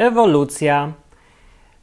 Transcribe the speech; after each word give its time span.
Ewolucja. 0.00 0.92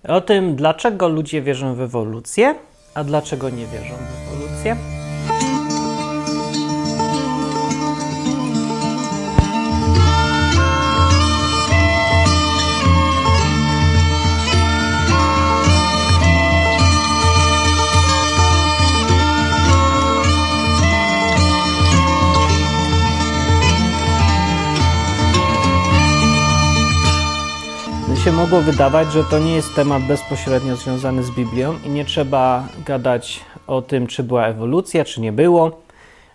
O 0.07 0.21
tym, 0.21 0.55
dlaczego 0.55 1.07
ludzie 1.07 1.41
wierzą 1.41 1.75
w 1.75 1.81
ewolucję, 1.81 2.55
a 2.95 3.03
dlaczego 3.03 3.49
nie 3.49 3.65
wierzą 3.65 3.95
w 3.95 4.33
ewolucję. 4.33 4.96
Się 28.27 28.33
mogło 28.33 28.61
wydawać, 28.61 29.11
że 29.13 29.23
to 29.23 29.39
nie 29.39 29.55
jest 29.55 29.75
temat 29.75 30.03
bezpośrednio 30.03 30.75
związany 30.75 31.23
z 31.23 31.31
Biblią 31.31 31.73
i 31.85 31.89
nie 31.89 32.05
trzeba 32.05 32.67
gadać 32.85 33.39
o 33.67 33.81
tym, 33.81 34.07
czy 34.07 34.23
była 34.23 34.47
ewolucja, 34.47 35.05
czy 35.05 35.21
nie 35.21 35.31
było, 35.31 35.81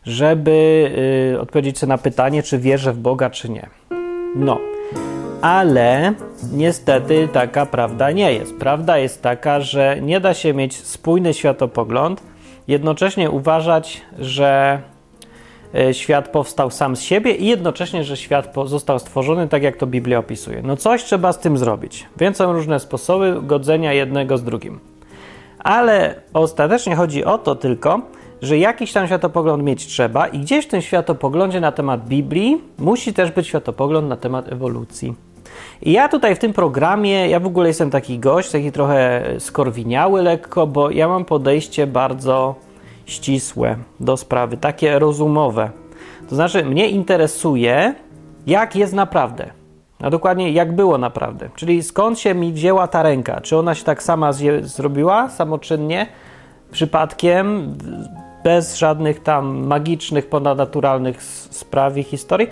żeby 0.07 0.91
y, 1.35 1.41
odpowiedzieć 1.41 1.79
sobie 1.79 1.89
na 1.89 1.99
pytanie, 1.99 2.43
czy 2.43 2.59
wierzę 2.59 2.93
w 2.93 2.99
Boga, 2.99 3.31
czy 3.31 3.49
nie. 3.49 3.67
No, 4.37 4.59
ale 5.43 6.15
niestety 6.53 7.29
taka 7.33 7.67
prawda 7.67 8.11
nie 8.11 8.33
jest. 8.33 8.59
Prawda 8.59 8.99
jest 8.99 9.23
taka, 9.23 9.61
że 9.61 9.97
nie 10.03 10.21
da 10.21 10.35
się 10.35 10.55
mieć 10.55 10.77
spójny 10.77 11.35
światopogląd, 11.35 12.23
jednocześnie 12.69 13.31
uważać, 13.31 14.03
że 14.19 14.81
świat 15.93 16.29
powstał 16.29 16.71
sam 16.71 16.97
z 16.97 17.01
siebie 17.01 17.35
i 17.35 17.47
jednocześnie, 17.47 18.05
że 18.05 18.17
świat 18.17 18.55
został 18.65 18.99
stworzony 18.99 19.49
tak, 19.49 19.63
jak 19.63 19.77
to 19.77 19.87
Biblia 19.87 20.19
opisuje. 20.19 20.63
No 20.63 20.77
coś 20.77 21.05
trzeba 21.05 21.33
z 21.33 21.39
tym 21.39 21.59
zrobić, 21.59 22.07
więc 22.17 22.37
są 22.37 22.53
różne 22.53 22.81
sposoby 22.81 23.37
godzenia 23.43 23.93
jednego 23.93 24.39
z 24.39 24.45
drugim. 24.45 24.81
Ale 25.59 26.15
ostatecznie 26.35 26.97
chodzi 26.97 27.25
o 27.25 27.39
to 27.39 27.55
tylko, 27.55 28.01
że 28.43 28.59
jakiś 28.59 28.93
tam 28.93 29.07
światopogląd 29.07 29.63
mieć 29.63 29.87
trzeba 29.87 30.27
i 30.27 30.39
gdzieś 30.39 30.67
w 30.67 30.69
tym 30.69 30.83
światopoglądzie 30.83 31.61
na 31.61 31.73
temat 31.73 32.09
Biblii 32.09 32.61
musi 32.79 33.15
też 33.15 33.31
być 33.31 33.47
światopogląd 33.47 34.09
na 34.09 34.17
temat 34.17 34.53
ewolucji. 34.53 35.15
I 35.83 35.93
ja 35.93 36.09
tutaj 36.09 36.35
w 36.35 36.39
tym 36.39 36.53
programie, 36.53 37.29
ja 37.29 37.41
w 37.41 37.47
ogóle 37.47 37.69
jestem 37.69 37.91
taki 37.91 38.19
gość, 38.19 38.51
taki 38.51 38.73
trochę 38.73 39.25
skorwiniały 39.39 40.23
lekko, 40.23 40.67
bo 40.67 40.91
ja 40.91 41.09
mam 41.09 41.25
podejście 41.25 41.87
bardzo 41.87 42.55
ścisłe 43.07 43.77
do 44.01 44.17
sprawy, 44.17 44.57
takie 44.57 44.99
rozumowe. 44.99 45.71
To 46.29 46.35
znaczy, 46.35 46.65
mnie 46.65 46.89
interesuje, 46.89 47.95
jak 48.47 48.77
jest 48.77 48.93
naprawdę. 48.93 49.51
A 50.03 50.11
dokładnie, 50.11 50.51
jak 50.51 50.73
było 50.73 50.99
naprawdę. 50.99 51.49
Czyli 51.55 51.83
skąd 51.83 52.19
się 52.19 52.35
mi 52.35 52.53
wzięła 52.53 52.89
ta 52.89 53.03
ręka? 53.03 53.41
Czy 53.41 53.57
ona 53.57 53.75
się 53.75 53.85
tak 53.85 54.03
sama 54.03 54.31
zrobiła, 54.63 55.29
samoczynnie, 55.29 56.07
przypadkiem, 56.73 57.77
bez 58.45 58.77
żadnych 58.77 59.23
tam 59.23 59.67
magicznych, 59.67 60.29
ponadnaturalnych 60.29 61.23
spraw 61.23 61.97
i 61.97 62.03
historii? 62.03 62.49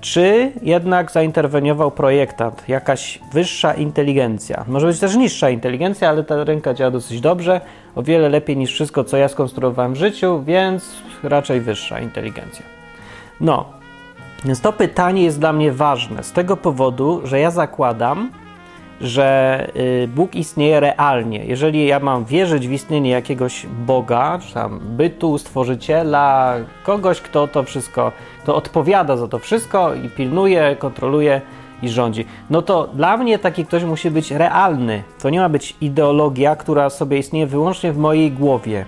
Czy 0.00 0.52
jednak 0.62 1.10
zainterweniował 1.10 1.90
projektant, 1.90 2.68
jakaś 2.68 3.20
wyższa 3.32 3.74
inteligencja? 3.74 4.64
Może 4.68 4.86
być 4.86 5.00
też 5.00 5.16
niższa 5.16 5.50
inteligencja, 5.50 6.08
ale 6.08 6.24
ta 6.24 6.44
ręka 6.44 6.74
działa 6.74 6.90
dosyć 6.90 7.20
dobrze, 7.20 7.60
o 7.98 8.02
wiele 8.02 8.28
lepiej 8.28 8.56
niż 8.56 8.72
wszystko, 8.72 9.04
co 9.04 9.16
ja 9.16 9.28
skonstruowałem 9.28 9.94
w 9.94 9.96
życiu, 9.96 10.42
więc 10.42 10.96
raczej 11.22 11.60
wyższa 11.60 12.00
inteligencja. 12.00 12.64
No, 13.40 13.64
więc 14.44 14.60
to 14.60 14.72
pytanie 14.72 15.24
jest 15.24 15.40
dla 15.40 15.52
mnie 15.52 15.72
ważne 15.72 16.24
z 16.24 16.32
tego 16.32 16.56
powodu, 16.56 17.20
że 17.24 17.40
ja 17.40 17.50
zakładam, 17.50 18.30
że 19.00 19.68
y, 19.76 20.08
Bóg 20.08 20.34
istnieje 20.34 20.80
realnie. 20.80 21.44
Jeżeli 21.44 21.86
ja 21.86 22.00
mam 22.00 22.24
wierzyć 22.24 22.68
w 22.68 22.72
istnienie 22.72 23.10
jakiegoś 23.10 23.66
Boga, 23.66 24.38
czy 24.46 24.54
tam 24.54 24.80
bytu, 24.82 25.38
stworzyciela, 25.38 26.54
kogoś, 26.82 27.20
kto 27.20 27.48
to 27.48 27.62
wszystko, 27.62 28.12
kto 28.42 28.56
odpowiada 28.56 29.16
za 29.16 29.28
to 29.28 29.38
wszystko 29.38 29.94
i 29.94 30.08
pilnuje, 30.08 30.76
kontroluje 30.78 31.40
i 31.82 31.88
rządzi, 31.88 32.24
no 32.50 32.62
to 32.62 32.88
dla 32.94 33.16
mnie 33.16 33.38
taki 33.38 33.66
ktoś 33.66 33.84
musi 33.84 34.10
być 34.10 34.30
realny. 34.30 35.02
To 35.22 35.30
nie 35.30 35.40
ma 35.40 35.48
być 35.48 35.76
ideologia, 35.80 36.56
która 36.56 36.90
sobie 36.90 37.18
istnieje 37.18 37.46
wyłącznie 37.46 37.92
w 37.92 37.98
mojej 37.98 38.32
głowie. 38.32 38.86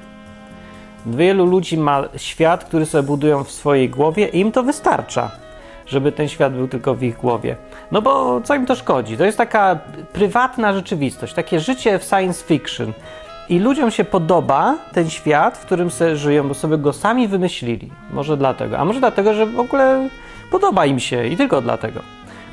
Wielu 1.06 1.46
ludzi 1.46 1.78
ma 1.78 2.02
świat, 2.16 2.64
który 2.64 2.86
sobie 2.86 3.02
budują 3.02 3.44
w 3.44 3.50
swojej 3.50 3.88
głowie 3.88 4.28
i 4.28 4.40
im 4.40 4.52
to 4.52 4.62
wystarcza 4.62 5.30
żeby 5.90 6.12
ten 6.12 6.28
świat 6.28 6.54
był 6.54 6.68
tylko 6.68 6.94
w 6.94 7.02
ich 7.02 7.16
głowie. 7.16 7.56
No 7.92 8.02
bo 8.02 8.40
co 8.44 8.54
im 8.54 8.66
to 8.66 8.74
szkodzi? 8.74 9.16
To 9.16 9.24
jest 9.24 9.38
taka 9.38 9.78
prywatna 10.12 10.72
rzeczywistość, 10.72 11.34
takie 11.34 11.60
życie 11.60 11.98
w 11.98 12.04
science 12.04 12.44
fiction. 12.44 12.92
I 13.48 13.58
ludziom 13.58 13.90
się 13.90 14.04
podoba 14.04 14.78
ten 14.92 15.10
świat, 15.10 15.58
w 15.58 15.66
którym 15.66 15.90
sobie 15.90 16.16
żyją, 16.16 16.48
bo 16.48 16.54
sobie 16.54 16.78
go 16.78 16.92
sami 16.92 17.28
wymyślili. 17.28 17.90
Może 18.10 18.36
dlatego. 18.36 18.78
A 18.78 18.84
może 18.84 19.00
dlatego, 19.00 19.34
że 19.34 19.46
w 19.46 19.60
ogóle 19.60 20.08
podoba 20.50 20.86
im 20.86 21.00
się 21.00 21.26
i 21.26 21.36
tylko 21.36 21.60
dlatego. 21.60 22.00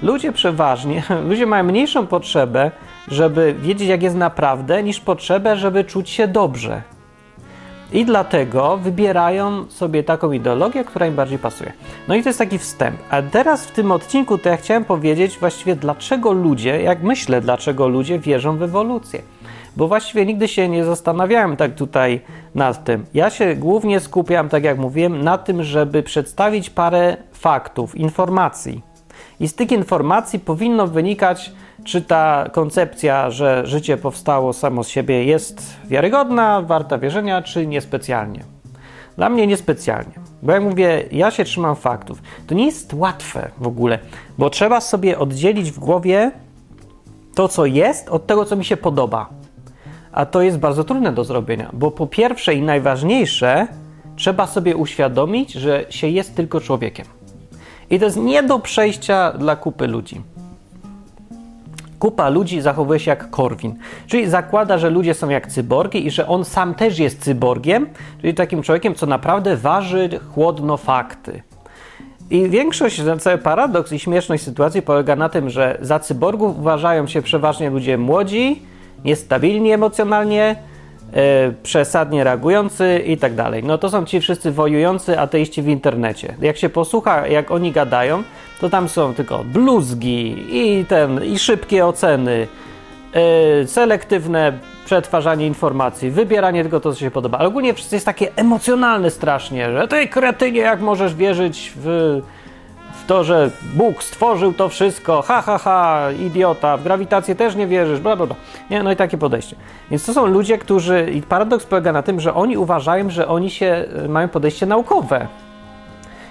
Ludzie 0.01 0.31
przeważnie, 0.31 1.03
ludzie 1.29 1.45
mają 1.45 1.63
mniejszą 1.63 2.07
potrzebę, 2.07 2.71
żeby 3.07 3.55
wiedzieć, 3.59 3.87
jak 3.87 4.03
jest 4.03 4.15
naprawdę, 4.15 4.83
niż 4.83 4.99
potrzebę, 4.99 5.57
żeby 5.57 5.83
czuć 5.83 6.09
się 6.09 6.27
dobrze. 6.27 6.81
I 7.93 8.05
dlatego 8.05 8.77
wybierają 8.77 9.65
sobie 9.69 10.03
taką 10.03 10.31
ideologię, 10.31 10.83
która 10.83 11.07
im 11.07 11.15
bardziej 11.15 11.39
pasuje. 11.39 11.73
No 12.07 12.15
i 12.15 12.23
to 12.23 12.29
jest 12.29 12.39
taki 12.39 12.57
wstęp. 12.57 12.97
A 13.09 13.21
teraz 13.21 13.65
w 13.65 13.71
tym 13.71 13.91
odcinku 13.91 14.37
to 14.37 14.49
ja 14.49 14.57
chciałem 14.57 14.85
powiedzieć 14.85 15.37
właściwie, 15.39 15.75
dlaczego 15.75 16.31
ludzie, 16.31 16.81
jak 16.81 17.03
myślę, 17.03 17.41
dlaczego 17.41 17.87
ludzie 17.87 18.19
wierzą 18.19 18.57
w 18.57 18.63
ewolucję. 18.63 19.21
Bo 19.77 19.87
właściwie 19.87 20.25
nigdy 20.25 20.47
się 20.47 20.69
nie 20.69 20.85
zastanawiałem 20.85 21.57
tak 21.57 21.75
tutaj 21.75 22.21
nad 22.55 22.83
tym. 22.83 23.05
Ja 23.13 23.29
się 23.29 23.55
głównie 23.55 23.99
skupiam, 23.99 24.49
tak 24.49 24.63
jak 24.63 24.77
mówiłem, 24.77 25.23
na 25.23 25.37
tym, 25.37 25.63
żeby 25.63 26.03
przedstawić 26.03 26.69
parę 26.69 27.17
faktów, 27.33 27.95
informacji. 27.95 28.81
I 29.39 29.47
z 29.47 29.55
tych 29.55 29.71
informacji 29.71 30.39
powinno 30.39 30.87
wynikać 30.87 31.51
czy 31.83 32.01
ta 32.01 32.49
koncepcja, 32.51 33.31
że 33.31 33.61
życie 33.65 33.97
powstało 33.97 34.53
samo 34.53 34.83
z 34.83 34.87
siebie 34.87 35.23
jest 35.23 35.75
wiarygodna, 35.85 36.61
warta 36.61 36.97
wierzenia, 36.97 37.41
czy 37.41 37.67
niespecjalnie? 37.67 38.43
Dla 39.17 39.29
mnie 39.29 39.47
niespecjalnie. 39.47 40.13
Bo 40.43 40.51
jak 40.51 40.63
mówię, 40.63 41.03
ja 41.11 41.31
się 41.31 41.43
trzymam 41.43 41.75
faktów. 41.75 42.21
To 42.47 42.55
nie 42.55 42.65
jest 42.65 42.93
łatwe 42.93 43.51
w 43.57 43.67
ogóle, 43.67 43.99
bo 44.37 44.49
trzeba 44.49 44.81
sobie 44.81 45.19
oddzielić 45.19 45.71
w 45.71 45.79
głowie 45.79 46.31
to, 47.35 47.47
co 47.47 47.65
jest, 47.65 48.09
od 48.09 48.27
tego, 48.27 48.45
co 48.45 48.55
mi 48.55 48.65
się 48.65 48.77
podoba. 48.77 49.29
A 50.11 50.25
to 50.25 50.41
jest 50.41 50.57
bardzo 50.57 50.83
trudne 50.83 51.11
do 51.11 51.23
zrobienia, 51.23 51.69
bo 51.73 51.91
po 51.91 52.07
pierwsze 52.07 52.55
i 52.55 52.61
najważniejsze, 52.61 53.67
trzeba 54.15 54.47
sobie 54.47 54.75
uświadomić, 54.75 55.53
że 55.53 55.85
się 55.89 56.07
jest 56.07 56.35
tylko 56.35 56.61
człowiekiem. 56.61 57.16
I 57.89 57.99
to 57.99 58.05
jest 58.05 58.17
nie 58.17 58.43
do 58.43 58.59
przejścia 58.59 59.31
dla 59.31 59.55
kupy 59.55 59.87
ludzi. 59.87 60.21
Kupa 61.99 62.29
ludzi 62.29 62.61
zachowuje 62.61 62.99
się 62.99 63.11
jak 63.11 63.29
Korwin, 63.29 63.75
czyli 64.07 64.29
zakłada, 64.29 64.77
że 64.77 64.89
ludzie 64.89 65.13
są 65.13 65.29
jak 65.29 65.47
cyborgi 65.47 66.07
i 66.07 66.11
że 66.11 66.27
on 66.27 66.45
sam 66.45 66.75
też 66.75 66.99
jest 66.99 67.21
cyborgiem, 67.21 67.89
czyli 68.21 68.33
takim 68.33 68.63
człowiekiem, 68.63 68.95
co 68.95 69.05
naprawdę 69.05 69.57
waży 69.57 70.09
chłodno 70.33 70.77
fakty. 70.77 71.41
I 72.29 72.49
większość, 72.49 73.01
cały 73.19 73.37
paradoks 73.37 73.91
i 73.91 73.99
śmieszność 73.99 74.43
sytuacji 74.43 74.81
polega 74.81 75.15
na 75.15 75.29
tym, 75.29 75.49
że 75.49 75.77
za 75.81 75.99
cyborgów 75.99 76.59
uważają 76.59 77.07
się 77.07 77.21
przeważnie 77.21 77.69
ludzie 77.69 77.97
młodzi, 77.97 78.61
niestabilni 79.05 79.71
emocjonalnie, 79.71 80.55
przesadnie 81.63 82.23
reagujący 82.23 83.03
i 83.05 83.17
tak 83.17 83.35
dalej. 83.35 83.63
No 83.63 83.77
to 83.77 83.89
są 83.89 84.05
ci 84.05 84.19
wszyscy 84.19 84.51
wojujący 84.51 85.19
ateiści 85.19 85.61
w 85.61 85.67
internecie. 85.67 86.35
Jak 86.41 86.57
się 86.57 86.69
posłucha, 86.69 87.27
jak 87.27 87.51
oni 87.51 87.71
gadają, 87.71 88.23
to 88.61 88.69
tam 88.69 88.89
są 88.89 89.13
tylko 89.13 89.43
bluzgi 89.43 90.45
i 90.49 90.85
ten, 90.85 91.23
i 91.23 91.39
szybkie 91.39 91.85
oceny, 91.85 92.47
yy, 93.59 93.67
selektywne 93.67 94.53
przetwarzanie 94.85 95.47
informacji, 95.47 96.11
wybieranie 96.11 96.65
to, 96.65 96.79
co 96.79 96.95
się 96.95 97.11
podoba. 97.11 97.37
Ale 97.37 97.47
ogólnie 97.47 97.73
wszystko 97.73 97.95
jest 97.95 98.05
takie 98.05 98.35
emocjonalne 98.35 99.11
strasznie, 99.11 99.71
że 99.71 99.87
ty 99.87 100.07
kretynie, 100.07 100.59
jak 100.59 100.81
możesz 100.81 101.15
wierzyć 101.15 101.73
w 101.75 102.21
to, 103.07 103.23
że 103.23 103.51
Bóg 103.73 104.03
stworzył 104.03 104.53
to 104.53 104.69
wszystko, 104.69 105.21
ha, 105.21 105.41
ha, 105.41 105.57
ha, 105.57 106.11
idiota, 106.11 106.77
w 106.77 106.83
grawitację 106.83 107.35
też 107.35 107.55
nie 107.55 107.67
wierzysz, 107.67 107.99
bla, 107.99 108.15
bla, 108.15 108.25
bla. 108.25 108.35
Nie, 108.69 108.83
no 108.83 108.91
i 108.91 108.95
takie 108.95 109.17
podejście. 109.17 109.55
Więc 109.91 110.05
to 110.05 110.13
są 110.13 110.25
ludzie, 110.25 110.57
którzy, 110.57 111.11
i 111.11 111.21
paradoks 111.21 111.65
polega 111.65 111.91
na 111.91 112.03
tym, 112.03 112.19
że 112.19 112.33
oni 112.33 112.57
uważają, 112.57 113.09
że 113.09 113.27
oni 113.27 113.49
się, 113.49 113.85
e, 114.05 114.07
mają 114.07 114.29
podejście 114.29 114.65
naukowe. 114.65 115.27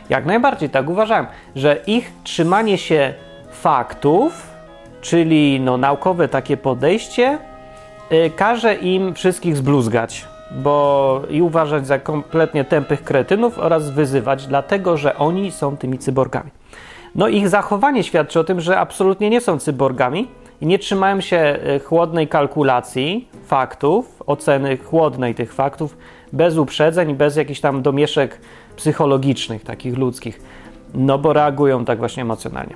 Jak 0.08 0.26
najbardziej 0.26 0.70
tak 0.70 0.88
uważają, 0.88 1.26
że 1.56 1.76
ich 1.86 2.12
trzymanie 2.24 2.78
się 2.78 3.14
faktów, 3.50 4.46
czyli 5.00 5.60
no, 5.60 5.76
naukowe 5.76 6.28
takie 6.28 6.56
podejście, 6.56 7.38
yy, 8.10 8.30
każe 8.30 8.74
im 8.74 9.14
wszystkich 9.14 9.56
zbluzgać 9.56 10.26
bo 10.50 11.22
i 11.30 11.42
uważać 11.42 11.86
za 11.86 11.98
kompletnie 11.98 12.64
tępych 12.64 13.04
kretynów 13.04 13.58
oraz 13.58 13.90
wyzywać, 13.90 14.46
dlatego 14.46 14.96
że 14.96 15.16
oni 15.16 15.52
są 15.52 15.76
tymi 15.76 15.98
cyborgami. 15.98 16.50
No 17.16 17.28
ich 17.28 17.48
zachowanie 17.48 18.02
świadczy 18.04 18.40
o 18.40 18.44
tym, 18.44 18.60
że 18.60 18.78
absolutnie 18.78 19.30
nie 19.30 19.40
są 19.40 19.58
cyborgami 19.58 20.28
i 20.60 20.66
nie 20.66 20.78
trzymają 20.78 21.20
się 21.20 21.36
e, 21.36 21.78
chłodnej 21.78 22.28
kalkulacji 22.28 23.28
faktów, 23.46 24.22
oceny 24.26 24.76
chłodnej 24.76 25.34
tych 25.34 25.54
faktów, 25.54 25.96
bez 26.32 26.56
uprzedzeń, 26.56 27.14
bez 27.14 27.36
jakichś 27.36 27.60
tam 27.60 27.82
domieszek 27.82 28.40
psychologicznych, 28.76 29.64
takich 29.64 29.98
ludzkich, 29.98 30.40
no 30.94 31.18
bo 31.18 31.32
reagują 31.32 31.84
tak 31.84 31.98
właśnie 31.98 32.22
emocjonalnie. 32.22 32.74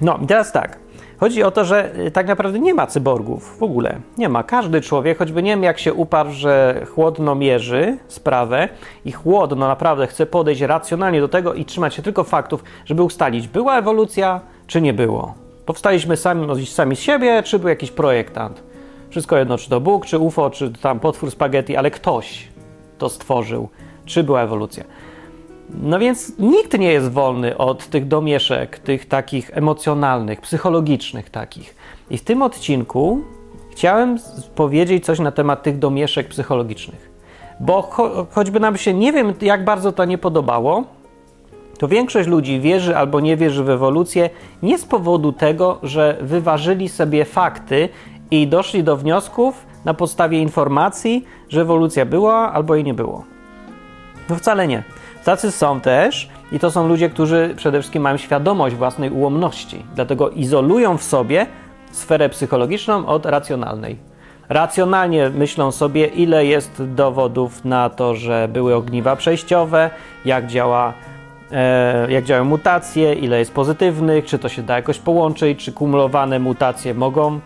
No 0.00 0.18
i 0.22 0.26
teraz 0.26 0.52
tak. 0.52 0.78
Chodzi 1.20 1.42
o 1.42 1.50
to, 1.50 1.64
że 1.64 1.98
y, 2.06 2.10
tak 2.10 2.26
naprawdę 2.26 2.58
nie 2.58 2.74
ma 2.74 2.86
cyborgów 2.86 3.58
w 3.58 3.62
ogóle. 3.62 4.00
Nie 4.18 4.28
ma. 4.28 4.42
Każdy 4.42 4.80
człowiek, 4.80 5.18
choćby 5.18 5.42
nie 5.42 5.50
wiem 5.50 5.62
jak 5.62 5.78
się 5.78 5.94
uparł, 5.94 6.30
że 6.30 6.82
chłodno 6.94 7.34
mierzy 7.34 7.98
sprawę 8.08 8.68
i 9.04 9.12
chłodno 9.12 9.68
naprawdę 9.68 10.06
chce 10.06 10.26
podejść 10.26 10.60
racjonalnie 10.60 11.20
do 11.20 11.28
tego 11.28 11.54
i 11.54 11.64
trzymać 11.64 11.94
się 11.94 12.02
tylko 12.02 12.24
faktów, 12.24 12.64
żeby 12.84 13.02
ustalić, 13.02 13.48
była 13.48 13.78
ewolucja, 13.78 14.40
czy 14.66 14.80
nie 14.80 14.92
było. 14.92 15.34
Powstaliśmy 15.66 16.16
sami, 16.16 16.66
sami 16.66 16.96
z 16.96 17.00
siebie, 17.00 17.42
czy 17.42 17.58
był 17.58 17.68
jakiś 17.68 17.90
projektant. 17.90 18.62
Wszystko 19.10 19.36
jedno, 19.36 19.58
czy 19.58 19.70
to 19.70 19.80
Bóg, 19.80 20.06
czy 20.06 20.18
UFO, 20.18 20.50
czy 20.50 20.72
tam 20.72 21.00
potwór 21.00 21.30
spaghetti, 21.30 21.76
ale 21.76 21.90
ktoś 21.90 22.48
to 22.98 23.08
stworzył, 23.08 23.68
czy 24.04 24.24
była 24.24 24.42
ewolucja. 24.42 24.84
No 25.82 25.98
więc 25.98 26.38
nikt 26.38 26.78
nie 26.78 26.92
jest 26.92 27.10
wolny 27.10 27.56
od 27.56 27.86
tych 27.86 28.08
domieszek, 28.08 28.78
tych 28.78 29.06
takich 29.06 29.50
emocjonalnych, 29.54 30.40
psychologicznych 30.40 31.30
takich. 31.30 31.74
I 32.10 32.18
w 32.18 32.24
tym 32.24 32.42
odcinku 32.42 33.20
chciałem 33.72 34.18
powiedzieć 34.54 35.04
coś 35.04 35.18
na 35.18 35.32
temat 35.32 35.62
tych 35.62 35.78
domieszek 35.78 36.28
psychologicznych. 36.28 37.10
Bo 37.60 37.82
cho 37.82 38.26
choćby 38.30 38.60
nam 38.60 38.76
się 38.76 38.94
nie 38.94 39.12
wiem, 39.12 39.34
jak 39.40 39.64
bardzo 39.64 39.92
to 39.92 40.04
nie 40.04 40.18
podobało, 40.18 40.84
to 41.78 41.88
większość 41.88 42.28
ludzi 42.28 42.60
wierzy 42.60 42.96
albo 42.96 43.20
nie 43.20 43.36
wierzy 43.36 43.64
w 43.64 43.70
ewolucję 43.70 44.30
nie 44.62 44.78
z 44.78 44.84
powodu 44.84 45.32
tego, 45.32 45.78
że 45.82 46.18
wyważyli 46.20 46.88
sobie 46.88 47.24
fakty 47.24 47.88
i 48.30 48.46
doszli 48.46 48.84
do 48.84 48.96
wniosków 48.96 49.66
na 49.84 49.94
podstawie 49.94 50.42
informacji, 50.42 51.24
że 51.48 51.60
ewolucja 51.60 52.06
była 52.06 52.52
albo 52.52 52.74
jej 52.74 52.84
nie 52.84 52.94
było. 52.94 53.24
No 54.30 54.36
wcale 54.36 54.68
nie. 54.68 54.82
Tacy 55.28 55.52
są 55.52 55.80
też 55.80 56.28
i 56.52 56.58
to 56.58 56.70
są 56.70 56.88
ludzie, 56.88 57.10
którzy 57.10 57.54
przede 57.56 57.78
wszystkim 57.78 58.02
mają 58.02 58.16
świadomość 58.16 58.76
własnej 58.76 59.10
ułomności, 59.10 59.84
dlatego 59.94 60.30
izolują 60.30 60.98
w 60.98 61.02
sobie 61.02 61.46
sferę 61.92 62.28
psychologiczną 62.28 63.06
od 63.06 63.26
racjonalnej. 63.26 63.96
Racjonalnie 64.48 65.30
myślą 65.30 65.72
sobie, 65.72 66.06
ile 66.06 66.46
jest 66.46 66.82
dowodów 66.84 67.64
na 67.64 67.90
to, 67.90 68.14
że 68.14 68.48
były 68.52 68.74
ogniwa 68.74 69.16
przejściowe, 69.16 69.90
jak 70.24 70.46
działa 70.46 70.92
e, 71.52 72.12
jak 72.12 72.24
działają 72.24 72.44
mutacje, 72.44 73.14
ile 73.14 73.38
jest 73.38 73.52
pozytywnych, 73.52 74.24
czy 74.24 74.38
to 74.38 74.48
się 74.48 74.62
da 74.62 74.76
jakoś 74.76 74.98
połączyć, 74.98 75.64
czy 75.64 75.72
kumulowane 75.72 76.38
mutacje 76.38 76.94
mogą 76.94 77.40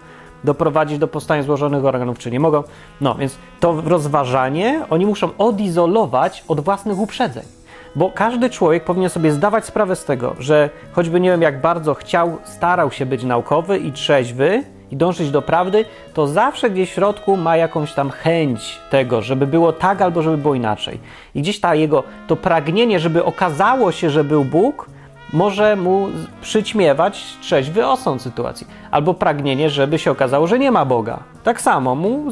doprowadzić 0.45 0.99
do 0.99 1.09
powstania 1.09 1.43
złożonych 1.43 1.85
organów, 1.85 2.19
czy 2.19 2.31
nie 2.31 2.41
mogą. 2.41 2.63
No 3.01 3.15
więc 3.15 3.39
to 3.61 3.81
rozważanie 3.87 4.85
oni 4.91 5.07
muszą 5.07 5.31
odizolować 5.39 6.45
od 6.49 6.61
własnych 6.61 6.99
uprzedzeń. 6.99 7.62
Bo 7.97 8.11
każdy 8.11 8.51
człowiek 8.51 8.85
powinien 8.85 9.11
sobie 9.11 9.33
zdawać 9.33 9.65
sprawę 9.65 9.97
z 9.97 10.05
tego, 10.05 10.35
że 10.39 10.71
choćby 10.93 11.21
nie 11.21 11.31
wiem 11.31 11.43
jak 11.43 11.61
bardzo 11.61 11.95
chciał, 11.95 12.39
starał 12.45 12.91
się 12.91 13.07
być 13.07 13.25
naukowy 13.25 13.79
i 13.79 13.93
trzeźwy 13.93 14.65
i 14.91 14.97
dążyć 14.97 15.31
do 15.31 15.43
prawdy, 15.43 15.85
to 16.15 16.27
zawsze 16.27 16.71
gdzieś 16.71 16.91
w 16.91 16.95
środku 16.95 17.37
ma 17.37 17.57
jakąś 17.57 17.93
tam 17.93 18.11
chęć 18.11 18.79
tego, 18.91 19.23
żeby 19.23 19.47
było 19.47 19.73
tak 19.73 20.03
albo 20.03 20.23
żeby 20.23 20.37
było 20.37 20.55
inaczej. 20.55 21.01
I 21.35 21.43
gdzieś 21.43 21.61
ta 21.61 21.75
jego 21.75 22.03
to 22.27 22.37
pragnienie, 22.37 23.01
żeby 23.01 23.25
okazało 23.25 23.93
się, 23.93 24.11
że 24.11 24.25
był 24.25 24.45
Bóg, 24.45 24.87
może 25.33 25.77
mu 25.77 26.09
przyćmiewać 26.43 27.25
trzeźwy 27.41 27.87
osąd 27.87 28.23
sytuacji. 28.23 28.67
Albo 28.91 29.15
pragnienie, 29.15 29.71
żeby 29.71 29.99
się 29.99 30.11
okazało, 30.11 30.47
że 30.47 30.59
nie 30.59 30.71
ma 30.71 30.85
Boga. 30.85 31.19
Tak 31.45 31.61
samo 31.61 31.95
mu 31.95 32.25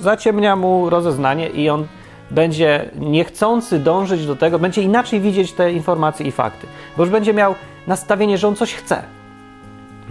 zaciemnia 0.00 0.56
mu 0.56 0.90
rozeznanie 0.90 1.48
i 1.48 1.70
on 1.70 1.86
będzie 2.30 2.90
niechcący 2.98 3.78
dążyć 3.78 4.26
do 4.26 4.36
tego, 4.36 4.58
będzie 4.58 4.82
inaczej 4.82 5.20
widzieć 5.20 5.52
te 5.52 5.72
informacje 5.72 6.26
i 6.26 6.32
fakty, 6.32 6.66
bo 6.96 7.02
już 7.02 7.12
będzie 7.12 7.34
miał 7.34 7.54
nastawienie, 7.86 8.38
że 8.38 8.48
on 8.48 8.56
coś 8.56 8.74
chce. 8.74 9.02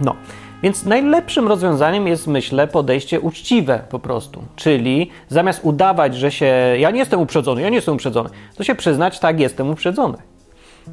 No, 0.00 0.16
więc 0.62 0.84
najlepszym 0.84 1.48
rozwiązaniem 1.48 2.06
jest, 2.06 2.26
myślę, 2.26 2.68
podejście 2.68 3.20
uczciwe 3.20 3.82
po 3.90 3.98
prostu. 3.98 4.42
Czyli 4.56 5.10
zamiast 5.28 5.60
udawać, 5.62 6.16
że 6.16 6.30
się. 6.30 6.54
Ja 6.78 6.90
nie 6.90 6.98
jestem 6.98 7.20
uprzedzony, 7.20 7.62
ja 7.62 7.68
nie 7.68 7.76
jestem 7.76 7.94
uprzedzony, 7.94 8.30
to 8.56 8.64
się 8.64 8.74
przyznać, 8.74 9.18
tak, 9.18 9.40
jestem 9.40 9.70
uprzedzony. 9.70 10.18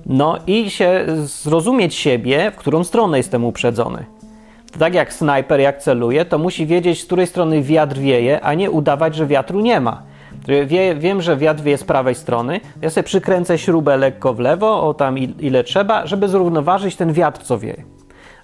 No 0.05 0.37
i 0.47 0.69
się 0.69 1.05
zrozumieć 1.15 1.95
siebie, 1.95 2.51
w 2.51 2.55
którą 2.55 2.83
stronę 2.83 3.17
jestem 3.17 3.45
uprzedzony. 3.45 4.05
Tak 4.79 4.93
jak 4.93 5.13
snajper, 5.13 5.59
jak 5.59 5.81
celuje, 5.81 6.25
to 6.25 6.37
musi 6.37 6.65
wiedzieć, 6.65 7.01
z 7.01 7.05
której 7.05 7.27
strony 7.27 7.61
wiatr 7.61 7.97
wieje, 7.97 8.41
a 8.41 8.53
nie 8.53 8.71
udawać, 8.71 9.15
że 9.15 9.27
wiatru 9.27 9.59
nie 9.59 9.79
ma. 9.79 10.03
Wie, 10.47 10.95
wiem, 10.95 11.21
że 11.21 11.37
wiatr 11.37 11.63
wieje 11.63 11.77
z 11.77 11.83
prawej 11.83 12.15
strony. 12.15 12.59
Ja 12.81 12.89
sobie 12.89 13.03
przykręcę 13.03 13.57
śrubę 13.57 13.97
lekko 13.97 14.33
w 14.33 14.39
lewo, 14.39 14.87
o 14.87 14.93
tam 14.93 15.17
ile 15.17 15.63
trzeba, 15.63 16.07
żeby 16.07 16.27
zrównoważyć 16.27 16.95
ten 16.95 17.13
wiatr, 17.13 17.41
co 17.41 17.59
wieje. 17.59 17.83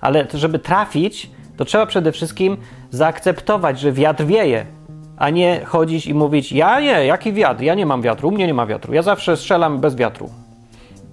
Ale 0.01 0.27
żeby 0.33 0.59
trafić, 0.59 1.31
to 1.57 1.65
trzeba 1.65 1.85
przede 1.85 2.11
wszystkim 2.11 2.57
zaakceptować, 2.91 3.79
że 3.79 3.91
wiatr 3.91 4.25
wieje, 4.25 4.65
a 5.17 5.29
nie 5.29 5.65
chodzić 5.65 6.07
i 6.07 6.13
mówić: 6.13 6.51
Ja 6.51 6.79
nie, 6.79 7.05
jaki 7.05 7.33
wiatr? 7.33 7.61
Ja 7.61 7.75
nie 7.75 7.85
mam 7.85 8.01
wiatru, 8.01 8.27
u 8.27 8.31
mnie 8.31 8.47
nie 8.47 8.53
ma 8.53 8.65
wiatru. 8.65 8.94
Ja 8.94 9.01
zawsze 9.01 9.38
strzelam 9.38 9.79
bez 9.79 9.95
wiatru. 9.95 10.29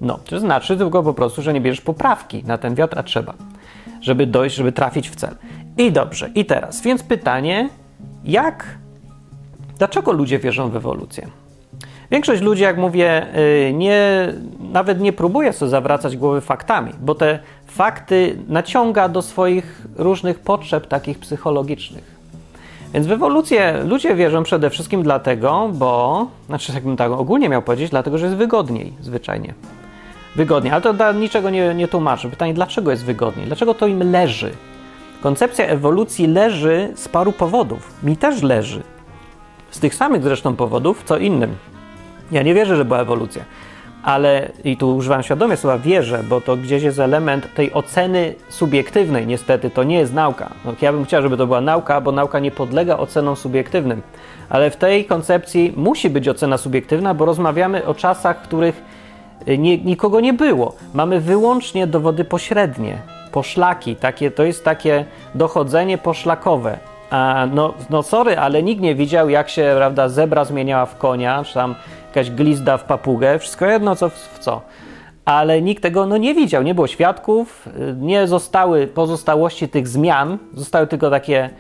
No, 0.00 0.19
to 0.25 0.40
znaczy 0.40 0.76
tylko 0.76 1.02
po 1.02 1.14
prostu, 1.14 1.42
że 1.42 1.52
nie 1.52 1.60
bierzesz 1.60 1.81
poprawki 1.81 2.44
na 2.44 2.58
ten 2.58 2.75
wiatr, 2.75 2.98
a 2.98 3.02
trzeba, 3.02 3.34
żeby 4.00 4.26
dojść, 4.26 4.56
żeby 4.56 4.72
trafić 4.72 5.10
w 5.10 5.16
cel. 5.16 5.34
I 5.78 5.92
dobrze, 5.92 6.31
i 6.34 6.44
teraz, 6.44 6.82
więc 6.82 7.02
pytanie, 7.02 7.69
jak 8.25 8.64
Dlaczego 9.81 10.12
ludzie 10.12 10.38
wierzą 10.38 10.71
w 10.71 10.77
ewolucję? 10.77 11.27
Większość 12.11 12.43
ludzi, 12.43 12.62
jak 12.62 12.77
mówię, 12.77 13.27
y, 13.69 13.73
nie, 13.73 14.29
nawet 14.73 15.00
nie 15.00 15.12
próbuje 15.12 15.53
sobie 15.53 15.71
zawracać 15.71 16.17
głowy 16.17 16.41
faktami, 16.41 16.93
bo 17.00 17.15
te 17.15 17.38
fakty 17.67 18.37
naciąga 18.49 19.09
do 19.09 19.23
swoich 19.23 19.87
różnych 19.97 20.38
potrzeb 20.38 20.87
takich 20.87 21.19
psychologicznych. 21.19 22.05
Więc 22.94 23.06
w 23.06 23.12
ewolucję 23.12 23.82
ludzie 23.85 24.15
wierzą 24.15 24.43
przede 24.43 24.71
wszystkim 24.71 25.03
dlatego, 25.03 25.71
bo, 25.73 26.26
znaczy 26.47 26.73
jakbym 26.73 26.97
tak 26.97 27.12
ogólnie 27.12 27.49
miał 27.49 27.62
powiedzieć, 27.62 27.91
dlatego, 27.91 28.19
że 28.19 28.26
jest 28.26 28.38
wygodniej 28.38 28.93
zwyczajnie. 29.00 29.55
Wygodniej, 30.37 30.73
ale 30.73 30.83
to 30.83 30.93
da, 30.93 31.12
niczego 31.12 31.50
nie, 31.50 31.75
nie 31.75 31.88
tłumaczy. 31.88 32.31
Pytanie, 32.31 32.55
dlaczego 32.55 32.91
jest 32.91 33.05
wygodniej? 33.05 33.47
Dlaczego 33.47 33.75
to 33.75 33.87
im 33.87 34.12
leży? 34.12 34.53
Koncepcja 35.23 35.66
ewolucji 35.66 36.26
leży 36.26 36.93
z 36.95 37.09
paru 37.09 37.33
powodów. 37.33 38.02
Mi 38.02 38.16
też 38.16 38.43
leży. 38.43 38.83
Z 39.71 39.79
tych 39.79 39.95
samych 39.95 40.23
zresztą 40.23 40.57
powodów, 40.57 41.03
co 41.05 41.17
innym. 41.17 41.57
Ja 42.33 42.43
nie 42.43 42.55
wierzę, 42.55 42.77
że 42.77 42.85
była 42.85 43.00
ewolucja, 43.00 43.45
ale 44.03 44.49
i 44.65 44.77
tu 44.77 44.97
używam 44.97 45.23
świadomie 45.23 45.57
słowa 45.57 45.79
wierzę, 45.79 46.23
bo 46.29 46.41
to 46.41 46.57
gdzieś 46.57 46.83
jest 46.83 46.99
element 46.99 47.55
tej 47.55 47.73
oceny 47.73 48.35
subiektywnej. 48.49 49.27
Niestety 49.27 49.71
to 49.71 49.85
nie 49.85 49.99
jest 49.99 50.15
nauka. 50.15 50.50
No, 50.65 50.75
ja 50.83 50.93
bym 50.93 51.05
chciał, 51.05 51.23
żeby 51.23 51.37
to 51.37 51.47
była 51.47 51.61
nauka, 51.61 52.00
bo 52.00 52.12
nauka 52.12 52.39
nie 52.39 52.50
podlega 52.50 52.97
ocenom 52.97 53.37
subiektywnym. 53.37 54.03
Ale 54.49 54.71
w 54.71 54.77
tej 54.77 55.05
koncepcji 55.05 55.73
musi 55.77 56.11
być 56.11 56.29
ocena 56.29 56.59
subiektywna, 56.59 57.15
bo 57.15 57.25
rozmawiamy 57.25 57.87
o 57.87 57.95
czasach, 57.95 58.39
w 58.39 58.43
których 58.43 58.83
y, 59.49 59.59
nie, 59.59 59.79
nikogo 59.79 60.21
nie 60.21 60.33
było. 60.33 60.75
Mamy 60.95 61.21
wyłącznie 61.21 61.87
dowody 61.87 62.25
pośrednie, 62.25 62.99
poszlaki. 63.33 63.97
Takie, 63.97 64.31
to 64.31 64.43
jest 64.43 64.65
takie 64.65 65.05
dochodzenie 65.35 65.99
poszlakowe. 65.99 66.89
No, 67.52 67.75
no 67.90 68.02
sorry, 68.02 68.38
ale 68.38 68.62
nikt 68.62 68.83
nie 68.83 68.95
widział, 68.95 69.29
jak 69.29 69.49
się 69.49 69.73
prawda, 69.76 70.09
zebra 70.09 70.45
zmieniała 70.45 70.87
w 70.87 70.99
konia, 70.99 71.45
czy 71.45 71.55
tam 71.55 71.75
jakaś 72.09 72.31
glizda 72.31 72.76
w 72.76 72.85
papugę, 72.85 73.38
wszystko 73.38 73.67
jedno 73.67 73.97
co 73.97 74.09
w, 74.09 74.38
co. 74.38 74.61
Ale 75.25 75.62
nikt 75.62 75.83
tego 75.83 76.07
no, 76.07 76.17
nie 76.17 76.35
widział, 76.35 76.62
nie 76.62 76.75
było 76.75 76.87
świadków, 76.87 77.69
nie 78.00 78.26
zostały 78.26 78.87
pozostałości 78.87 79.69
tych 79.69 79.88
zmian, 79.88 80.38
zostały 80.55 80.87
tylko 80.87 81.11
takie 81.11 81.50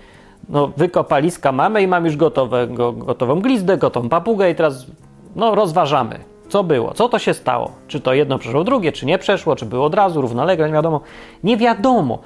no, 0.48 0.70
wykopaliska 0.76 1.52
mamy 1.52 1.82
i 1.82 1.86
mam 1.86 2.04
już 2.04 2.16
gotowe, 2.16 2.66
go, 2.66 2.92
gotową 2.92 3.40
glizdę, 3.40 3.78
gotową 3.78 4.08
papugę 4.08 4.50
i 4.50 4.54
teraz 4.54 4.86
no, 5.36 5.54
rozważamy, 5.54 6.18
co 6.48 6.64
było, 6.64 6.94
co 6.94 7.08
to 7.08 7.18
się 7.18 7.34
stało. 7.34 7.72
Czy 7.88 8.00
to 8.00 8.14
jedno 8.14 8.38
przeszło 8.38 8.64
drugie, 8.64 8.92
czy 8.92 9.06
nie 9.06 9.18
przeszło, 9.18 9.56
czy 9.56 9.66
było 9.66 9.84
od 9.84 9.94
razu, 9.94 10.20
równolegle, 10.20 10.66
nie 10.66 10.74
wiadomo. 10.74 11.00
Nie 11.44 11.56
wiadomo. 11.56 12.18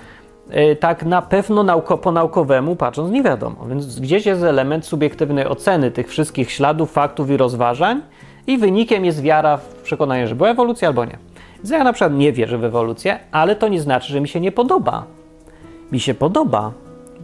E, 0.50 0.76
tak 0.76 1.04
na 1.04 1.22
pewno 1.22 1.62
nauko, 1.62 1.98
po 1.98 2.12
naukowemu 2.12 2.76
patrząc 2.76 3.10
nie 3.10 3.22
wiadomo. 3.22 3.66
Więc 3.68 4.00
gdzieś 4.00 4.26
jest 4.26 4.42
element 4.42 4.86
subiektywnej 4.86 5.46
oceny 5.46 5.90
tych 5.90 6.08
wszystkich 6.08 6.50
śladów, 6.50 6.92
faktów 6.92 7.30
i 7.30 7.36
rozważań 7.36 8.02
i 8.46 8.58
wynikiem 8.58 9.04
jest 9.04 9.22
wiara 9.22 9.56
w 9.56 9.74
przekonanie, 9.82 10.28
że 10.28 10.34
była 10.34 10.48
ewolucja 10.48 10.88
albo 10.88 11.04
nie. 11.04 11.18
Więc 11.56 11.70
ja 11.70 11.84
na 11.84 11.92
przykład 11.92 12.14
nie 12.14 12.32
wierzę 12.32 12.58
w 12.58 12.64
ewolucję, 12.64 13.18
ale 13.32 13.56
to 13.56 13.68
nie 13.68 13.80
znaczy, 13.80 14.12
że 14.12 14.20
mi 14.20 14.28
się 14.28 14.40
nie 14.40 14.52
podoba. 14.52 15.04
Mi 15.92 16.00
się 16.00 16.14
podoba. 16.14 16.72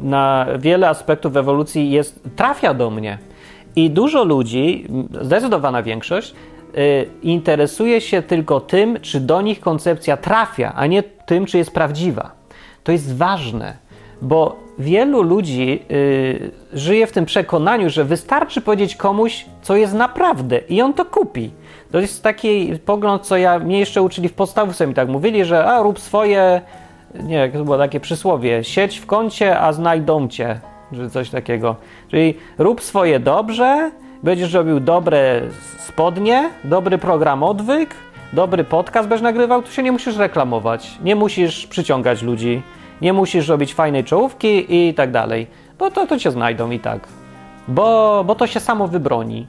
Na 0.00 0.46
wiele 0.58 0.88
aspektów 0.88 1.36
ewolucji 1.36 1.90
jest, 1.90 2.20
trafia 2.36 2.74
do 2.74 2.90
mnie. 2.90 3.18
I 3.76 3.90
dużo 3.90 4.24
ludzi, 4.24 4.86
zdecydowana 5.20 5.82
większość, 5.82 6.34
y, 6.78 7.06
interesuje 7.22 8.00
się 8.00 8.22
tylko 8.22 8.60
tym, 8.60 9.00
czy 9.00 9.20
do 9.20 9.40
nich 9.40 9.60
koncepcja 9.60 10.16
trafia, 10.16 10.72
a 10.76 10.86
nie 10.86 11.02
tym, 11.02 11.46
czy 11.46 11.58
jest 11.58 11.74
prawdziwa. 11.74 12.39
To 12.84 12.92
jest 12.92 13.16
ważne. 13.16 13.76
bo 14.22 14.56
wielu 14.78 15.22
ludzi 15.22 15.82
y, 15.90 16.50
żyje 16.72 17.06
w 17.06 17.12
tym 17.12 17.26
przekonaniu, 17.26 17.90
że 17.90 18.04
wystarczy 18.04 18.60
powiedzieć 18.60 18.96
komuś, 18.96 19.46
co 19.62 19.76
jest 19.76 19.94
naprawdę 19.94 20.58
i 20.58 20.82
on 20.82 20.94
to 20.94 21.04
kupi. 21.04 21.50
To 21.92 22.00
jest 22.00 22.22
taki 22.22 22.72
pogląd, 22.84 23.22
co 23.22 23.36
ja 23.36 23.58
mnie 23.58 23.78
jeszcze 23.78 24.02
uczyli 24.02 24.28
w 24.28 24.32
podstawce, 24.32 24.86
mi 24.86 24.94
tak 24.94 25.08
mówili, 25.08 25.44
że 25.44 25.64
a 25.64 25.82
rób 25.82 26.00
swoje, 26.00 26.60
nie, 27.14 27.48
to 27.48 27.64
było 27.64 27.78
takie 27.78 28.00
przysłowie, 28.00 28.64
sieć 28.64 28.98
w 28.98 29.06
kącie, 29.06 29.60
a 29.60 29.72
znajdą 29.72 30.28
cię, 30.28 30.60
że 30.92 31.10
coś 31.10 31.30
takiego. 31.30 31.76
Czyli 32.08 32.34
rób 32.58 32.82
swoje 32.82 33.20
dobrze, 33.20 33.90
będziesz 34.22 34.52
robił 34.52 34.80
dobre 34.80 35.40
spodnie, 35.78 36.50
dobry 36.64 36.98
program 36.98 37.42
odwyk, 37.42 37.94
dobry 38.32 38.64
podcast 38.64 39.08
będziesz 39.08 39.22
nagrywał, 39.22 39.62
tu 39.62 39.72
się 39.72 39.82
nie 39.82 39.92
musisz 39.92 40.16
reklamować, 40.16 40.98
nie 41.04 41.16
musisz 41.16 41.66
przyciągać 41.66 42.22
ludzi, 42.22 42.62
nie 43.02 43.12
musisz 43.12 43.48
robić 43.48 43.74
fajnej 43.74 44.04
czołówki 44.04 44.66
i 44.68 44.94
tak 44.94 45.10
dalej, 45.10 45.46
bo 45.78 45.90
to, 45.90 46.06
to 46.06 46.18
cię 46.18 46.30
znajdą 46.30 46.70
i 46.70 46.80
tak. 46.80 47.08
Bo, 47.68 48.24
bo 48.26 48.34
to 48.34 48.46
się 48.46 48.60
samo 48.60 48.88
wybroni. 48.88 49.46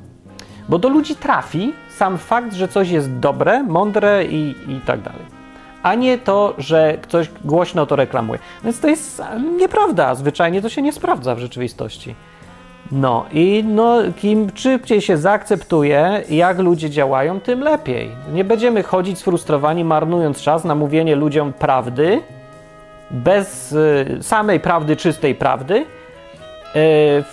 Bo 0.69 0.79
do 0.79 0.89
ludzi 0.89 1.15
trafi 1.15 1.73
sam 1.97 2.17
fakt, 2.17 2.53
że 2.53 2.67
coś 2.67 2.89
jest 2.89 3.19
dobre, 3.19 3.63
mądre 3.63 4.25
i, 4.25 4.55
i 4.67 4.81
tak 4.85 5.01
dalej. 5.01 5.41
A 5.83 5.95
nie 5.95 6.17
to, 6.17 6.53
że 6.57 6.97
ktoś 7.01 7.29
głośno 7.45 7.85
to 7.85 7.95
reklamuje. 7.95 8.39
Więc 8.63 8.79
to 8.79 8.87
jest 8.87 9.21
nieprawda. 9.57 10.15
Zwyczajnie 10.15 10.61
to 10.61 10.69
się 10.69 10.81
nie 10.81 10.93
sprawdza 10.93 11.35
w 11.35 11.39
rzeczywistości. 11.39 12.15
No 12.91 13.25
i 13.33 13.63
no, 13.67 13.97
im 14.23 14.47
szybciej 14.55 15.01
się 15.01 15.17
zaakceptuje, 15.17 16.23
jak 16.29 16.59
ludzie 16.59 16.89
działają, 16.89 17.39
tym 17.39 17.59
lepiej. 17.59 18.11
Nie 18.33 18.43
będziemy 18.43 18.83
chodzić 18.83 19.19
sfrustrowani, 19.19 19.83
marnując 19.83 20.41
czas 20.41 20.63
na 20.63 20.75
mówienie 20.75 21.15
ludziom 21.15 21.53
prawdy, 21.53 22.21
bez 23.11 23.71
y, 23.71 24.17
samej 24.21 24.59
prawdy, 24.59 24.95
czystej 24.95 25.35
prawdy, 25.35 25.75
y, 25.75 25.85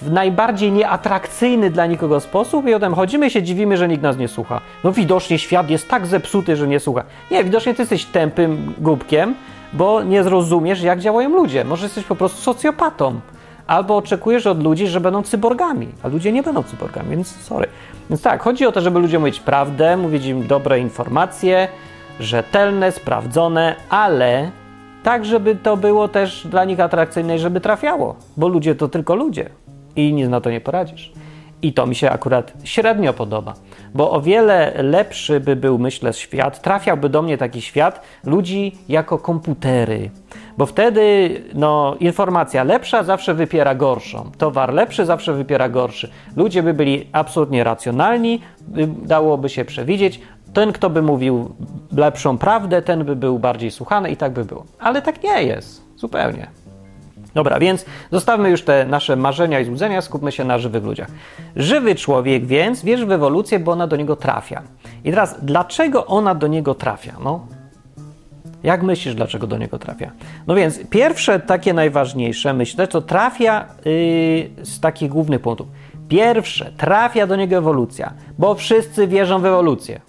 w 0.03 0.11
najbardziej 0.11 0.73
nieatrakcyjny 0.73 1.71
dla 1.71 1.87
nikogo 1.87 2.21
sposób 2.21 2.69
i 2.69 2.73
potem 2.73 2.95
chodzimy 2.95 3.31
się 3.31 3.43
dziwimy, 3.43 3.77
że 3.77 3.89
nikt 3.89 4.03
nas 4.03 4.17
nie 4.17 4.29
słucha. 4.29 4.61
No 4.85 4.93
widocznie 4.93 5.39
świat 5.39 5.71
jest 5.71 5.89
tak 5.89 6.07
zepsuty, 6.07 6.57
że 6.57 6.69
nie 6.69 6.81
słucha. 6.81 7.05
Nie, 7.31 7.45
widocznie 7.45 7.75
ty 7.75 7.83
jesteś 7.83 8.05
tępym 8.05 8.75
głupkiem, 8.79 9.35
bo 9.73 10.03
nie 10.03 10.23
zrozumiesz, 10.23 10.83
jak 10.83 11.01
działają 11.01 11.29
ludzie. 11.29 11.65
Może 11.65 11.87
jesteś 11.87 12.05
po 12.05 12.17
prostu 12.17 12.43
socjopatą 12.43 13.21
albo 13.69 13.97
oczekujesz 13.97 14.47
od 14.47 14.63
ludzi, 14.63 14.87
że 14.87 15.01
będą 15.01 15.23
cyborgami, 15.23 15.89
a 16.03 16.09
ludzie 16.09 16.33
nie 16.33 16.43
będą 16.43 16.63
cyborgami, 16.63 17.11
więc 17.11 17.37
sorry. 17.37 17.69
Więc 18.11 18.23
tak, 18.23 18.43
chodzi 18.43 18.67
o 18.67 18.73
to, 18.73 18.81
żeby 18.81 18.99
ludziom 18.99 19.23
mówić 19.23 19.41
prawdę, 19.41 19.97
mówić 19.97 20.27
im 20.27 20.47
dobre 20.47 20.81
informacje, 20.81 21.69
rzetelne, 22.21 22.93
sprawdzone, 22.93 23.75
ale 23.91 24.51
tak, 25.03 25.25
żeby 25.25 25.57
to 25.57 25.77
było 25.77 26.09
też 26.09 26.47
dla 26.47 26.65
nich 26.65 26.81
atrakcyjne 26.81 27.37
i 27.37 27.39
żeby 27.39 27.61
trafiało, 27.61 28.17
bo 28.37 28.49
ludzie 28.49 28.75
to 28.75 28.89
tylko 28.89 29.15
ludzie 29.15 29.51
i 29.97 30.13
nic 30.13 30.29
na 30.29 30.41
to 30.41 30.51
nie 30.51 30.61
poradzisz. 30.61 31.13
I 31.63 31.73
to 31.73 31.87
mi 31.87 31.95
się 31.95 32.11
akurat 32.11 32.53
średnio 32.65 33.13
podoba, 33.13 33.55
bo 33.95 34.11
o 34.11 34.21
wiele 34.21 34.73
lepszy 34.83 35.41
by 35.41 35.57
był, 35.57 35.79
myślę, 35.79 36.13
świat, 36.13 36.63
trafiałby 36.63 37.09
do 37.09 37.23
mnie 37.23 37.39
taki 37.39 37.63
świat 37.63 38.01
ludzi 38.25 38.79
jako 38.89 39.19
komputery, 39.19 40.11
bo 40.59 40.67
wtedy 40.67 41.31
no, 41.55 41.97
informacja 42.01 42.65
lepsza 42.65 43.03
zawsze 43.03 43.35
wypiera 43.35 43.75
gorszą, 43.75 44.31
towar 44.39 44.75
lepszy 44.75 45.05
zawsze 45.05 45.33
wypiera 45.33 45.69
gorszy. 45.69 46.11
Ludzie 46.37 46.63
by 46.63 46.75
byli 46.75 47.07
absolutnie 47.13 47.65
racjonalni, 47.65 48.41
dałoby 49.03 49.49
się 49.49 49.65
przewidzieć, 49.65 50.21
ten, 50.53 50.73
kto 50.73 50.91
by 50.91 51.03
mówił 51.03 51.55
lepszą 51.97 52.39
prawdę, 52.39 52.83
ten 52.83 53.05
by 53.05 53.17
był 53.17 53.39
bardziej 53.39 53.71
słuchany 53.71 54.11
i 54.11 54.17
tak 54.17 54.33
by 54.33 54.45
było. 54.45 54.65
Ale 54.79 55.03
tak 55.03 55.23
nie 55.23 55.43
jest, 55.43 55.83
zupełnie. 55.97 56.51
Dobra, 57.35 57.59
więc 57.59 57.85
zostawmy 58.13 58.51
już 58.51 58.63
te 58.63 58.87
nasze 58.87 59.17
marzenia 59.17 59.61
i 59.61 59.65
złudzenia, 59.65 60.01
skupmy 60.01 60.33
się 60.33 60.45
na 60.45 60.59
żywych 60.59 60.85
ludziach. 60.85 61.09
Żywy 61.57 61.95
człowiek 61.95 62.47
więc 62.47 62.85
wierzy 62.85 63.07
w 63.07 63.13
ewolucję, 63.13 63.59
bo 63.59 63.73
ona 63.73 63.87
do 63.87 63.97
niego 63.97 64.17
trafia. 64.17 64.63
I 65.05 65.11
teraz, 65.11 65.37
dlaczego 65.43 66.07
ona 66.07 66.35
do 66.35 66.47
niego 66.47 66.75
trafia? 66.75 67.13
No, 67.25 67.47
jak 68.63 68.83
myślisz, 68.83 69.15
dlaczego 69.15 69.47
do 69.47 69.59
niego 69.59 69.79
trafia? 69.79 70.11
No 70.47 70.55
więc, 70.55 70.81
pierwsze, 70.91 71.41
takie 71.41 71.75
najważniejsze, 71.75 72.55
myślę, 72.55 72.89
to 72.89 73.01
trafia 73.01 73.65
yy, 73.85 74.65
z 74.65 74.81
takich 74.81 75.11
głównych 75.11 75.41
punktów. 75.41 75.67
Pierwsze, 76.09 76.73
trafia 76.77 77.27
do 77.27 77.37
niego 77.37 77.57
ewolucja, 77.57 78.13
bo 78.39 78.55
wszyscy 78.55 79.07
wierzą 79.07 79.41
w 79.41 79.47
ewolucję. 79.47 80.01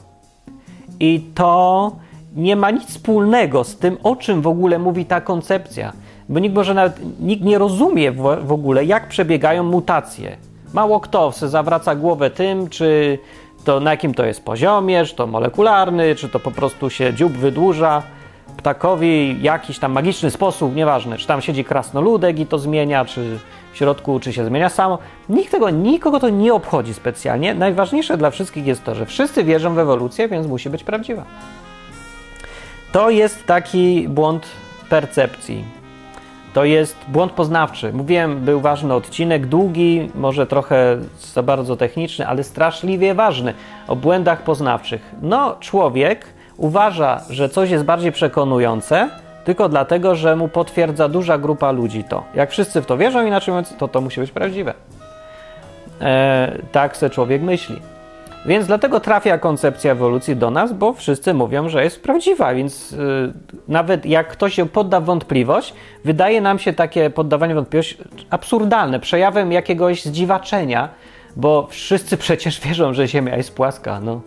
I 1.00 1.22
to 1.36 1.92
nie 2.36 2.56
ma 2.56 2.72
nic 2.72 2.86
wspólnego 2.86 3.64
z 3.64 3.78
tym, 3.78 3.98
o 4.04 4.16
czym 4.16 4.42
w 4.42 4.48
ogóle 4.48 4.80
mówi 4.80 5.06
ta 5.06 5.22
koncepcja 5.22 5.94
bo 6.30 6.40
nikt 6.40 6.56
może 6.56 6.74
nawet, 6.74 7.00
nikt 7.20 7.44
nie 7.44 7.58
rozumie 7.58 8.12
w, 8.12 8.38
w 8.48 8.52
ogóle, 8.52 8.86
jak 8.86 9.08
przebiegają 9.08 9.64
mutacje. 9.64 10.38
Mało 10.74 11.00
kto 11.00 11.32
se 11.32 11.50
zawraca 11.50 11.96
głowę 11.96 12.30
tym, 12.30 12.70
czy 12.70 13.20
to 13.64 13.80
na 13.80 13.92
jakim 13.92 14.14
to 14.14 14.26
jest 14.26 14.46
poziomie, 14.46 15.06
czy 15.06 15.16
to 15.16 15.28
molekularny, 15.28 16.16
czy 16.16 16.30
to 16.30 16.40
po 16.40 16.52
prostu 16.52 16.90
się 16.90 17.14
dziób 17.14 17.34
wydłuża 17.34 18.04
ptakowi 18.58 19.38
jakiś 19.42 19.80
tam 19.80 19.92
magiczny 19.92 20.32
sposób, 20.32 20.76
nieważne, 20.76 21.18
czy 21.18 21.28
tam 21.28 21.42
siedzi 21.42 21.64
krasnoludek 21.64 22.40
i 22.40 22.46
to 22.46 22.60
zmienia, 22.60 23.06
czy 23.06 23.40
w 23.74 23.78
środku, 23.78 24.20
czy 24.20 24.34
się 24.34 24.46
zmienia 24.46 24.70
samo. 24.70 24.98
Nikt 25.30 25.52
tego, 25.52 25.70
nikogo 25.70 26.20
to 26.20 26.30
nie 26.30 26.54
obchodzi 26.54 26.94
specjalnie. 26.94 27.54
Najważniejsze 27.54 28.18
dla 28.18 28.32
wszystkich 28.32 28.66
jest 28.66 28.84
to, 28.84 28.96
że 28.96 29.06
wszyscy 29.06 29.44
wierzą 29.44 29.74
w 29.74 29.80
ewolucję, 29.80 30.28
więc 30.28 30.48
musi 30.48 30.70
być 30.70 30.84
prawdziwa. 30.84 31.26
To 32.92 33.10
jest 33.10 33.46
taki 33.46 34.10
błąd 34.10 34.46
percepcji. 34.90 35.79
To 36.54 36.64
jest 36.64 36.96
błąd 37.08 37.32
poznawczy. 37.32 37.94
Mówiłem, 37.94 38.40
był 38.40 38.62
ważny 38.62 38.94
odcinek, 38.94 39.46
długi, 39.46 40.12
może 40.16 40.48
trochę 40.48 40.98
za 41.34 41.44
bardzo 41.44 41.76
techniczny, 41.76 42.28
ale 42.28 42.44
straszliwie 42.44 43.14
ważny 43.14 43.54
o 43.88 43.96
błędach 43.96 44.42
poznawczych. 44.44 45.02
No, 45.22 45.56
człowiek 45.60 46.26
uważa, 46.58 47.22
że 47.30 47.50
coś 47.50 47.70
jest 47.70 47.84
bardziej 47.84 48.12
przekonujące, 48.12 49.10
tylko 49.46 49.70
dlatego, 49.70 50.16
że 50.16 50.36
mu 50.36 50.48
potwierdza 50.48 51.10
duża 51.10 51.38
grupa 51.38 51.72
ludzi 51.72 52.04
to. 52.04 52.24
Jak 52.36 52.52
wszyscy 52.52 52.82
w 52.82 52.86
to 52.86 52.98
wierzą, 52.98 53.26
inaczej 53.26 53.52
mówiąc, 53.52 53.74
to 53.78 53.88
to 53.88 54.02
musi 54.02 54.22
być 54.22 54.32
prawdziwe. 54.32 54.74
E, 56.02 56.58
tak 56.72 56.98
se 56.98 57.10
człowiek 57.10 57.42
myśli. 57.42 57.82
Więc 58.46 58.68
dlatego 58.68 59.00
trafia 59.00 59.38
koncepcja 59.38 59.92
ewolucji 59.92 60.36
do 60.36 60.52
nas, 60.52 60.74
bo 60.74 60.94
wszyscy 60.94 61.34
mówią, 61.34 61.70
że 61.70 61.84
jest 61.84 62.04
prawdziwa, 62.04 62.54
więc 62.54 62.92
yy, 62.92 63.34
nawet 63.68 64.06
jak 64.06 64.28
ktoś 64.28 64.54
się 64.54 64.70
podda 64.70 65.00
wątpliwość, 65.02 65.74
wydaje 66.06 66.42
nam 66.42 66.60
się 66.60 66.74
takie 66.74 67.10
poddawanie 67.10 67.56
wątpliwości 67.56 67.98
absurdalne, 68.30 69.00
przejawem 69.00 69.52
jakiegoś 69.52 70.04
zdziwaczenia, 70.04 70.90
bo 71.36 71.68
wszyscy 71.68 72.18
przecież 72.28 72.62
wierzą, 72.62 72.94
że 72.94 73.08
Ziemia 73.08 73.38
jest 73.38 73.56
płaska. 73.56 74.00
No. 74.00 74.22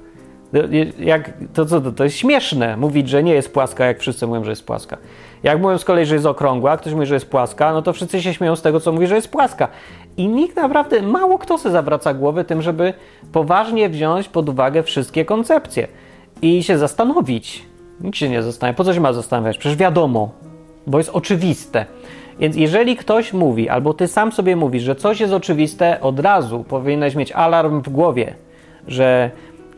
Jak, 0.99 1.30
to, 1.54 1.66
to, 1.66 1.92
to 1.92 2.04
jest 2.04 2.16
śmieszne 2.16 2.76
mówić, 2.76 3.09
że 3.09 3.23
nie 3.23 3.35
jest 3.35 3.52
płaska, 3.52 3.85
jak 3.85 3.99
wszyscy 3.99 4.26
mówią, 4.26 4.44
że 4.44 4.50
jest 4.50 4.66
płaska. 4.66 4.97
Jak 5.42 5.61
mówią 5.61 5.78
z 5.78 5.85
kolei, 5.85 6.06
że 6.06 6.14
jest 6.14 6.26
okrągła, 6.26 6.76
ktoś 6.76 6.92
mówi, 6.92 7.06
że 7.06 7.14
jest 7.14 7.30
płaska, 7.30 7.73
no 7.73 7.82
to 7.82 7.92
wszyscy 7.92 8.23
się 8.23 8.35
śmieją 8.35 8.56
z 8.56 8.62
tego, 8.62 8.80
co 8.80 8.92
mówi, 8.92 9.06
że 9.06 9.14
jest 9.14 9.28
płaska. 9.28 9.68
I 10.16 10.28
nikt 10.28 10.56
naprawdę, 10.56 11.02
mało 11.02 11.38
kto 11.38 11.59
sobie 11.59 11.73
zawraca 11.73 12.14
głowy 12.14 12.44
tym, 12.44 12.62
żeby 12.62 12.94
poważnie 13.32 13.88
wziąć 13.88 14.28
pod 14.28 14.49
uwagę 14.49 14.82
wszystkie 14.82 15.25
koncepcje 15.25 15.88
i 16.42 16.62
się 16.62 16.78
zastanowić. 16.78 17.64
Nikt 18.00 18.16
się 18.16 18.28
nie 18.28 18.42
zastanawia. 18.42 18.76
Po 18.76 18.85
co 18.85 18.94
się 18.94 19.00
ma 19.00 19.12
zastanawiać? 19.12 19.59
Przecież 19.59 19.78
wiadomo, 19.78 20.30
bo 20.87 20.99
jest 20.99 21.11
oczywiste. 21.11 21.87
Więc 22.38 22.56
jeżeli 22.56 22.97
ktoś 22.97 23.32
mówi, 23.32 23.68
albo 23.68 23.94
ty 23.94 24.09
sam 24.09 24.32
sobie 24.32 24.56
mówisz, 24.56 24.82
że 24.82 24.97
coś 24.97 25.21
jest 25.21 25.32
oczywiste, 25.32 26.00
od 26.00 26.21
razu 26.21 26.64
powinieneś 26.68 27.14
mieć 27.14 27.32
alarm 27.32 27.82
w 27.82 27.88
głowie, 27.88 28.35
że 28.88 29.30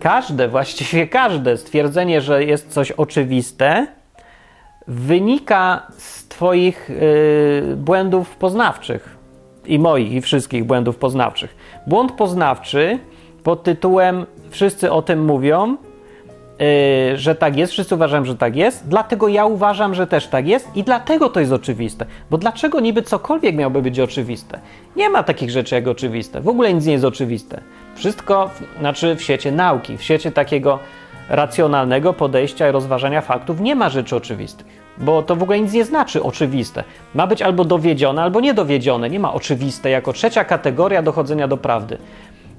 każde, 0.04 0.48
właściwie 0.48 1.08
każde 1.08 1.56
stwierdzenie, 1.56 2.20
że 2.20 2.44
jest 2.44 2.72
coś 2.72 2.90
oczywiste, 2.90 3.86
wynika 4.88 5.86
z 5.98 6.28
Twoich 6.28 6.88
yy, 6.88 7.76
błędów 7.76 8.36
poznawczych 8.36 9.16
i 9.66 9.78
moich, 9.78 10.12
i 10.12 10.20
wszystkich 10.20 10.64
błędów 10.64 10.96
poznawczych. 10.96 11.56
Błąd 11.86 12.12
poznawczy 12.12 12.98
pod 13.42 13.62
tytułem 13.62 14.26
Wszyscy 14.50 14.92
o 14.92 15.02
tym 15.02 15.24
mówią, 15.24 15.76
yy, 16.58 17.18
że 17.18 17.34
tak 17.34 17.56
jest, 17.56 17.72
wszyscy 17.72 17.94
uważają, 17.94 18.24
że 18.24 18.36
tak 18.36 18.56
jest, 18.56 18.88
dlatego 18.88 19.28
ja 19.28 19.46
uważam, 19.46 19.94
że 19.94 20.06
też 20.06 20.26
tak 20.26 20.48
jest 20.48 20.76
i 20.76 20.82
dlatego 20.82 21.28
to 21.28 21.40
jest 21.40 21.52
oczywiste. 21.52 22.06
Bo 22.30 22.38
dlaczego 22.38 22.80
niby 22.80 23.02
cokolwiek 23.02 23.56
miałoby 23.56 23.82
być 23.82 24.00
oczywiste? 24.00 24.60
Nie 24.96 25.10
ma 25.10 25.22
takich 25.22 25.50
rzeczy 25.50 25.74
jak 25.74 25.88
oczywiste. 25.88 26.40
W 26.40 26.48
ogóle 26.48 26.74
nic 26.74 26.86
nie 26.86 26.92
jest 26.92 27.04
oczywiste. 27.04 27.60
Wszystko, 27.94 28.50
znaczy 28.78 29.14
w 29.14 29.22
świecie 29.22 29.52
nauki, 29.52 29.98
w 29.98 30.02
świecie 30.02 30.32
takiego 30.32 30.78
racjonalnego 31.28 32.12
podejścia 32.12 32.68
i 32.68 32.72
rozważania 32.72 33.20
faktów 33.20 33.60
nie 33.60 33.74
ma 33.74 33.88
rzeczy 33.88 34.16
oczywistych, 34.16 34.66
bo 34.98 35.22
to 35.22 35.36
w 35.36 35.42
ogóle 35.42 35.60
nic 35.60 35.72
nie 35.72 35.84
znaczy 35.84 36.22
oczywiste. 36.22 36.84
Ma 37.14 37.26
być 37.26 37.42
albo 37.42 37.64
dowiedzione, 37.64 38.22
albo 38.22 38.40
niedowiedzione. 38.40 39.10
Nie 39.10 39.20
ma 39.20 39.32
oczywiste 39.32 39.90
jako 39.90 40.12
trzecia 40.12 40.44
kategoria 40.44 41.02
dochodzenia 41.02 41.48
do 41.48 41.56
prawdy. 41.56 41.98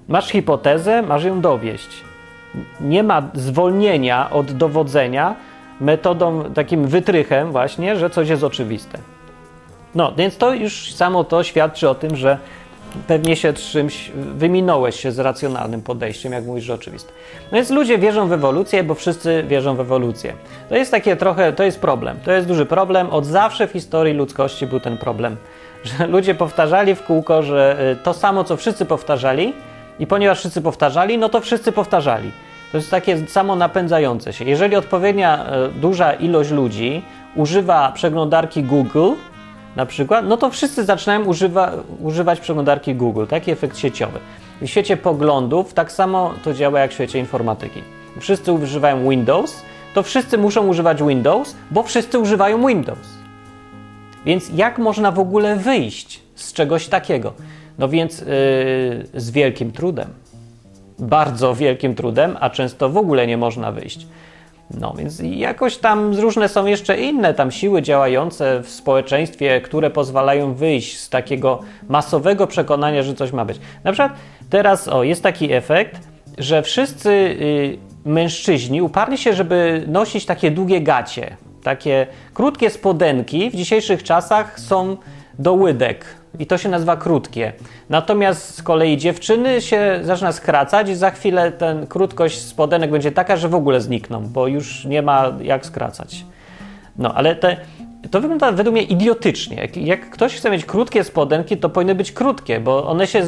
Masz 0.08 0.28
hipotezę, 0.28 1.02
masz 1.02 1.24
ją 1.24 1.42
dowieść. 1.42 1.90
Nie 2.82 3.04
ma 3.04 3.24
zwolnienia 3.34 4.30
od 4.32 4.52
dowodzenia 4.52 5.36
metodą, 5.82 6.44
takim 6.54 6.88
wytrychem 6.88 7.52
właśnie, 7.52 7.96
że 7.96 8.10
coś 8.10 8.30
jest 8.30 8.44
oczywiste. 8.44 8.98
No, 9.96 10.14
więc 10.18 10.38
to 10.38 10.54
już 10.54 10.94
samo 10.94 11.24
to 11.24 11.44
świadczy 11.44 11.90
o 11.90 11.96
tym, 11.96 12.16
że 12.16 12.38
pewnie 13.08 13.36
się 13.36 13.54
czymś 13.54 14.12
wyminąłeś 14.16 15.00
się 15.00 15.12
z 15.12 15.20
racjonalnym 15.20 15.82
podejściem, 15.82 16.34
jak 16.34 16.46
mówisz, 16.46 16.64
że 16.64 16.74
oczywiste. 16.74 17.12
No 17.52 17.56
więc 17.56 17.70
ludzie 17.70 17.98
wierzą 17.98 18.28
w 18.28 18.32
ewolucję, 18.32 18.84
bo 18.84 18.96
wszyscy 18.96 19.44
wierzą 19.48 19.76
w 19.76 19.80
ewolucję. 19.80 20.34
To 20.70 20.76
jest 20.76 20.92
takie 20.92 21.16
trochę, 21.16 21.54
to 21.54 21.64
jest 21.64 21.80
problem. 21.80 22.20
To 22.26 22.32
jest 22.32 22.48
duży 22.48 22.66
problem. 22.66 23.10
Od 23.10 23.26
zawsze 23.26 23.68
w 23.68 23.72
historii 23.72 24.14
ludzkości 24.14 24.68
był 24.68 24.80
ten 24.80 24.98
problem, 24.98 25.38
że 25.98 26.08
ludzie 26.08 26.36
powtarzali 26.36 26.96
w 26.96 27.04
kółko, 27.04 27.44
że 27.44 27.78
y, 27.92 28.04
to 28.04 28.14
samo, 28.14 28.44
co 28.44 28.58
wszyscy 28.58 28.86
powtarzali 28.86 29.54
i 30.00 30.08
ponieważ 30.08 30.40
wszyscy 30.40 30.62
powtarzali, 30.62 31.18
no 31.18 31.30
to 31.30 31.42
wszyscy 31.42 31.72
powtarzali. 31.72 32.32
To 32.72 32.78
jest 32.78 32.92
takie 32.92 33.28
samo 33.28 33.56
napędzające 33.56 34.34
się. 34.34 34.46
Jeżeli 34.46 34.76
odpowiednia 34.76 35.46
y, 35.66 35.80
duża 35.80 36.14
ilość 36.14 36.52
ludzi 36.52 37.04
używa 37.36 37.92
przeglądarki 37.92 38.64
Google, 38.64 39.12
na 39.76 39.86
przykład, 39.86 40.26
no 40.26 40.38
to 40.38 40.50
wszyscy 40.50 40.86
zaczynają 40.86 41.26
używa, 41.26 41.72
używać 42.02 42.40
przeglądarki 42.40 42.96
Google, 42.96 43.26
taki 43.26 43.52
efekt 43.52 43.78
sieciowy. 43.78 44.20
W 44.62 44.68
świecie 44.68 44.98
poglądów 44.98 45.74
tak 45.74 45.92
samo 45.92 46.34
to 46.44 46.54
działa 46.54 46.80
jak 46.80 46.92
w 46.92 46.94
świecie 46.94 47.20
informatyki. 47.20 47.82
Wszyscy 48.20 48.52
używają 48.52 49.10
Windows, 49.10 49.62
to 49.94 50.04
wszyscy 50.04 50.38
muszą 50.38 50.68
używać 50.68 51.04
Windows, 51.04 51.56
bo 51.72 51.84
wszyscy 51.84 52.20
używają 52.20 52.68
Windows. 52.68 53.08
Więc 54.26 54.50
jak 54.56 54.80
można 54.80 55.12
w 55.12 55.20
ogóle 55.20 55.56
wyjść 55.56 56.22
z 56.36 56.54
czegoś 56.54 56.88
takiego? 56.88 57.34
No 57.80 57.90
więc 57.90 58.20
yy, 58.20 58.26
z 59.14 59.32
wielkim 59.32 59.72
trudem. 59.72 60.10
Bardzo 61.00 61.56
wielkim 61.56 61.96
trudem, 61.96 62.38
a 62.40 62.50
często 62.50 62.90
w 62.90 62.98
ogóle 62.98 63.28
nie 63.28 63.38
można 63.38 63.72
wyjść. 63.72 64.08
No 64.72 64.94
więc 64.98 65.22
jakoś 65.24 65.78
tam 65.78 66.14
różne 66.20 66.50
są 66.50 66.66
jeszcze 66.66 66.98
inne 66.98 67.34
tam 67.34 67.52
siły 67.52 67.82
działające 67.82 68.62
w 68.64 68.70
społeczeństwie, 68.70 69.62
które 69.62 69.90
pozwalają 69.90 70.54
wyjść 70.54 71.00
z 71.00 71.10
takiego 71.10 71.60
masowego 71.90 72.48
przekonania, 72.48 73.04
że 73.04 73.14
coś 73.14 73.32
ma 73.32 73.46
być. 73.46 73.60
Na 73.84 73.92
przykład 73.92 74.12
teraz 74.50 74.88
o, 74.88 75.04
jest 75.04 75.24
taki 75.24 75.54
efekt, 75.54 76.08
że 76.38 76.62
wszyscy 76.62 77.10
y, 77.10 77.78
mężczyźni 78.06 78.82
uparli 78.82 79.18
się, 79.18 79.34
żeby 79.34 79.84
nosić 79.88 80.26
takie 80.26 80.52
długie 80.52 80.82
gacie. 80.82 81.38
Takie 81.64 82.08
krótkie 82.34 82.70
spodenki 82.70 83.50
w 83.50 83.56
dzisiejszych 83.56 84.04
czasach 84.04 84.60
są 84.60 84.98
do 85.40 85.54
łydek 85.54 86.06
i 86.40 86.46
to 86.46 86.58
się 86.58 86.70
nazywa 86.70 86.98
krótkie. 86.98 87.54
Natomiast 87.90 88.56
z 88.56 88.64
kolei 88.64 88.98
dziewczyny 88.98 89.62
się 89.62 90.00
zaczyna 90.02 90.32
skracać 90.32 90.90
i 90.90 90.96
za 90.96 91.12
chwilę 91.12 91.52
ten 91.52 91.88
krótkość 91.88 92.42
spodenek 92.42 92.92
będzie 92.92 93.12
taka, 93.12 93.38
że 93.38 93.50
w 93.50 93.56
ogóle 93.56 93.82
znikną, 93.82 94.28
bo 94.28 94.48
już 94.48 94.86
nie 94.86 95.02
ma 95.02 95.34
jak 95.42 95.66
skracać. 95.66 96.26
No, 96.98 97.14
ale 97.14 97.36
te, 97.36 97.58
to 98.12 98.22
wygląda 98.22 98.52
według 98.52 98.74
mnie 98.74 98.84
idiotycznie. 98.84 99.58
Jak, 99.58 99.78
jak, 99.78 100.10
ktoś 100.10 100.36
chce 100.36 100.50
mieć 100.50 100.66
krótkie 100.66 101.04
spodenki, 101.04 101.58
to 101.58 101.70
powinny 101.70 101.96
być 101.96 102.12
krótkie, 102.12 102.60
bo 102.60 102.88
one 102.88 103.08
się 103.08 103.24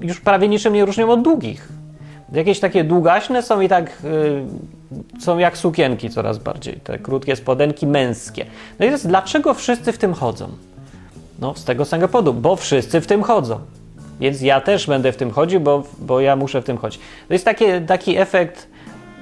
już 0.00 0.20
prawie 0.20 0.48
niczym 0.48 0.74
nie 0.74 0.84
różnią 0.84 1.10
od 1.10 1.22
długich. 1.22 1.68
Jakieś 2.32 2.60
takie 2.60 2.84
długaśne 2.84 3.42
są 3.42 3.60
i 3.60 3.68
tak 3.68 4.02
y, 4.04 5.20
są 5.20 5.38
jak 5.38 5.58
sukienki 5.58 6.10
coraz 6.10 6.38
bardziej, 6.38 6.80
te 6.84 6.98
krótkie 6.98 7.36
spodenki 7.36 7.86
męskie. 7.86 8.46
No 8.78 8.86
i 8.86 8.90
jest, 8.90 9.08
dlaczego 9.08 9.54
wszyscy 9.54 9.92
w 9.92 9.98
tym 9.98 10.14
chodzą? 10.14 10.48
No, 11.38 11.54
z 11.54 11.64
tego 11.64 11.84
samego 11.84 12.32
bo 12.32 12.56
wszyscy 12.56 13.00
w 13.00 13.06
tym 13.06 13.22
chodzą. 13.22 13.58
Więc 14.20 14.40
ja 14.40 14.60
też 14.60 14.86
będę 14.86 15.12
w 15.12 15.16
tym 15.16 15.30
chodził, 15.30 15.60
bo, 15.60 15.82
bo 15.98 16.20
ja 16.20 16.36
muszę 16.36 16.62
w 16.62 16.64
tym 16.64 16.76
chodzić. 16.76 17.00
To 17.28 17.34
jest 17.34 17.44
taki, 17.44 17.64
taki 17.86 18.18
efekt, 18.18 18.68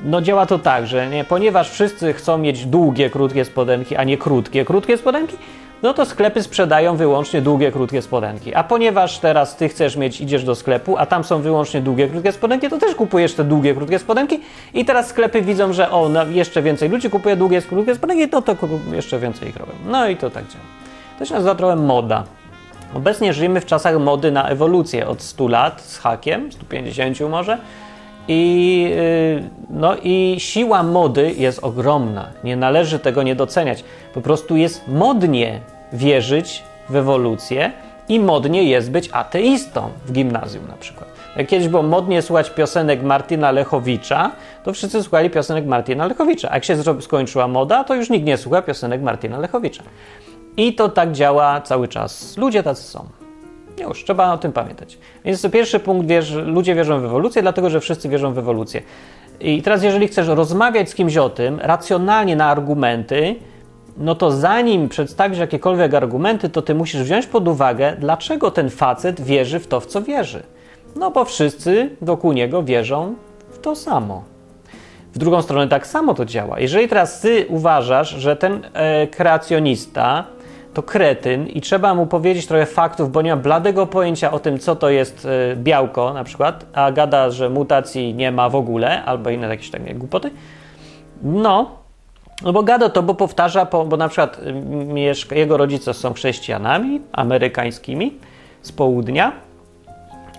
no 0.05 0.21
działa 0.21 0.47
to 0.47 0.59
tak, 0.59 0.87
że 0.87 1.09
nie, 1.09 1.25
ponieważ 1.25 1.71
wszyscy 1.71 2.13
chcą 2.13 2.39
mieć 2.39 2.67
długie, 2.67 3.11
krótkie 3.11 3.45
spodenki, 3.45 3.97
a 3.97 4.05
nie 4.05 4.19
krótkie, 4.19 4.65
krótkie 4.65 4.97
spodenki, 4.97 5.37
no 5.83 5.95
to 5.95 6.07
sklepy 6.07 6.43
sprzedają 6.43 6.97
wyłącznie 6.97 7.43
długie, 7.43 7.73
krótkie 7.73 8.03
spodenki. 8.03 8.55
A 8.55 8.65
ponieważ 8.65 9.19
teraz 9.19 9.57
ty 9.57 9.69
chcesz 9.69 9.97
mieć, 9.97 10.21
idziesz 10.21 10.45
do 10.45 10.55
sklepu, 10.55 10.97
a 10.99 11.07
tam 11.07 11.25
są 11.25 11.43
wyłącznie 11.43 11.81
długie, 11.81 12.09
krótkie 12.09 12.33
spodenki, 12.33 12.69
to 12.69 12.79
też 12.79 12.95
kupujesz 12.95 13.35
te 13.35 13.45
długie, 13.45 13.75
krótkie 13.75 13.99
spodenki 13.99 14.41
i 14.75 14.85
teraz 14.85 15.07
sklepy 15.09 15.43
widzą, 15.43 15.73
że 15.73 15.91
o, 15.91 16.09
no, 16.09 16.27
jeszcze 16.27 16.63
więcej 16.63 16.89
ludzi 16.89 17.11
kupuje 17.11 17.37
długie, 17.37 17.63
krótkie 17.63 17.95
spodenki, 17.95 18.29
no 18.33 18.43
to 18.43 18.57
jeszcze 18.93 19.19
więcej 19.19 19.49
ich 19.49 19.57
robią. 19.57 19.73
No 19.87 20.09
i 20.09 20.17
to 20.17 20.31
tak 20.31 20.45
działa. 20.49 20.86
To 21.19 21.25
się 21.25 21.35
nazywa 21.35 21.55
trochę 21.55 21.77
moda. 21.77 22.25
Obecnie 22.95 23.33
żyjemy 23.33 23.61
w 23.61 23.67
czasach 23.67 23.99
mody 23.99 24.31
na 24.33 24.49
ewolucję 24.49 25.09
od 25.09 25.23
100 25.23 25.49
lat 25.49 25.81
z 25.81 25.99
hakiem, 25.99 26.53
150 26.53 27.21
może. 27.21 27.59
I, 28.29 28.91
y, 28.97 29.51
no 29.71 29.97
i 30.03 30.37
siła 30.39 30.83
mody 30.83 31.35
jest 31.39 31.65
ogromna. 31.65 32.29
Nie 32.45 32.57
należy 32.57 32.99
tego 32.99 33.23
nie 33.23 33.35
doceniać. 33.35 33.85
Po 34.15 34.21
prostu 34.21 34.57
jest 34.57 34.89
modnie 34.89 35.61
wierzyć 35.93 36.63
w 36.89 36.97
ewolucję 36.97 37.73
i 38.09 38.21
modnie 38.21 38.65
jest 38.65 38.91
być 38.91 39.09
ateistą 39.13 39.91
w 40.07 40.13
gimnazjum 40.13 40.69
na 40.69 40.77
przykład. 40.77 41.09
Jak 41.37 41.47
kiedyś 41.47 41.69
było 41.69 41.83
modnie 41.83 42.23
słuchać 42.23 42.51
piosenek 42.51 43.03
Martina 43.03 43.51
Lechowicza, 43.51 44.31
to 44.65 44.73
wszyscy 44.73 45.03
słuchali 45.03 45.31
piosenek 45.31 45.67
Martina 45.67 46.07
Lechowicza. 46.07 46.51
A 46.51 46.55
jak 46.55 46.65
się 46.65 46.77
skończyła 47.01 47.49
moda, 47.49 47.85
to 47.85 47.95
już 47.95 48.11
nikt 48.11 48.27
nie 48.27 48.37
słucha 48.37 48.63
piosenek 48.63 49.03
Martina 49.03 49.39
Lechowicza. 49.39 49.83
I 50.57 50.75
to 50.75 50.89
tak 50.89 51.13
działa 51.13 51.61
cały 51.61 51.89
czas. 51.89 52.37
Ludzie 52.37 52.63
tacy 52.63 52.83
są. 52.83 53.07
Już, 53.81 54.05
trzeba 54.05 54.33
o 54.33 54.39
tym 54.39 54.53
pamiętać. 54.53 54.99
Więc 55.25 55.43
to 55.43 55.51
pierwszy 55.51 55.81
punkt, 55.81 56.09
ludzie 56.45 56.75
wierzą 56.75 57.01
w 57.01 57.05
ewolucję, 57.05 57.43
dlatego 57.43 57.71
że 57.71 57.81
wszyscy 57.81 58.09
wierzą 58.09 58.33
w 58.33 58.39
ewolucję. 58.39 58.83
I 59.41 59.63
teraz, 59.63 59.83
jeżeli 59.83 60.09
chcesz 60.09 60.29
rozmawiać 60.29 60.91
z 60.91 60.95
kimś 60.95 61.17
o 61.17 61.31
tym, 61.31 61.61
racjonalnie 61.61 62.37
na 62.37 62.47
argumenty, 62.47 63.37
no 63.97 64.15
to 64.15 64.31
zanim 64.31 64.89
przedstawisz 64.89 65.39
jakiekolwiek 65.39 65.95
argumenty, 65.95 66.49
to 66.49 66.63
ty 66.63 66.75
musisz 66.75 67.03
wziąć 67.03 67.27
pod 67.27 67.49
uwagę, 67.49 67.97
dlaczego 67.99 68.51
ten 68.51 68.71
facet 68.71 69.21
wierzy 69.21 69.59
w 69.59 69.67
to, 69.67 69.81
w 69.81 69.87
co 69.87 70.03
wierzy. 70.03 70.43
No 70.97 71.11
bo 71.11 71.25
wszyscy 71.25 71.91
wokół 72.01 72.33
niego 72.33 72.63
wierzą 72.63 73.15
w 73.51 73.59
to 73.59 73.77
samo. 73.77 74.25
W 75.15 75.19
drugą 75.19 75.43
stronę 75.43 75.69
tak 75.69 75.87
samo 75.87 76.15
to 76.15 76.25
działa. 76.25 76.61
Jeżeli 76.61 76.89
teraz 76.89 77.21
ty 77.21 77.47
uważasz, 77.49 78.11
że 78.11 78.37
ten 78.37 78.67
e, 78.73 79.07
kreacjonista 79.07 80.25
to 80.77 80.83
kretyn 80.83 81.47
i 81.47 81.61
trzeba 81.61 81.95
mu 81.95 82.07
powiedzieć 82.07 82.47
trochę 82.47 82.67
faktów, 82.67 83.13
bo 83.13 83.23
nie 83.23 83.37
ma 83.37 83.43
bladego 83.43 83.87
pojęcia 83.87 84.33
o 84.33 84.39
tym, 84.39 84.59
co 84.59 84.77
to 84.77 84.91
jest 84.91 85.27
e, 85.53 85.57
białko 85.57 86.13
na 86.13 86.25
przykład, 86.25 86.67
a 86.73 86.93
gada, 86.93 87.31
że 87.31 87.51
mutacji 87.51 88.15
nie 88.15 88.33
ma 88.33 88.49
w 88.49 88.55
ogóle, 88.55 89.05
albo 89.05 89.31
inne 89.31 89.49
jakieś 89.49 89.71
takie 89.71 89.95
głupoty, 89.95 90.31
no, 91.23 91.71
no 92.43 92.53
bo 92.53 92.63
gada 92.63 92.89
to, 92.89 93.03
bo 93.03 93.15
powtarza, 93.15 93.65
bo 93.65 93.97
na 93.97 94.09
przykład 94.09 94.41
jego 95.31 95.57
rodzice 95.57 95.95
są 95.95 96.13
chrześcijanami 96.13 97.01
amerykańskimi 97.13 98.13
z 98.63 98.73
południa 98.73 99.33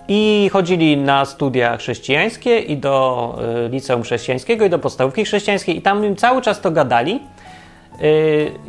i 0.08 0.50
chodzili 0.52 0.96
na 0.96 1.24
studia 1.24 1.76
chrześcijańskie 1.76 2.58
i 2.58 2.76
do 2.76 3.38
e, 3.66 3.68
liceum 3.68 4.02
chrześcijańskiego 4.02 4.64
i 4.64 4.70
do 4.70 4.78
podstawówki 4.78 5.24
chrześcijańskiej 5.24 5.78
i 5.78 5.82
tam 5.82 6.04
im 6.04 6.16
cały 6.16 6.42
czas 6.42 6.60
to 6.60 6.70
gadali, 6.70 7.20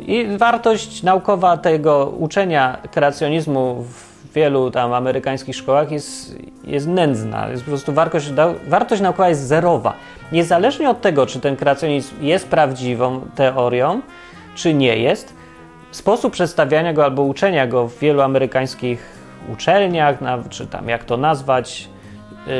I 0.06 0.26
wartość 0.38 1.02
naukowa 1.02 1.56
tego 1.56 2.12
uczenia 2.18 2.78
kreacjonizmu 2.90 3.82
w 3.82 4.32
wielu 4.34 4.70
tam 4.70 4.92
amerykańskich 4.92 5.56
szkołach 5.56 5.90
jest, 5.90 6.36
jest 6.64 6.86
nędzna. 6.86 7.48
Jest 7.48 7.62
po 7.62 7.70
prostu 7.70 7.92
wartość, 7.92 8.32
wartość 8.68 9.02
naukowa 9.02 9.28
jest 9.28 9.46
zerowa. 9.46 9.94
Niezależnie 10.32 10.90
od 10.90 11.00
tego, 11.00 11.26
czy 11.26 11.40
ten 11.40 11.56
kreacjonizm 11.56 12.14
jest 12.20 12.48
prawdziwą 12.48 13.20
teorią, 13.34 14.00
czy 14.54 14.74
nie 14.74 14.96
jest, 14.96 15.34
sposób 15.90 16.32
przedstawiania 16.32 16.92
go 16.92 17.04
albo 17.04 17.22
uczenia 17.22 17.66
go 17.66 17.88
w 17.88 17.98
wielu 17.98 18.20
amerykańskich 18.20 19.20
uczelniach, 19.52 20.18
czy 20.50 20.66
tam 20.66 20.88
jak 20.88 21.04
to 21.04 21.16
nazwać, 21.16 21.88
yy, 22.46 22.52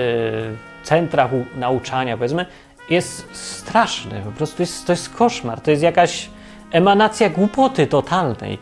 centrach 0.82 1.30
nauczania, 1.56 2.16
powiedzmy, 2.16 2.46
jest 2.90 3.26
straszny. 3.32 4.22
Po 4.24 4.32
prostu 4.32 4.62
jest, 4.62 4.86
to 4.86 4.92
jest 4.92 5.14
koszmar. 5.14 5.60
To 5.60 5.70
jest 5.70 5.82
jakaś 5.82 6.30
emanacja 6.72 7.30
głupoty 7.30 7.86
totalnej. 7.86 8.58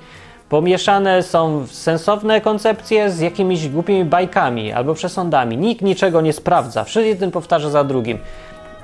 Pomieszane 0.48 1.22
są 1.22 1.66
sensowne 1.66 2.40
koncepcje 2.40 3.10
z 3.10 3.20
jakimiś 3.20 3.68
głupimi 3.68 4.04
bajkami 4.04 4.72
albo 4.72 4.94
przesądami. 4.94 5.56
Nikt 5.56 5.82
niczego 5.82 6.20
nie 6.20 6.32
sprawdza, 6.32 6.84
wszyscy 6.84 7.08
jeden 7.08 7.30
powtarza 7.30 7.70
za 7.70 7.84
drugim. 7.84 8.18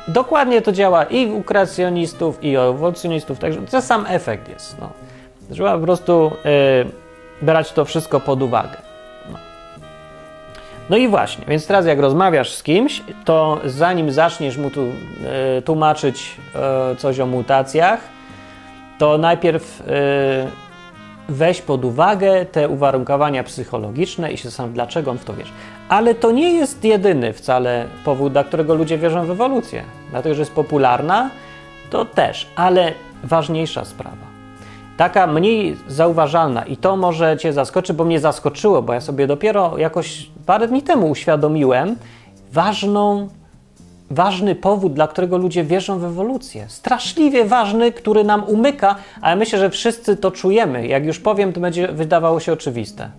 Dokładnie 0.09 0.63
to 0.63 0.73
działa 0.73 1.05
i 1.05 1.31
u 1.31 1.43
kreacjonistów, 1.43 2.45
i 2.45 2.57
u 2.57 2.61
ewolucjonistów, 2.61 3.39
także 3.39 3.63
to 3.63 3.83
sam 3.83 4.05
efekt 4.09 4.49
jest. 4.49 4.77
No. 4.81 4.91
Trzeba 5.53 5.79
po 5.79 5.85
prostu 5.85 6.31
yy, 6.45 6.91
brać 7.43 7.73
to 7.73 7.85
wszystko 7.85 8.21
pod 8.21 8.43
uwagę. 8.43 8.77
No. 9.33 9.39
no. 10.91 10.97
i 10.97 11.09
właśnie, 11.09 11.45
więc 11.49 11.67
teraz 11.67 11.87
jak 11.87 11.99
rozmawiasz 11.99 12.53
z 12.53 12.63
kimś, 12.63 13.03
to 13.25 13.61
zanim 13.65 14.13
zaczniesz 14.13 14.57
mu 14.57 14.71
tu 14.71 14.85
yy, 14.85 15.63
tłumaczyć 15.65 16.37
yy, 16.91 16.97
coś 16.97 17.21
o 17.21 17.27
mutacjach, 17.27 18.14
to 18.99 19.19
najpierw 19.19 19.83
yy, 19.87 20.65
weź 21.29 21.63
pod 21.63 21.85
uwagę 21.85 22.47
te 22.47 22.69
uwarunkowania 22.69 23.45
psychologiczne 23.45 24.33
i 24.33 24.37
się 24.37 24.45
zastanawiam, 24.45 24.75
dlaczego 24.75 25.11
on 25.11 25.19
w 25.19 25.25
to 25.25 25.35
wierzy. 25.35 25.53
Ale 25.89 26.15
to 26.15 26.31
nie 26.33 26.53
jest 26.53 26.85
jedyny 26.85 27.33
wcale 27.33 27.87
powód, 28.05 28.33
dla 28.33 28.45
którego 28.45 28.75
ludzie 28.75 28.99
wierzą 28.99 29.27
w 29.27 29.31
ewolucję. 29.31 29.83
Dlatego, 30.11 30.35
że 30.35 30.41
jest 30.43 30.53
popularna, 30.53 31.31
to 31.91 32.05
też, 32.05 32.47
ale 32.57 32.93
ważniejsza 33.25 33.85
sprawa. 33.85 34.35
taka 34.97 35.27
mniej 35.27 35.77
zauważalna 35.89 36.65
i 36.65 36.77
to 36.77 36.97
może 36.97 37.37
Cię 37.37 37.53
zaskoczy, 37.53 37.95
bo 37.95 38.05
mnie 38.05 38.21
zaskoczyło, 38.21 38.83
bo 38.83 38.93
ja 38.93 39.01
sobie 39.01 39.27
dopiero 39.27 39.79
jakoś 39.79 40.31
parę 40.47 40.69
dni 40.69 40.83
temu 40.83 41.11
uświadomiłem 41.11 41.97
ważną, 42.53 43.29
ważny 44.11 44.55
powód, 44.55 44.93
dla 44.93 45.09
którego 45.09 45.39
ludzie 45.39 45.65
wierzą 45.65 45.99
w 45.99 46.05
ewolucję. 46.05 46.65
Straszliwie 46.69 47.45
ważny, 47.45 47.93
który 47.93 48.25
nam 48.25 48.45
umyka, 48.45 48.97
ale 49.21 49.37
myślę, 49.37 49.59
że 49.59 49.71
wszyscy 49.71 50.17
to 50.17 50.31
czujemy. 50.31 50.87
Jak 50.87 51.07
już 51.07 51.21
powiem, 51.21 51.53
to 51.53 51.61
będzie 51.61 51.89
wydawało 51.89 52.41
się 52.41 52.53
oczywiste. 52.53 53.11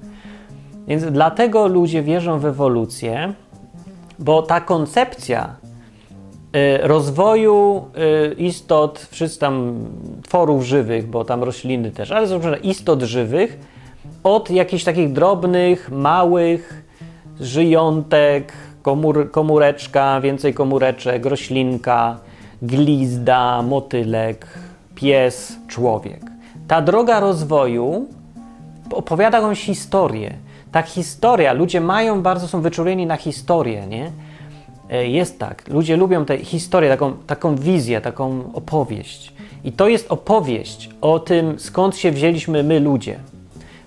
Więc 0.88 1.04
dlatego 1.04 1.68
ludzie 1.68 2.04
wierzą 2.04 2.40
w 2.40 2.46
ewolucję, 2.46 3.34
bo 4.20 4.42
ta 4.42 4.62
koncepcja 4.62 5.56
y, 6.56 6.88
rozwoju 6.88 7.86
y, 8.32 8.34
istot, 8.34 9.08
wszyscy 9.12 9.40
tam 9.40 9.86
tworów 10.24 10.64
żywych, 10.64 11.08
bo 11.08 11.26
tam 11.26 11.44
rośliny 11.44 11.92
też, 11.92 12.12
ale 12.12 12.28
załóżmy 12.28 12.58
istot 12.58 13.02
żywych, 13.02 13.60
od 14.24 14.52
jakichś 14.52 14.84
takich 14.84 15.14
drobnych, 15.14 15.92
małych 15.92 16.86
żyjątek, 17.40 18.54
komór, 18.86 19.32
komóreczka, 19.32 20.22
więcej 20.22 20.54
komóreczek, 20.54 21.26
roślinka, 21.26 22.18
glizda, 22.62 23.62
motylek, 23.62 24.48
pies, 24.96 25.58
człowiek. 25.68 26.22
Ta 26.68 26.82
droga 26.82 27.20
rozwoju 27.20 28.06
opowiada 28.92 29.38
jakąś 29.38 29.62
historię. 29.62 30.34
Ta 30.72 30.82
historia, 30.82 31.54
ludzie 31.54 31.82
mają 31.82 32.22
bardzo, 32.22 32.48
są 32.48 32.62
wyczuleni 32.62 33.06
na 33.06 33.18
historię, 33.18 33.88
nie? 33.88 34.12
E, 34.90 35.08
jest 35.08 35.40
tak, 35.40 35.68
ludzie 35.68 35.98
lubią 35.98 36.26
tę 36.26 36.38
historię, 36.38 36.90
taką, 36.90 37.14
taką 37.28 37.56
wizję, 37.56 38.02
taką 38.02 38.54
opowieść. 38.54 39.34
I 39.64 39.72
to 39.72 39.88
jest 39.88 40.12
opowieść 40.12 40.90
o 41.02 41.20
tym, 41.20 41.60
skąd 41.60 41.98
się 41.98 42.12
wzięliśmy 42.12 42.64
my 42.64 42.80
ludzie. 42.80 43.20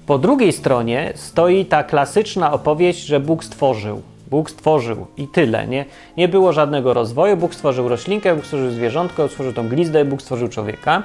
Po 0.07 0.19
drugiej 0.19 0.53
stronie 0.53 1.13
stoi 1.15 1.67
ta 1.67 1.85
klasyczna 1.85 2.53
opowieść, 2.53 3.07
że 3.07 3.21
Bóg 3.21 3.45
stworzył. 3.45 4.03
Bóg 4.31 4.51
stworzył 4.51 5.07
i 5.17 5.29
tyle, 5.29 5.67
nie? 5.67 5.85
Nie 6.17 6.29
było 6.29 6.53
żadnego 6.53 6.95
rozwoju. 6.95 7.37
Bóg 7.37 7.55
stworzył 7.55 7.89
roślinkę, 7.89 8.35
Bóg 8.35 8.45
stworzył 8.45 8.71
zwierzątko, 8.71 9.23
Bóg 9.23 9.31
stworzył 9.31 9.53
tą 9.53 9.69
glizdę, 9.69 10.05
Bóg 10.05 10.23
stworzył 10.23 10.49
człowieka. 10.49 11.03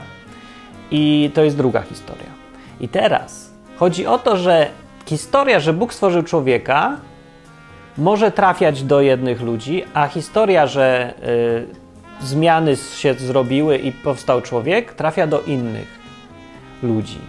I 0.92 1.32
to 1.34 1.44
jest 1.44 1.58
druga 1.58 1.82
historia. 1.82 2.26
I 2.82 2.88
teraz 2.88 3.54
chodzi 3.78 4.08
o 4.08 4.20
to, 4.20 4.38
że 4.38 4.68
historia, 5.06 5.60
że 5.60 5.74
Bóg 5.74 5.94
stworzył 5.94 6.24
człowieka, 6.24 6.98
może 7.98 8.32
trafiać 8.32 8.84
do 8.84 9.02
jednych 9.02 9.42
ludzi, 9.42 9.84
a 9.94 10.08
historia, 10.08 10.68
że 10.68 11.14
y, 12.22 12.26
zmiany 12.26 12.76
się 12.76 13.14
zrobiły 13.14 13.78
i 13.78 13.92
powstał 13.92 14.42
człowiek, 14.42 14.94
trafia 14.94 15.28
do 15.28 15.42
innych 15.42 15.88
ludzi. 16.84 17.20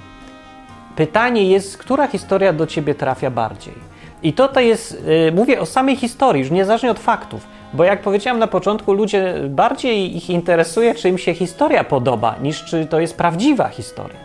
Pytanie 0.97 1.51
jest, 1.51 1.79
która 1.79 2.07
historia 2.07 2.53
do 2.53 2.67
ciebie 2.67 2.95
trafia 2.95 3.31
bardziej? 3.31 3.94
I 4.25 4.33
to, 4.33 4.49
to 4.49 4.61
jest, 4.61 5.03
y, 5.29 5.33
mówię 5.33 5.61
o 5.61 5.67
samej 5.67 5.97
historii, 5.97 6.43
już 6.43 6.51
niezależnie 6.51 6.91
od 6.91 6.99
faktów, 6.99 7.47
bo 7.73 7.85
jak 7.85 8.03
powiedziałem 8.03 8.39
na 8.39 8.47
początku, 8.47 8.93
ludzie 8.93 9.35
bardziej 9.49 10.17
ich 10.17 10.31
interesuje, 10.31 10.95
czy 10.95 11.09
im 11.09 11.19
się 11.19 11.35
historia 11.35 11.85
podoba, 11.85 12.35
niż 12.43 12.65
czy 12.65 12.87
to 12.87 13.01
jest 13.01 13.17
prawdziwa 13.17 13.69
historia. 13.69 14.17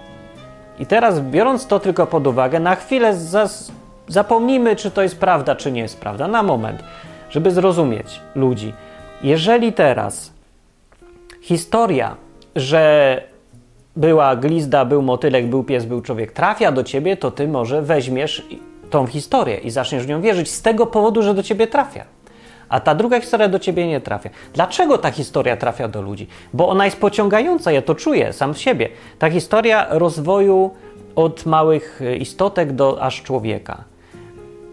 I 0.80 0.86
teraz, 0.86 1.20
biorąc 1.20 1.68
to 1.68 1.80
tylko 1.80 2.08
pod 2.08 2.28
uwagę, 2.28 2.60
na 2.60 2.76
chwilę 2.76 3.14
zas- 3.16 3.72
zapomnijmy, 4.08 4.76
czy 4.76 4.92
to 4.92 5.02
jest 5.02 5.20
prawda, 5.20 5.56
czy 5.56 5.72
nie 5.72 5.82
jest 5.82 6.00
prawda, 6.00 6.28
na 6.28 6.44
moment, 6.44 6.84
żeby 7.30 7.52
zrozumieć 7.52 8.22
ludzi. 8.36 8.74
Jeżeli 9.24 9.74
teraz 9.74 10.34
historia, 11.42 12.16
że 12.56 13.24
była 13.96 14.36
glizda, 14.36 14.86
był 14.86 15.02
motylek, 15.02 15.48
był 15.48 15.64
pies, 15.64 15.86
był 15.86 16.02
człowiek, 16.02 16.32
trafia 16.32 16.72
do 16.72 16.84
ciebie, 16.84 17.18
to 17.18 17.32
ty 17.32 17.48
może 17.48 17.82
weźmiesz 17.82 18.46
tą 18.90 19.08
historię 19.08 19.58
i 19.58 19.72
zaczniesz 19.72 20.04
w 20.04 20.08
nią 20.08 20.22
wierzyć 20.22 20.52
z 20.52 20.62
tego 20.62 20.86
powodu, 20.86 21.22
że 21.22 21.34
do 21.34 21.44
ciebie 21.44 21.68
trafia. 21.68 22.06
A 22.70 22.80
ta 22.80 22.96
druga 22.96 23.20
historia 23.20 23.48
do 23.48 23.60
ciebie 23.60 23.88
nie 23.88 24.02
trafia. 24.02 24.30
Dlaczego 24.54 24.98
ta 24.98 25.12
historia 25.12 25.58
trafia 25.58 25.88
do 25.88 26.02
ludzi? 26.02 26.28
Bo 26.54 26.70
ona 26.70 26.86
jest 26.86 26.98
pociągająca, 26.98 27.72
ja 27.72 27.82
to 27.82 27.96
czuję 27.96 28.34
sam 28.34 28.54
w 28.54 28.58
siebie. 28.58 28.90
Ta 29.20 29.30
historia 29.30 29.88
rozwoju 29.90 30.72
od 31.16 31.46
małych 31.46 32.02
istotek 32.20 32.72
do 32.72 33.02
aż 33.02 33.24
człowieka. 33.24 33.84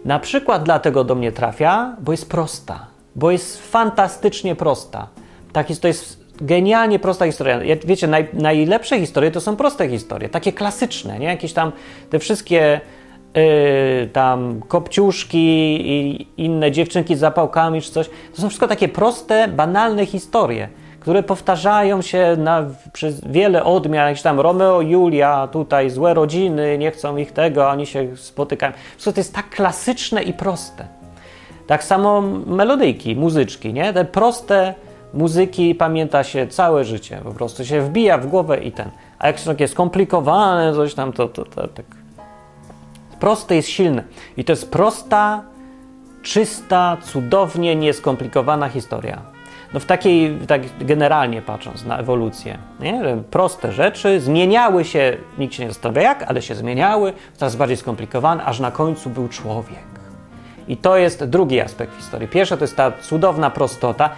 Na 0.05 0.19
przykład 0.19 0.63
dlatego 0.63 1.03
do 1.03 1.15
mnie 1.15 1.31
trafia, 1.31 1.95
bo 1.99 2.11
jest 2.11 2.29
prosta, 2.29 2.87
bo 3.15 3.31
jest 3.31 3.71
fantastycznie 3.71 4.55
prosta. 4.55 5.07
Ta 5.53 5.63
historia 5.63 5.87
jest 5.87 6.27
genialnie 6.41 6.99
prosta 6.99 7.25
historia. 7.25 7.59
Wiecie, 7.85 8.07
naj, 8.07 8.27
najlepsze 8.33 8.99
historie 8.99 9.31
to 9.31 9.41
są 9.41 9.55
proste 9.55 9.89
historie, 9.89 10.29
takie 10.29 10.53
klasyczne, 10.53 11.19
nie? 11.19 11.27
Jakieś 11.27 11.53
tam 11.53 11.71
te 12.09 12.19
wszystkie 12.19 12.81
yy, 13.37 14.07
tam 14.07 14.61
kopciuszki 14.67 15.37
i 15.91 16.27
inne 16.37 16.71
dziewczynki 16.71 17.15
z 17.15 17.19
zapałkami 17.19 17.81
czy 17.81 17.91
coś. 17.91 18.09
To 18.35 18.41
są 18.41 18.49
wszystko 18.49 18.67
takie 18.67 18.87
proste, 18.87 19.47
banalne 19.47 20.05
historie, 20.05 20.69
które 20.99 21.23
powtarzają 21.23 22.01
się 22.01 22.35
na, 22.37 22.65
przez 22.93 23.21
wiele 23.25 23.63
odmian, 23.63 24.07
jakieś 24.07 24.21
tam 24.21 24.39
Romeo, 24.39 24.81
Julia, 24.81 25.47
tutaj 25.47 25.89
złe 25.89 26.13
rodziny, 26.13 26.77
nie 26.77 26.91
chcą 26.91 27.17
ich 27.17 27.31
tego, 27.31 27.69
oni 27.69 27.85
się 27.85 28.17
spotykają. 28.17 28.73
Wszystko 28.91 29.13
to 29.13 29.19
jest 29.19 29.35
tak 29.35 29.49
klasyczne 29.49 30.23
i 30.23 30.33
proste. 30.33 30.87
Tak 31.67 31.83
samo 31.83 32.21
melodyjki, 32.45 33.15
muzyczki, 33.15 33.73
nie? 33.73 33.93
Te 33.93 34.05
proste 34.05 34.73
muzyki 35.13 35.75
pamięta 35.75 36.23
się 36.23 36.47
całe 36.47 36.83
życie, 36.83 37.21
po 37.23 37.31
prostu 37.31 37.65
się 37.65 37.81
wbija 37.81 38.17
w 38.17 38.27
głowę 38.27 38.57
i 38.57 38.71
ten. 38.71 38.89
A 39.19 39.27
jak 39.27 39.39
są 39.39 39.51
takie 39.51 39.67
skomplikowane, 39.67 40.73
coś 40.73 40.93
tam, 40.93 41.13
to, 41.13 41.27
to, 41.27 41.45
to 41.45 41.67
tak. 41.67 41.96
Proste 43.19 43.55
jest 43.55 43.69
silne. 43.69 44.03
I 44.37 44.43
to 44.43 44.51
jest 44.51 44.71
prosta, 44.71 45.43
czysta, 46.23 46.97
cudownie 47.01 47.75
nieskomplikowana 47.75 48.69
historia. 48.69 49.21
No 49.73 49.79
w 49.79 49.85
takiej, 49.85 50.37
tak 50.47 50.61
generalnie 50.79 51.41
patrząc 51.41 51.85
na 51.85 51.97
ewolucję, 51.97 52.57
nie? 52.79 53.17
Proste 53.31 53.71
rzeczy 53.71 54.19
zmieniały 54.19 54.85
się, 54.85 55.17
nikt 55.37 55.53
się 55.53 55.63
nie 55.63 55.69
zastanawia 55.69 56.01
jak, 56.01 56.23
ale 56.23 56.41
się 56.41 56.55
zmieniały, 56.55 57.13
coraz 57.33 57.55
bardziej 57.55 57.77
skomplikowane, 57.77 58.43
aż 58.43 58.59
na 58.59 58.71
końcu 58.71 59.09
był 59.09 59.27
człowiek. 59.27 59.97
I 60.67 60.77
to 60.77 60.97
jest 60.97 61.25
drugi 61.25 61.61
aspekt 61.61 61.95
historii. 61.95 62.27
Pierwsza 62.27 62.57
to 62.57 62.63
jest 62.63 62.75
ta 62.75 62.91
cudowna 62.91 63.49
prostota. 63.49 64.09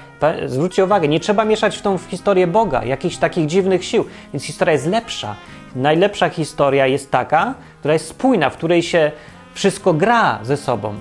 Zwróćcie 0.46 0.86
uwagę, 0.86 1.08
nie 1.08 1.20
trzeba 1.20 1.46
mieszać 1.46 1.78
w 1.78 1.82
tą 1.82 1.98
historię 1.98 2.48
Boga, 2.48 2.86
jakichś 2.86 3.18
takich 3.18 3.48
dziwnych 3.48 3.86
sił, 3.86 4.06
więc 4.34 4.44
historia 4.44 4.74
jest 4.74 4.88
lepsza. 4.88 5.36
Najlepsza 5.76 6.30
historia 6.30 6.88
jest 6.88 7.12
taka, 7.12 7.54
która 7.80 7.94
jest 7.94 8.08
spójna, 8.08 8.50
w 8.50 8.58
której 8.58 8.84
się 8.84 9.12
wszystko 9.54 9.94
gra 9.94 10.40
ze 10.44 10.58
sobą. 10.58 10.94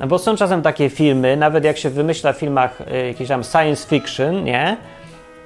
No 0.00 0.06
bo 0.06 0.18
są 0.18 0.36
czasem 0.36 0.62
takie 0.62 0.90
filmy, 0.90 1.36
nawet 1.36 1.64
jak 1.64 1.78
się 1.78 1.90
wymyśla 1.90 2.32
w 2.32 2.36
filmach 2.36 2.80
y, 2.80 3.06
jakiś 3.06 3.28
tam 3.28 3.44
science 3.44 3.88
fiction, 3.88 4.44
nie? 4.44 4.76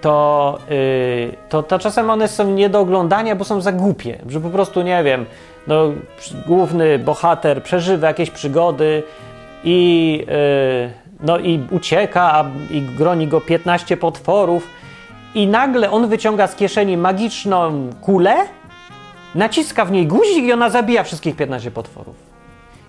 To, 0.01 0.59
y, 0.71 1.37
to, 1.49 1.63
to 1.63 1.79
czasem 1.79 2.11
one 2.11 2.29
są 2.29 2.51
nie 2.51 2.69
do 2.69 2.81
oglądania, 2.81 3.37
bo 3.37 3.45
są 3.45 3.61
za 3.61 3.73
głupie, 3.73 4.19
że 4.29 4.41
po 4.41 4.51
prostu, 4.51 4.83
nie 4.83 5.05
wiem, 5.05 5.27
no, 5.67 5.93
główny 6.47 6.99
bohater 6.99 7.63
przeżywa 7.63 8.09
jakieś 8.09 8.31
przygody, 8.31 9.03
i, 9.65 10.19
yy, 10.29 10.91
no, 11.21 11.39
i 11.39 11.61
ucieka, 11.71 12.33
a, 12.33 12.45
i 12.71 12.81
groni 12.81 13.29
go 13.29 13.41
15 13.41 13.97
potworów. 13.97 14.69
I 15.35 15.47
nagle 15.47 15.91
on 15.91 16.09
wyciąga 16.09 16.47
z 16.47 16.57
kieszeni 16.57 16.97
magiczną 16.97 17.91
kulę, 18.01 18.37
naciska 19.37 19.85
w 19.85 19.93
niej 19.93 20.07
guzik 20.07 20.45
i 20.45 20.53
ona 20.53 20.71
zabija 20.71 21.05
wszystkich 21.05 21.37
15 21.37 21.71
potworów. 21.71 22.17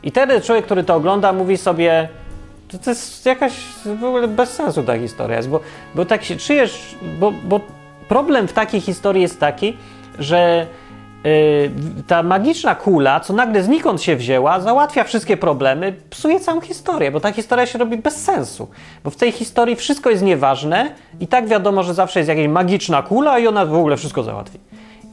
I 0.03 0.11
wtedy 0.11 0.41
człowiek, 0.41 0.65
który 0.65 0.83
to 0.83 0.95
ogląda, 0.95 1.33
mówi 1.33 1.57
sobie, 1.57 2.09
to, 2.67 2.77
to 2.77 2.89
jest 2.89 3.25
jakaś 3.25 3.53
w 3.85 4.03
ogóle 4.03 4.27
bez 4.27 4.49
sensu 4.49 4.83
ta 4.83 4.99
historia 4.99 5.37
jest, 5.37 5.49
bo, 5.49 5.59
bo 5.95 6.05
tak 6.05 6.23
się 6.23 6.35
czujesz, 6.35 6.95
bo, 7.19 7.31
bo 7.31 7.59
problem 8.07 8.47
w 8.47 8.53
takiej 8.53 8.81
historii 8.81 9.21
jest 9.21 9.39
taki, 9.39 9.77
że 10.19 10.67
Y, 11.25 11.71
ta 12.07 12.23
magiczna 12.23 12.75
kula, 12.75 13.19
co 13.19 13.33
nagle 13.33 13.63
znikąd 13.63 14.01
się 14.01 14.15
wzięła, 14.15 14.59
załatwia 14.59 15.03
wszystkie 15.03 15.37
problemy, 15.37 15.95
psuje 16.09 16.39
całą 16.39 16.61
historię, 16.61 17.11
bo 17.11 17.19
ta 17.19 17.31
historia 17.31 17.65
się 17.65 17.79
robi 17.79 17.97
bez 17.97 18.23
sensu. 18.23 18.67
Bo 19.03 19.09
w 19.09 19.15
tej 19.15 19.31
historii 19.31 19.75
wszystko 19.75 20.09
jest 20.09 20.23
nieważne 20.23 20.91
i 21.19 21.27
tak 21.27 21.47
wiadomo, 21.47 21.83
że 21.83 21.93
zawsze 21.93 22.19
jest 22.19 22.29
jakaś 22.29 22.47
magiczna 22.47 23.01
kula 23.01 23.39
i 23.39 23.47
ona 23.47 23.65
w 23.65 23.73
ogóle 23.73 23.97
wszystko 23.97 24.23
załatwi. 24.23 24.59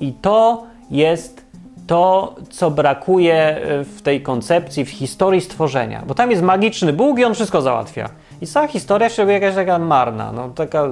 I 0.00 0.12
to 0.12 0.66
jest 0.90 1.44
to, 1.86 2.34
co 2.50 2.70
brakuje 2.70 3.60
y, 3.80 3.84
w 3.84 4.02
tej 4.02 4.22
koncepcji, 4.22 4.84
w 4.84 4.90
historii 4.90 5.40
stworzenia. 5.40 6.02
Bo 6.06 6.14
tam 6.14 6.30
jest 6.30 6.42
magiczny 6.42 6.92
Bóg 6.92 7.18
i 7.18 7.24
on 7.24 7.34
wszystko 7.34 7.62
załatwia. 7.62 8.08
I 8.40 8.46
cała 8.46 8.68
historia 8.68 9.08
się 9.08 9.22
robi 9.22 9.32
jakaś 9.32 9.54
taka 9.54 9.78
marna. 9.78 10.32
No, 10.32 10.48
taka, 10.48 10.88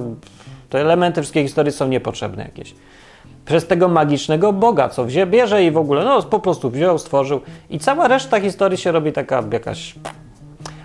te 0.69 0.81
elementy 0.81 1.21
wszystkie 1.21 1.43
historii 1.43 1.71
są 1.71 1.87
niepotrzebne 1.87 2.43
jakieś 2.43 2.75
przez 3.45 3.67
tego 3.67 3.87
magicznego 3.87 4.53
Boga, 4.53 4.89
co 4.89 5.05
wzię, 5.05 5.25
bierze 5.25 5.63
i 5.63 5.71
w 5.71 5.77
ogóle, 5.77 6.05
no 6.05 6.21
po 6.21 6.39
prostu 6.39 6.69
wziął, 6.69 6.97
stworzył 6.97 7.41
i 7.69 7.79
cała 7.79 8.07
reszta 8.07 8.39
historii 8.39 8.77
się 8.77 8.91
robi 8.91 9.11
taka 9.11 9.43
jakaś... 9.51 9.95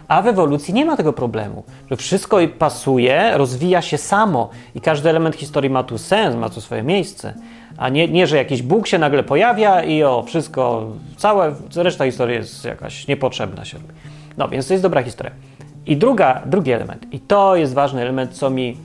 A 0.09 0.23
w 0.23 0.27
ewolucji 0.27 0.75
nie 0.75 0.85
ma 0.85 0.97
tego 0.97 1.13
problemu, 1.13 1.65
że 1.91 1.97
wszystko 1.97 2.39
pasuje, 2.59 3.33
rozwija 3.35 3.83
się 3.83 3.99
samo 3.99 4.51
i 4.75 4.81
każdy 4.81 5.11
element 5.11 5.37
historii 5.37 5.71
ma 5.71 5.83
tu 5.83 5.99
sens, 5.99 6.37
ma 6.37 6.49
tu 6.49 6.61
swoje 6.61 6.83
miejsce. 6.83 7.35
A 7.77 7.89
nie, 7.89 8.09
nie, 8.09 8.27
że 8.27 8.37
jakiś 8.37 8.63
Bóg 8.63 8.87
się 8.87 8.99
nagle 8.99 9.23
pojawia 9.23 9.83
i 9.83 10.03
o, 10.03 10.23
wszystko, 10.23 10.87
cała 11.17 11.47
reszta 11.77 12.05
historii 12.05 12.37
jest 12.37 12.65
jakaś 12.65 13.09
niepotrzebna 13.09 13.65
się 13.65 13.79
robi. 13.79 13.91
No, 14.39 14.49
więc 14.49 14.69
to 14.69 14.75
jest 14.75 14.83
dobra 14.83 15.03
historia. 15.03 15.33
I 15.87 15.97
druga, 15.97 16.43
drugi 16.47 16.73
element, 16.73 17.15
i 17.15 17.21
to 17.21 17.57
jest 17.57 17.75
ważny 17.75 18.03
element, 18.03 18.33
co 18.33 18.51
mi. 18.51 18.77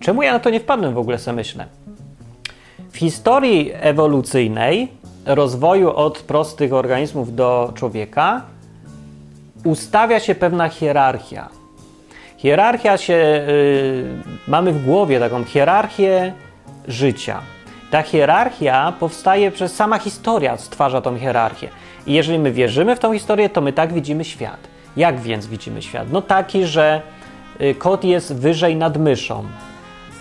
Czemu 0.00 0.22
ja 0.22 0.32
na 0.32 0.38
to 0.38 0.50
nie 0.50 0.60
wpadłem 0.60 0.94
w 0.94 0.98
ogóle, 0.98 1.18
sobie 1.18 1.36
myślę? 1.36 1.66
W 2.92 2.96
historii 2.96 3.70
ewolucyjnej, 3.74 4.88
rozwoju 5.26 5.90
od 5.90 6.18
prostych 6.18 6.72
organizmów 6.72 7.34
do 7.34 7.72
człowieka, 7.74 8.42
ustawia 9.64 10.20
się 10.20 10.34
pewna 10.34 10.68
hierarchia. 10.68 11.48
Hierarchia 12.36 12.96
się. 12.96 13.12
Yy, 13.12 14.04
mamy 14.48 14.72
w 14.72 14.84
głowie 14.84 15.20
taką 15.20 15.44
hierarchię 15.44 16.32
życia. 16.88 17.40
Ta 17.90 18.02
hierarchia 18.02 18.92
powstaje 19.00 19.50
przez 19.50 19.74
sama 19.74 19.98
historia, 19.98 20.56
stwarza 20.56 21.00
tą 21.00 21.18
hierarchię. 21.18 21.68
I 22.06 22.12
jeżeli 22.12 22.38
my 22.38 22.52
wierzymy 22.52 22.96
w 22.96 22.98
tą 22.98 23.12
historię, 23.12 23.48
to 23.48 23.60
my 23.60 23.72
tak 23.72 23.92
widzimy 23.92 24.24
świat. 24.24 24.68
Jak 24.96 25.20
więc 25.20 25.46
widzimy 25.46 25.82
świat? 25.82 26.12
No 26.12 26.22
taki, 26.22 26.66
że 26.66 27.02
y, 27.60 27.74
kot 27.74 28.04
jest 28.04 28.34
wyżej 28.34 28.76
nad 28.76 28.96
myszą, 28.96 29.44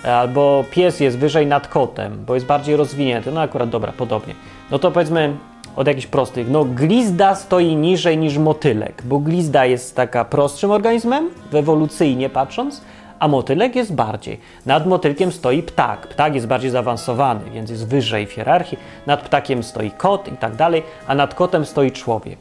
albo 0.04 0.66
pies 0.72 1.00
jest 1.00 1.18
wyżej 1.18 1.48
nad 1.48 1.68
kotem, 1.68 2.26
bo 2.26 2.34
jest 2.34 2.46
bardziej 2.46 2.76
rozwinięty. 2.76 3.32
No 3.32 3.42
akurat 3.42 3.70
dobra, 3.70 3.94
podobnie. 3.98 4.36
No 4.72 4.80
to 4.80 4.92
powiedzmy 4.92 5.36
od 5.76 5.88
jakichś 5.88 6.08
prostych. 6.08 6.50
No 6.50 6.66
glizda 6.66 7.36
stoi 7.36 7.76
niżej 7.76 8.18
niż 8.18 8.38
motylek, 8.38 9.02
bo 9.06 9.20
glizda 9.20 9.66
jest 9.66 9.96
taka 9.96 10.26
prostszym 10.26 10.72
organizmem, 10.72 11.30
ewolucyjnie 11.54 12.30
patrząc, 12.30 12.82
a 13.20 13.28
motylek 13.28 13.76
jest 13.76 13.94
bardziej. 13.94 14.40
Nad 14.66 14.88
motylkiem 14.88 15.32
stoi 15.32 15.64
ptak. 15.64 16.08
Ptak 16.08 16.36
jest 16.36 16.48
bardziej 16.48 16.72
zaawansowany, 16.72 17.50
więc 17.54 17.70
jest 17.70 17.88
wyżej 17.88 18.28
w 18.28 18.32
hierarchii. 18.32 18.78
Nad 19.06 19.22
ptakiem 19.22 19.64
stoi 19.64 19.92
kot 19.92 20.28
i 20.28 20.38
tak 20.38 20.56
dalej, 20.56 20.84
a 21.08 21.16
nad 21.16 21.36
kotem 21.36 21.66
stoi 21.66 21.92
człowiek. 21.92 22.40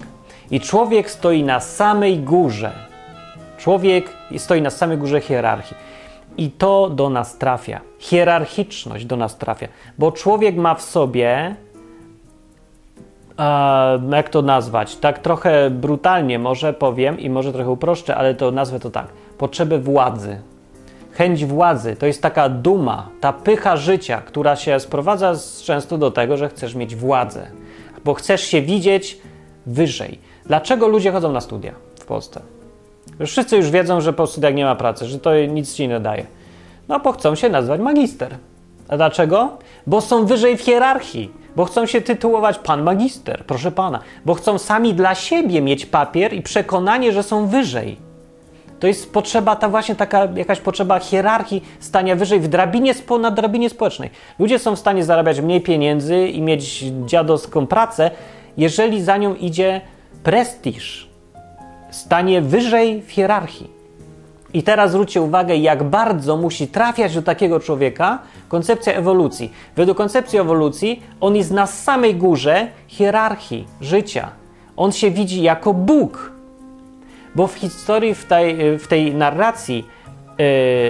I 0.50 0.60
człowiek 0.60 1.10
stoi 1.10 1.42
na 1.42 1.60
samej 1.60 2.18
górze. 2.18 2.72
Człowiek 3.58 4.10
stoi 4.36 4.62
na 4.62 4.70
samej 4.70 4.98
górze 4.98 5.20
hierarchii. 5.20 5.76
I 6.36 6.50
to 6.50 6.90
do 6.90 7.10
nas 7.10 7.38
trafia. 7.38 7.80
Hierarchiczność 7.98 9.04
do 9.04 9.16
nas 9.16 9.36
trafia, 9.36 9.68
bo 9.98 10.12
człowiek 10.12 10.56
ma 10.56 10.74
w 10.74 10.82
sobie, 10.82 11.54
jak 14.10 14.28
to 14.28 14.42
nazwać, 14.42 14.96
tak 14.96 15.18
trochę 15.18 15.70
brutalnie 15.70 16.38
może 16.38 16.72
powiem 16.72 17.20
i 17.20 17.30
może 17.30 17.52
trochę 17.52 17.70
uproszczę, 17.70 18.16
ale 18.16 18.34
to 18.34 18.50
nazwę 18.50 18.80
to 18.80 18.90
tak, 18.90 19.06
potrzebę 19.38 19.78
władzy. 19.78 20.40
Chęć 21.12 21.44
władzy 21.44 21.96
to 21.96 22.06
jest 22.06 22.22
taka 22.22 22.48
duma, 22.48 23.08
ta 23.20 23.32
pycha 23.32 23.76
życia, 23.76 24.20
która 24.20 24.56
się 24.56 24.80
sprowadza 24.80 25.32
często 25.64 25.98
do 25.98 26.10
tego, 26.10 26.36
że 26.36 26.48
chcesz 26.48 26.74
mieć 26.74 26.96
władzę, 26.96 27.46
bo 28.04 28.14
chcesz 28.14 28.42
się 28.42 28.62
widzieć 28.62 29.18
wyżej. 29.66 30.18
Dlaczego 30.46 30.88
ludzie 30.88 31.12
chodzą 31.12 31.32
na 31.32 31.40
studia 31.40 31.72
w 32.00 32.04
Polsce? 32.04 32.40
Już 33.20 33.30
wszyscy 33.30 33.56
już 33.56 33.70
wiedzą, 33.70 34.00
że 34.00 34.12
po 34.12 34.26
studiach 34.26 34.54
nie 34.54 34.64
ma 34.64 34.74
pracy, 34.74 35.06
że 35.06 35.18
to 35.18 35.46
nic 35.46 35.74
ci 35.74 35.88
nie 35.88 36.00
daje. 36.00 36.26
No 36.88 37.00
bo 37.00 37.12
chcą 37.12 37.34
się 37.34 37.48
nazwać 37.48 37.80
magister. 37.80 38.36
A 38.88 38.96
dlaczego? 38.96 39.58
Bo 39.86 40.00
są 40.00 40.26
wyżej 40.26 40.56
w 40.56 40.60
hierarchii, 40.60 41.32
bo 41.58 41.64
chcą 41.64 41.86
się 41.86 42.00
tytułować 42.00 42.58
pan 42.58 42.82
magister, 42.82 43.44
proszę 43.46 43.72
pana, 43.72 44.00
bo 44.24 44.34
chcą 44.34 44.58
sami 44.58 44.94
dla 44.94 45.14
siebie 45.14 45.60
mieć 45.60 45.86
papier 45.86 46.32
i 46.32 46.42
przekonanie, 46.42 47.12
że 47.12 47.22
są 47.22 47.46
wyżej. 47.46 47.96
To 48.80 48.86
jest 48.86 49.12
potrzeba, 49.12 49.56
ta 49.56 49.68
właśnie 49.68 49.94
taka 49.94 50.28
jakaś 50.34 50.60
potrzeba 50.60 50.98
hierarchii, 50.98 51.64
stania 51.80 52.16
wyżej 52.16 52.40
w 52.40 52.48
drabinie, 52.48 52.94
na 53.20 53.30
drabinie 53.30 53.70
społecznej. 53.70 54.10
Ludzie 54.38 54.58
są 54.58 54.76
w 54.76 54.78
stanie 54.78 55.04
zarabiać 55.04 55.40
mniej 55.40 55.60
pieniędzy 55.60 56.28
i 56.28 56.42
mieć 56.42 56.84
dziadowską 57.06 57.66
pracę, 57.66 58.10
jeżeli 58.56 59.02
za 59.02 59.16
nią 59.16 59.34
idzie 59.34 59.80
prestiż, 60.22 61.08
stanie 61.90 62.40
wyżej 62.40 63.02
w 63.02 63.10
hierarchii. 63.10 63.77
I 64.54 64.62
teraz 64.62 64.90
zwróćcie 64.90 65.22
uwagę, 65.22 65.56
jak 65.56 65.84
bardzo 65.84 66.36
musi 66.36 66.68
trafiać 66.68 67.14
do 67.14 67.22
takiego 67.22 67.60
człowieka 67.60 68.18
koncepcja 68.48 68.92
ewolucji. 68.92 69.52
Według 69.76 69.98
koncepcji 69.98 70.38
ewolucji 70.38 71.02
on 71.20 71.36
jest 71.36 71.50
na 71.50 71.66
samej 71.66 72.14
górze 72.14 72.66
hierarchii 72.86 73.66
życia. 73.80 74.28
On 74.76 74.92
się 74.92 75.10
widzi 75.10 75.42
jako 75.42 75.74
Bóg. 75.74 76.32
Bo 77.34 77.46
w 77.46 77.54
historii, 77.54 78.14
w 78.14 78.24
tej, 78.24 78.78
w 78.78 78.86
tej 78.86 79.14
narracji 79.14 79.86
yy, 80.38 80.44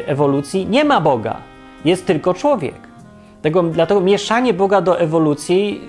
ewolucji 0.06 0.66
nie 0.66 0.84
ma 0.84 1.00
Boga. 1.00 1.36
Jest 1.84 2.06
tylko 2.06 2.34
człowiek. 2.34 2.74
Tego, 3.42 3.62
dlatego 3.62 4.00
mieszanie 4.00 4.54
Boga 4.54 4.80
do 4.80 5.00
ewolucji 5.00 5.80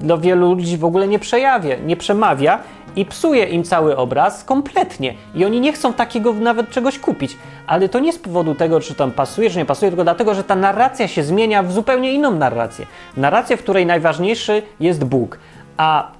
yy, 0.00 0.06
do 0.06 0.18
wielu 0.18 0.54
ludzi 0.54 0.76
w 0.76 0.84
ogóle 0.84 1.08
nie 1.08 1.18
przejawia, 1.18 1.76
nie 1.86 1.96
przemawia 1.96 2.58
i 2.96 3.04
psuje 3.04 3.44
im 3.44 3.64
cały 3.64 3.96
obraz 3.96 4.44
kompletnie. 4.44 5.14
I 5.34 5.44
oni 5.44 5.60
nie 5.60 5.72
chcą 5.72 5.92
takiego 5.92 6.32
nawet 6.32 6.70
czegoś 6.70 6.98
kupić. 6.98 7.36
Ale 7.66 7.88
to 7.88 8.00
nie 8.00 8.12
z 8.12 8.18
powodu 8.18 8.54
tego, 8.54 8.80
czy 8.80 8.94
tam 8.94 9.10
pasuje, 9.10 9.50
czy 9.50 9.58
nie 9.58 9.64
pasuje, 9.64 9.90
tylko 9.90 10.04
dlatego, 10.04 10.34
że 10.34 10.44
ta 10.44 10.56
narracja 10.56 11.08
się 11.08 11.22
zmienia 11.22 11.62
w 11.62 11.72
zupełnie 11.72 12.12
inną 12.12 12.30
narrację. 12.30 12.86
Narrację, 13.16 13.56
w 13.56 13.62
której 13.62 13.86
najważniejszy 13.86 14.62
jest 14.80 15.04
Bóg. 15.04 15.38
A 15.76 16.12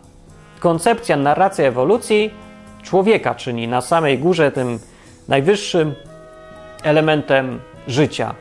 koncepcja, 0.60 1.16
narracja 1.16 1.64
ewolucji 1.64 2.30
człowieka 2.82 3.34
czyni 3.34 3.68
na 3.68 3.80
samej 3.80 4.18
górze 4.18 4.52
tym 4.52 4.78
najwyższym 5.28 5.94
elementem 6.82 7.60
życia 7.88 8.34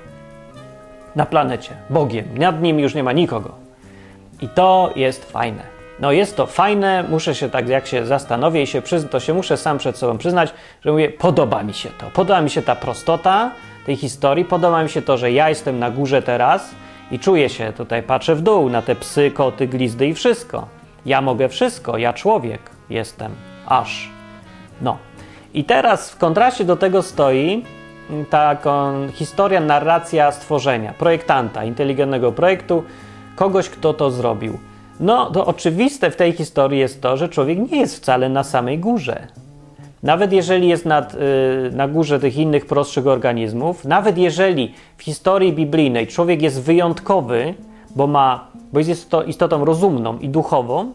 na 1.15 1.25
planecie, 1.25 1.71
Bogiem. 1.89 2.37
Nad 2.37 2.61
nim 2.61 2.79
już 2.79 2.95
nie 2.95 3.03
ma 3.03 3.11
nikogo. 3.11 3.51
I 4.41 4.47
to 4.47 4.91
jest 4.95 5.31
fajne. 5.31 5.80
No 6.01 6.11
jest 6.11 6.37
to 6.37 6.45
fajne, 6.45 7.03
muszę 7.09 7.35
się 7.35 7.49
tak, 7.49 7.69
jak 7.69 7.87
się 7.87 8.05
zastanowię 8.05 8.63
i 8.63 8.67
się 8.67 8.81
przyznać, 8.81 9.11
to 9.11 9.19
się 9.19 9.33
muszę 9.33 9.57
sam 9.57 9.77
przed 9.77 9.97
sobą 9.97 10.17
przyznać, 10.17 10.53
że 10.85 10.91
mówię, 10.91 11.09
podoba 11.09 11.63
mi 11.63 11.73
się 11.73 11.89
to. 11.89 12.05
Podoba 12.13 12.41
mi 12.41 12.49
się 12.49 12.61
ta 12.61 12.75
prostota 12.75 13.51
tej 13.85 13.95
historii, 13.95 14.45
podoba 14.45 14.83
mi 14.83 14.89
się 14.89 15.01
to, 15.01 15.17
że 15.17 15.31
ja 15.31 15.49
jestem 15.49 15.79
na 15.79 15.91
górze 15.91 16.21
teraz 16.21 16.71
i 17.11 17.19
czuję 17.19 17.49
się 17.49 17.73
tutaj, 17.73 18.03
patrzę 18.03 18.35
w 18.35 18.41
dół 18.41 18.69
na 18.69 18.81
te 18.81 18.95
psy, 18.95 19.31
koty, 19.31 19.67
glizdy 19.67 20.07
i 20.07 20.13
wszystko. 20.13 20.67
Ja 21.05 21.21
mogę 21.21 21.49
wszystko, 21.49 21.97
ja 21.97 22.13
człowiek 22.13 22.61
jestem, 22.89 23.31
aż. 23.65 24.09
No. 24.81 24.97
I 25.53 25.63
teraz 25.63 26.11
w 26.11 26.17
kontraście 26.17 26.65
do 26.65 26.77
tego 26.77 27.01
stoi 27.01 27.65
taką 28.29 29.07
historia, 29.13 29.59
narracja 29.59 30.31
stworzenia, 30.31 30.93
projektanta, 30.93 31.63
inteligentnego 31.63 32.31
projektu, 32.31 32.83
kogoś, 33.35 33.69
kto 33.69 33.93
to 33.93 34.11
zrobił. 34.11 34.70
No, 35.01 35.31
to 35.31 35.45
oczywiste 35.45 36.11
w 36.11 36.15
tej 36.15 36.31
historii 36.31 36.79
jest 36.79 37.01
to, 37.01 37.17
że 37.17 37.29
człowiek 37.29 37.71
nie 37.71 37.79
jest 37.79 37.97
wcale 37.97 38.29
na 38.29 38.43
samej 38.43 38.79
górze. 38.79 39.27
Nawet 40.03 40.33
jeżeli 40.33 40.67
jest 40.67 40.85
nad, 40.85 41.13
yy, 41.13 41.19
na 41.73 41.87
górze 41.87 42.19
tych 42.19 42.37
innych 42.37 42.65
prostszych 42.65 43.07
organizmów, 43.07 43.85
nawet 43.85 44.17
jeżeli 44.17 44.73
w 44.97 45.03
historii 45.03 45.53
biblijnej 45.53 46.07
człowiek 46.07 46.41
jest 46.41 46.61
wyjątkowy, 46.61 47.53
bo, 47.95 48.07
ma, 48.07 48.47
bo 48.73 48.79
jest 48.79 49.11
istotą 49.27 49.65
rozumną 49.65 50.19
i 50.19 50.29
duchową, 50.29 50.91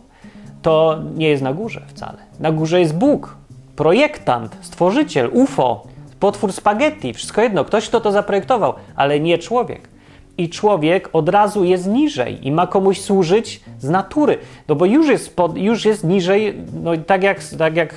to 0.62 0.98
nie 1.16 1.28
jest 1.28 1.42
na 1.42 1.52
górze 1.52 1.82
wcale. 1.86 2.18
Na 2.40 2.52
górze 2.52 2.80
jest 2.80 2.98
Bóg, 2.98 3.36
projektant, 3.76 4.56
stworzyciel, 4.60 5.30
UFO, 5.32 5.82
potwór 6.20 6.52
spaghetti, 6.52 7.12
wszystko 7.12 7.42
jedno, 7.42 7.64
ktoś 7.64 7.88
kto 7.88 8.00
to 8.00 8.12
zaprojektował, 8.12 8.74
ale 8.96 9.20
nie 9.20 9.38
człowiek. 9.38 9.95
I 10.38 10.48
człowiek 10.48 11.08
od 11.12 11.28
razu 11.28 11.64
jest 11.64 11.86
niżej 11.86 12.46
i 12.46 12.52
ma 12.52 12.66
komuś 12.66 13.00
służyć 13.00 13.60
z 13.78 13.88
natury, 13.88 14.38
no 14.68 14.74
bo 14.74 14.84
już 14.84 15.08
jest, 15.08 15.36
pod, 15.36 15.58
już 15.58 15.84
jest 15.84 16.04
niżej, 16.04 16.54
no 16.82 16.90
tak 17.06 17.22
jak, 17.22 17.44
tak 17.44 17.76
jak 17.76 17.94
e, 17.94 17.96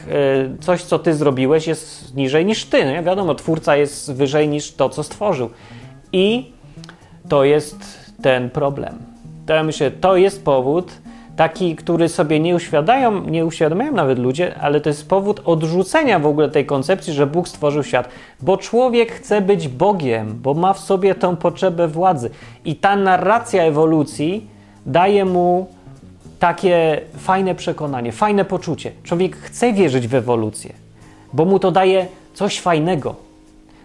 coś, 0.59 0.83
co 0.83 0.99
ty 0.99 1.13
zrobiłeś, 1.13 1.67
jest 1.67 2.15
niżej 2.15 2.45
niż 2.45 2.65
ty. 2.65 2.85
No, 2.85 3.03
wiadomo, 3.03 3.35
twórca 3.35 3.75
jest 3.75 4.13
wyżej 4.13 4.47
niż 4.47 4.71
to, 4.71 4.89
co 4.89 5.03
stworzył. 5.03 5.49
I 6.13 6.51
to 7.29 7.43
jest 7.43 7.77
ten 8.21 8.49
problem. 8.49 8.97
To 9.45 9.53
ja 9.53 9.63
myślę, 9.63 9.91
to 9.91 10.17
jest 10.17 10.43
powód, 10.43 10.91
taki, 11.39 11.75
który 11.75 12.09
sobie 12.09 12.39
nie 12.39 12.55
uświadamiają, 12.55 13.21
nie 13.23 13.45
uświadamiają 13.45 13.91
nawet 13.91 14.19
ludzie, 14.19 14.55
ale 14.61 14.81
to 14.81 14.89
jest 14.89 15.09
powód 15.09 15.41
odrzucenia 15.45 16.19
w 16.19 16.25
ogóle 16.25 16.49
tej 16.49 16.65
koncepcji, 16.65 17.13
że 17.13 17.27
Bóg 17.27 17.47
stworzył 17.47 17.83
świat, 17.83 18.09
bo 18.41 18.57
człowiek 18.57 19.11
chce 19.11 19.41
być 19.41 19.67
Bogiem, 19.67 20.39
bo 20.41 20.53
ma 20.53 20.73
w 20.73 20.79
sobie 20.79 21.15
tę 21.15 21.35
potrzebę 21.37 21.87
władzy. 21.87 22.29
I 22.65 22.75
ta 22.75 22.95
narracja 22.95 23.63
ewolucji 23.63 24.47
daje 24.85 25.25
mu 25.25 25.67
takie 26.39 27.01
fajne 27.17 27.55
przekonanie, 27.55 28.11
fajne 28.11 28.45
poczucie. 28.45 28.91
Człowiek 29.03 29.37
chce 29.37 29.73
wierzyć 29.73 30.07
w 30.07 30.15
ewolucję, 30.15 30.73
bo 31.33 31.45
mu 31.45 31.59
to 31.59 31.71
daje 31.71 32.07
coś 32.33 32.59
fajnego. 32.59 33.15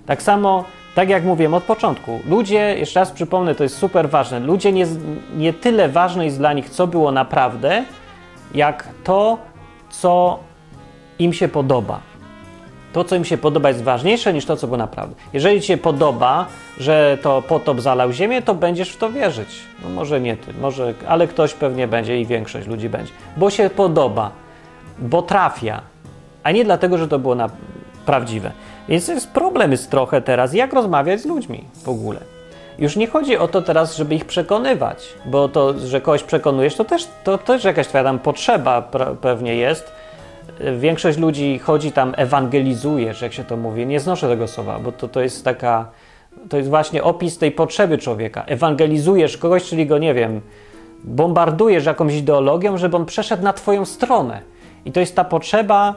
Tak 0.07 0.23
samo 0.23 0.65
tak 0.95 1.09
jak 1.09 1.25
mówiłem 1.25 1.55
od 1.55 1.65
początku, 1.65 2.21
ludzie, 2.27 2.79
jeszcze 2.79 3.01
raz 3.01 3.11
przypomnę, 3.11 3.55
to 3.55 3.63
jest 3.63 3.79
super 3.79 4.11
ważne, 4.11 4.41
ludzie 4.41 4.73
nie, 4.73 4.87
nie 5.37 5.53
tyle 5.53 5.89
ważne 5.89 6.25
jest 6.25 6.39
dla 6.39 6.53
nich, 6.53 6.71
co 6.71 6.87
było 6.87 7.13
naprawdę, 7.13 7.85
jak 8.55 8.89
to, 9.05 9.39
co 9.91 10.39
im 11.19 11.33
się 11.33 11.49
podoba. 11.49 12.01
To, 12.93 13.05
co 13.05 13.17
im 13.17 13.25
się 13.25 13.39
podoba, 13.39 13.69
jest 13.69 13.83
ważniejsze 13.83 14.33
niż 14.33 14.45
to, 14.45 14.57
co 14.57 14.67
było 14.67 14.77
naprawdę. 14.77 15.15
Jeżeli 15.33 15.61
ci 15.61 15.67
się 15.67 15.77
podoba, 15.77 16.47
że 16.79 17.19
to 17.23 17.43
potop 17.43 17.81
zalał 17.81 18.13
ziemię, 18.13 18.43
to 18.43 18.55
będziesz 18.55 18.91
w 18.91 18.97
to 18.97 19.13
wierzyć. 19.13 19.49
No 19.83 19.91
może 19.91 20.21
nie 20.21 20.37
ty, 20.37 20.55
może, 20.55 20.95
ale 21.09 21.27
ktoś 21.27 21.55
pewnie 21.55 21.89
będzie 21.89 22.21
i 22.21 22.27
większość 22.27 22.67
ludzi 22.67 22.89
będzie. 22.89 23.13
Bo 23.37 23.51
się 23.51 23.71
podoba, 23.71 24.31
bo 24.99 25.23
trafia, 25.23 25.81
a 26.43 26.51
nie 26.51 26.65
dlatego, 26.65 26.99
że 26.99 27.09
to 27.09 27.19
było 27.19 27.35
na 27.35 27.49
prawdziwe. 28.07 28.51
Więc 28.89 29.09
jest 29.09 29.31
problem 29.31 29.71
jest 29.71 29.91
trochę 29.91 30.23
teraz, 30.23 30.55
jak 30.55 30.73
rozmawiać 30.73 31.21
z 31.21 31.27
ludźmi 31.27 31.65
w 31.85 31.89
ogóle. 31.89 32.21
Już 32.79 32.97
nie 32.97 33.07
chodzi 33.07 33.37
o 33.37 33.49
to 33.49 33.63
teraz, 33.63 33.97
żeby 33.97 34.15
ich 34.15 34.25
przekonywać, 34.25 35.09
bo 35.27 35.49
to, 35.49 35.79
że 35.79 36.01
kogoś 36.01 36.23
przekonujesz, 36.23 36.75
to 36.75 36.85
też, 36.85 37.09
to 37.25 37.39
też 37.39 37.65
jakaś 37.65 37.87
twoja 37.87 38.05
tam 38.05 38.19
potrzeba 38.19 38.83
pewnie 39.21 39.57
jest. 39.57 39.93
Większość 40.79 41.19
ludzi 41.19 41.59
chodzi 41.59 41.93
tam, 41.93 42.15
ewangelizujesz, 42.17 43.23
jak 43.23 43.33
się 43.33 43.45
to 43.45 43.57
mówi. 43.57 43.87
Nie 43.87 44.01
znoszę 44.01 44.29
tego 44.29 44.49
słowa, 44.49 44.79
bo 44.79 44.93
to, 44.93 45.09
to 45.09 45.21
jest 45.21 45.45
taka, 45.45 45.89
to 46.49 46.57
jest 46.57 46.69
właśnie 46.69 47.03
opis 47.03 47.39
tej 47.39 47.53
potrzeby 47.53 47.99
człowieka. 47.99 48.45
Ewangelizujesz 48.47 49.37
kogoś, 49.37 49.65
czyli 49.65 49.87
go, 49.87 49.99
nie 49.99 50.15
wiem, 50.15 50.41
bombardujesz 51.05 51.85
jakąś 51.85 52.15
ideologią, 52.15 52.79
żeby 52.79 52.97
on 52.97 53.07
przeszedł 53.07 53.43
na 53.43 53.53
twoją 53.53 53.85
stronę. 53.85 54.41
I 54.85 54.93
to 54.93 55.01
jest 55.01 55.17
ta 55.17 55.25
potrzeba 55.25 55.95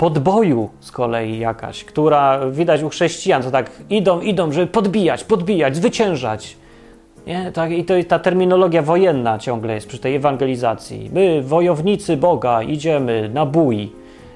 podboju 0.00 0.70
z 0.80 0.92
kolei 0.92 1.38
jakaś, 1.38 1.84
która 1.84 2.50
widać 2.50 2.82
u 2.82 2.88
chrześcijan, 2.88 3.42
to 3.42 3.50
tak 3.50 3.70
idą, 3.90 4.20
idą, 4.20 4.52
żeby 4.52 4.66
podbijać, 4.66 5.24
podbijać, 5.24 5.76
zwyciężać. 5.76 6.56
Nie? 7.26 7.52
Tak, 7.52 7.70
I 7.70 7.84
to 7.84 7.94
ta 8.08 8.18
terminologia 8.18 8.82
wojenna 8.82 9.38
ciągle 9.38 9.74
jest 9.74 9.88
przy 9.88 9.98
tej 9.98 10.14
ewangelizacji. 10.14 11.10
My, 11.12 11.42
wojownicy 11.42 12.16
Boga, 12.16 12.62
idziemy 12.62 13.30
na 13.34 13.46
bój 13.46 13.92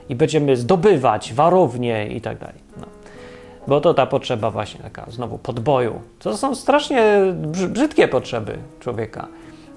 i 0.09 0.15
będziemy 0.15 0.57
zdobywać 0.57 1.33
warownie 1.35 2.07
i 2.07 2.21
tak 2.21 2.39
dalej. 2.39 2.59
No. 2.77 2.87
Bo 3.67 3.81
to 3.81 3.95
ta 3.95 4.07
potrzeba 4.07 4.51
właśnie 4.51 4.81
taka 4.81 5.07
znowu 5.11 5.39
podboju. 5.39 6.01
To 6.19 6.37
są 6.37 6.55
strasznie 6.55 7.03
brzydkie 7.47 8.09
potrzeby 8.09 8.59
człowieka. 8.81 9.29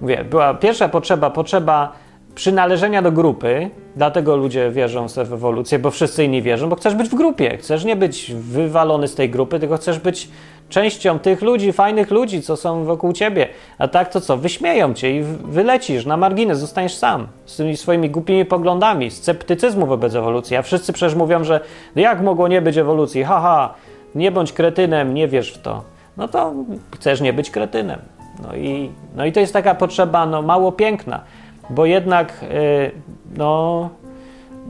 Mówię, 0.02 0.23
była 0.30 0.54
pierwsza 0.54 0.89
potrzeba, 0.89 1.30
potrzeba 1.30 1.93
przynależenia 2.38 3.02
do 3.02 3.12
grupy, 3.12 3.69
dlatego 3.95 4.36
ludzie 4.36 4.71
wierzą 4.71 5.08
w 5.08 5.34
ewolucję, 5.34 5.80
bo 5.80 5.91
wszyscy 5.91 6.23
inni 6.23 6.41
wierzą, 6.41 6.69
bo 6.69 6.76
chcesz 6.76 6.95
być 6.95 7.10
w 7.10 7.15
grupie, 7.15 7.58
chcesz 7.58 7.86
nie 7.86 7.95
być 7.95 8.34
wywalony 8.34 9.08
z 9.08 9.15
tej 9.15 9.30
grupy, 9.30 9.60
tylko 9.60 9.78
chcesz 9.78 10.00
być 10.00 10.30
częścią 10.69 11.19
tych 11.19 11.41
ludzi, 11.41 11.73
fajnych 11.73 12.12
ludzi, 12.12 12.41
co 12.41 12.58
są 12.58 12.86
wokół 12.86 13.13
ciebie. 13.13 13.47
A 13.78 13.88
tak 13.88 14.10
to 14.10 14.21
co? 14.21 14.38
Wyśmieją 14.38 14.93
cię 14.93 15.17
i 15.17 15.23
wylecisz 15.43 16.06
na 16.06 16.17
margines, 16.17 16.60
zostaniesz 16.60 16.95
sam 16.95 17.28
z 17.45 17.58
tymi 17.58 17.78
swoimi 17.78 18.10
głupimi 18.10 18.45
poglądami, 18.45 19.12
sceptycyzmu 19.12 19.86
wobec 19.86 20.15
ewolucji. 20.15 20.58
A 20.58 20.62
wszyscy 20.62 20.93
przecież 20.93 21.15
mówią, 21.15 21.43
że 21.43 21.60
no 21.95 22.02
jak 22.02 22.21
mogło 22.21 22.47
nie 22.47 22.62
być 22.62 22.78
ewolucji? 22.78 23.23
Haha, 23.23 23.73
nie 24.15 24.32
bądź 24.32 24.54
kretynem, 24.54 25.13
nie 25.13 25.28
wierz 25.28 25.54
w 25.54 25.62
to. 25.62 25.84
No 26.17 26.28
to 26.28 26.54
chcesz 26.95 27.21
nie 27.21 27.34
być 27.34 27.52
kretynem. 27.52 28.00
No 28.43 28.56
i, 28.56 28.91
no 29.15 29.26
i 29.26 29.32
to 29.32 29.39
jest 29.39 29.54
taka 29.54 29.76
potrzeba 29.76 30.26
no, 30.26 30.41
mało 30.41 30.71
piękna 30.71 31.21
bo 31.70 31.86
jednak 31.86 32.44
y, 32.44 32.92
no, 33.38 33.90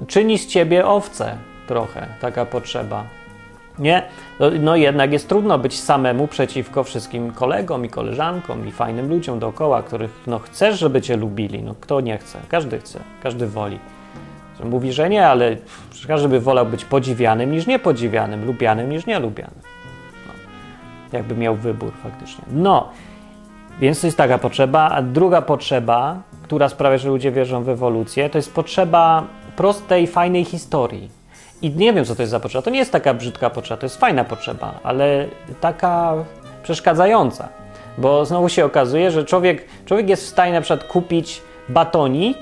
czyni 0.08 0.38
z 0.38 0.48
ciebie 0.48 0.86
owce 0.86 1.38
trochę, 1.68 2.08
taka 2.22 2.46
potrzeba. 2.46 3.04
Nie? 3.80 4.04
No, 4.40 4.50
no, 4.60 4.76
jednak 4.76 5.12
jest 5.12 5.30
trudno 5.30 5.60
być 5.60 5.80
samemu 5.80 6.28
przeciwko 6.28 6.84
wszystkim 6.84 7.32
kolegom 7.32 7.86
i 7.86 7.90
koleżankom 7.90 8.68
i 8.68 8.72
fajnym 8.72 9.10
ludziom 9.10 9.40
dookoła, 9.40 9.84
których 9.84 10.12
no, 10.28 10.40
chcesz, 10.40 10.80
żeby 10.80 11.02
cię 11.02 11.18
lubili. 11.18 11.64
No, 11.64 11.76
kto 11.82 12.02
nie 12.02 12.18
chce? 12.18 12.40
Każdy 12.50 12.80
chce, 12.80 13.00
każdy 13.24 13.48
woli. 13.48 13.80
Mówi, 14.64 14.94
że 14.94 15.10
nie, 15.10 15.28
ale 15.28 15.58
każdy 16.08 16.30
by 16.30 16.40
wolał 16.40 16.66
być 16.66 16.86
podziwianym 16.86 17.52
niż 17.52 17.68
niepodziwianym, 17.68 18.46
lubianym 18.46 18.90
niż 18.90 19.06
nielubianym. 19.06 19.60
No, 20.28 20.34
jakby 21.18 21.36
miał 21.36 21.56
wybór 21.56 21.92
faktycznie. 22.04 22.44
No, 22.52 22.90
więc 23.80 24.02
to 24.02 24.08
jest 24.08 24.18
taka 24.18 24.38
potrzeba. 24.38 24.90
A 24.90 25.02
druga 25.02 25.42
potrzeba 25.42 26.22
która 26.48 26.70
sprawia, 26.70 26.98
że 26.98 27.10
ludzie 27.10 27.32
wierzą 27.32 27.64
w 27.64 27.70
ewolucję, 27.70 28.30
to 28.30 28.38
jest 28.38 28.54
potrzeba 28.54 29.24
prostej, 29.56 30.08
fajnej 30.08 30.46
historii. 30.46 31.10
I 31.62 31.70
nie 31.72 31.94
wiem, 31.94 32.06
co 32.06 32.16
to 32.16 32.22
jest 32.22 32.32
za 32.32 32.40
potrzeba. 32.40 32.62
To 32.62 32.70
nie 32.70 32.80
jest 32.80 32.92
taka 32.92 33.14
brzydka 33.14 33.50
potrzeba, 33.50 33.80
to 33.80 33.86
jest 33.86 34.00
fajna 34.00 34.24
potrzeba, 34.24 34.80
ale 34.84 35.26
taka 35.62 36.14
przeszkadzająca. 36.64 37.50
Bo 37.98 38.26
znowu 38.26 38.50
się 38.50 38.66
okazuje, 38.66 39.12
że 39.12 39.26
człowiek, 39.26 39.66
człowiek 39.86 40.10
jest 40.10 40.24
w 40.24 40.28
stanie 40.28 40.54
na 40.54 40.62
przykład 40.62 40.84
kupić 40.84 41.42
batonik, 41.70 42.38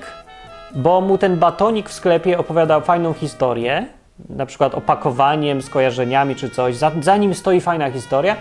bo 0.74 1.00
mu 1.00 1.18
ten 1.18 1.36
batonik 1.36 1.88
w 1.88 1.92
sklepie 1.92 2.38
opowiada 2.38 2.80
fajną 2.80 3.12
historię, 3.12 3.86
na 4.28 4.46
przykład 4.46 4.74
opakowaniem, 4.74 5.62
skojarzeniami 5.62 6.36
czy 6.36 6.50
coś, 6.50 6.76
za, 6.76 6.92
za 7.00 7.16
nim 7.16 7.34
stoi 7.34 7.60
fajna 7.60 7.90
historia, 7.90 8.36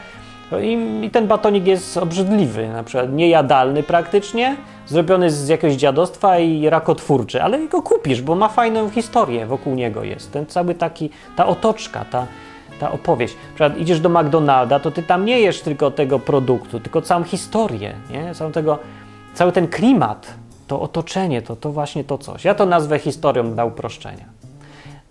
i, 0.61 1.05
I, 1.05 1.09
ten 1.11 1.27
batonik 1.27 1.67
jest 1.67 1.97
obrzydliwy, 1.97 2.67
na 2.67 2.83
przykład 2.83 3.13
niejadalny 3.13 3.83
praktycznie, 3.83 4.55
zrobiony 4.87 5.31
z 5.31 5.47
jakiegoś 5.47 5.75
dziadostwa 5.75 6.39
i 6.39 6.69
rakotwórczy, 6.69 7.43
ale 7.43 7.67
go 7.67 7.81
kupisz, 7.81 8.21
bo 8.21 8.35
ma 8.35 8.49
fajną 8.49 8.89
historię 8.89 9.45
wokół 9.45 9.75
niego 9.75 10.03
jest. 10.03 10.31
Ten 10.31 10.45
cały 10.45 10.75
taki, 10.75 11.09
ta 11.35 11.45
otoczka, 11.45 12.05
ta, 12.11 12.27
ta 12.79 12.91
opowieść. 12.91 13.35
Na 13.35 13.49
przykład 13.49 13.77
idziesz 13.77 13.99
do 13.99 14.09
McDonalda, 14.09 14.79
to 14.79 14.91
ty 14.91 15.03
tam 15.03 15.25
nie 15.25 15.39
jesz 15.39 15.61
tylko 15.61 15.91
tego 15.91 16.19
produktu, 16.19 16.79
tylko 16.79 17.01
całą 17.01 17.23
historię, 17.23 17.93
nie? 18.09 18.35
Całą 18.35 18.51
tego, 18.51 18.79
cały 19.33 19.51
ten 19.51 19.67
klimat, 19.67 20.33
to 20.67 20.81
otoczenie, 20.81 21.41
to, 21.41 21.55
to 21.55 21.71
właśnie 21.71 22.03
to 22.03 22.17
coś. 22.17 22.45
Ja 22.45 22.55
to 22.55 22.65
nazwę 22.65 22.99
historią 22.99 23.53
dla 23.53 23.65
uproszczenia. 23.65 24.25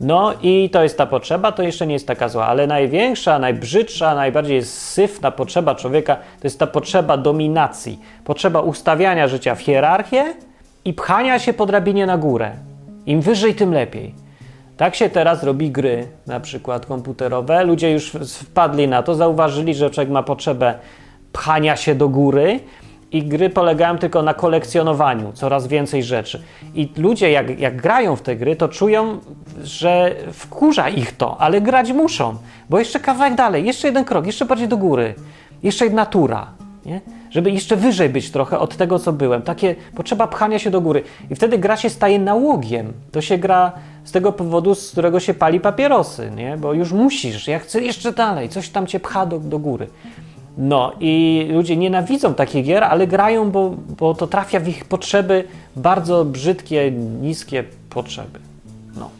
No 0.00 0.32
i 0.42 0.70
to 0.70 0.82
jest 0.82 0.98
ta 0.98 1.06
potrzeba, 1.06 1.52
to 1.52 1.62
jeszcze 1.62 1.86
nie 1.86 1.92
jest 1.92 2.06
taka 2.06 2.28
zła, 2.28 2.46
ale 2.46 2.66
największa, 2.66 3.38
najbrzydsza, 3.38 4.14
najbardziej 4.14 4.64
syfna 4.64 5.30
potrzeba 5.30 5.74
człowieka 5.74 6.16
to 6.16 6.46
jest 6.46 6.58
ta 6.58 6.66
potrzeba 6.66 7.16
dominacji, 7.16 8.00
potrzeba 8.24 8.60
ustawiania 8.60 9.28
życia 9.28 9.54
w 9.54 9.60
hierarchię 9.60 10.34
i 10.84 10.92
pchania 10.92 11.38
się 11.38 11.52
po 11.52 11.66
drabinie 11.66 12.06
na 12.06 12.18
górę. 12.18 12.52
Im 13.06 13.20
wyżej, 13.20 13.54
tym 13.54 13.72
lepiej. 13.72 14.14
Tak 14.76 14.94
się 14.94 15.08
teraz 15.08 15.42
robi 15.42 15.70
gry, 15.70 16.08
na 16.26 16.40
przykład 16.40 16.86
komputerowe. 16.86 17.64
Ludzie 17.64 17.92
już 17.92 18.10
wpadli 18.10 18.88
na 18.88 19.02
to, 19.02 19.14
zauważyli, 19.14 19.74
że 19.74 19.90
człowiek 19.90 20.10
ma 20.10 20.22
potrzebę 20.22 20.74
pchania 21.32 21.76
się 21.76 21.94
do 21.94 22.08
góry 22.08 22.60
i 23.14 23.22
gry 23.22 23.50
polegają 23.50 23.98
tylko 23.98 24.22
na 24.22 24.34
kolekcjonowaniu 24.34 25.32
coraz 25.32 25.66
więcej 25.66 26.02
rzeczy. 26.02 26.42
I 26.74 26.88
ludzie, 26.96 27.30
jak, 27.30 27.60
jak 27.60 27.82
grają 27.82 28.16
w 28.16 28.22
te 28.22 28.36
gry, 28.36 28.56
to 28.56 28.68
czują, 28.68 29.18
że 29.62 30.14
wkurza 30.32 30.88
ich 30.88 31.16
to, 31.16 31.40
ale 31.40 31.60
grać 31.60 31.92
muszą, 31.92 32.36
bo 32.70 32.78
jeszcze 32.78 33.00
kawałek 33.00 33.34
dalej, 33.34 33.64
jeszcze 33.64 33.88
jeden 33.88 34.04
krok, 34.04 34.26
jeszcze 34.26 34.44
bardziej 34.44 34.68
do 34.68 34.76
góry, 34.76 35.14
jeszcze 35.62 35.84
jedna 35.84 36.06
tura, 36.06 36.46
nie? 36.86 37.00
żeby 37.30 37.50
jeszcze 37.50 37.76
wyżej 37.76 38.08
być 38.08 38.30
trochę 38.30 38.58
od 38.58 38.76
tego, 38.76 38.98
co 38.98 39.12
byłem. 39.12 39.42
Takie 39.42 39.74
potrzeba 39.96 40.26
pchania 40.26 40.58
się 40.58 40.70
do 40.70 40.80
góry. 40.80 41.02
I 41.30 41.34
wtedy 41.34 41.58
gra 41.58 41.76
się 41.76 41.90
staje 41.90 42.18
nałogiem. 42.18 42.92
To 43.12 43.20
się 43.20 43.38
gra 43.38 43.72
z 44.04 44.12
tego 44.12 44.32
powodu, 44.32 44.74
z 44.74 44.92
którego 44.92 45.20
się 45.20 45.34
pali 45.34 45.60
papierosy, 45.60 46.30
nie? 46.36 46.56
bo 46.56 46.72
już 46.72 46.92
musisz, 46.92 47.48
ja 47.48 47.58
chcę 47.58 47.80
jeszcze 47.80 48.12
dalej, 48.12 48.48
coś 48.48 48.68
tam 48.68 48.86
cię 48.86 49.00
pcha 49.00 49.26
do, 49.26 49.38
do 49.38 49.58
góry. 49.58 49.86
No 50.58 50.92
i 51.00 51.46
ludzie 51.52 51.76
nienawidzą 51.76 52.34
takich 52.34 52.64
gier, 52.64 52.84
ale 52.84 53.06
grają, 53.06 53.50
bo, 53.50 53.74
bo 53.98 54.14
to 54.14 54.26
trafia 54.26 54.60
w 54.60 54.68
ich 54.68 54.84
potrzeby, 54.84 55.44
bardzo 55.76 56.24
brzydkie, 56.24 56.90
niskie 57.20 57.64
potrzeby. 57.90 58.38
No. 58.96 59.10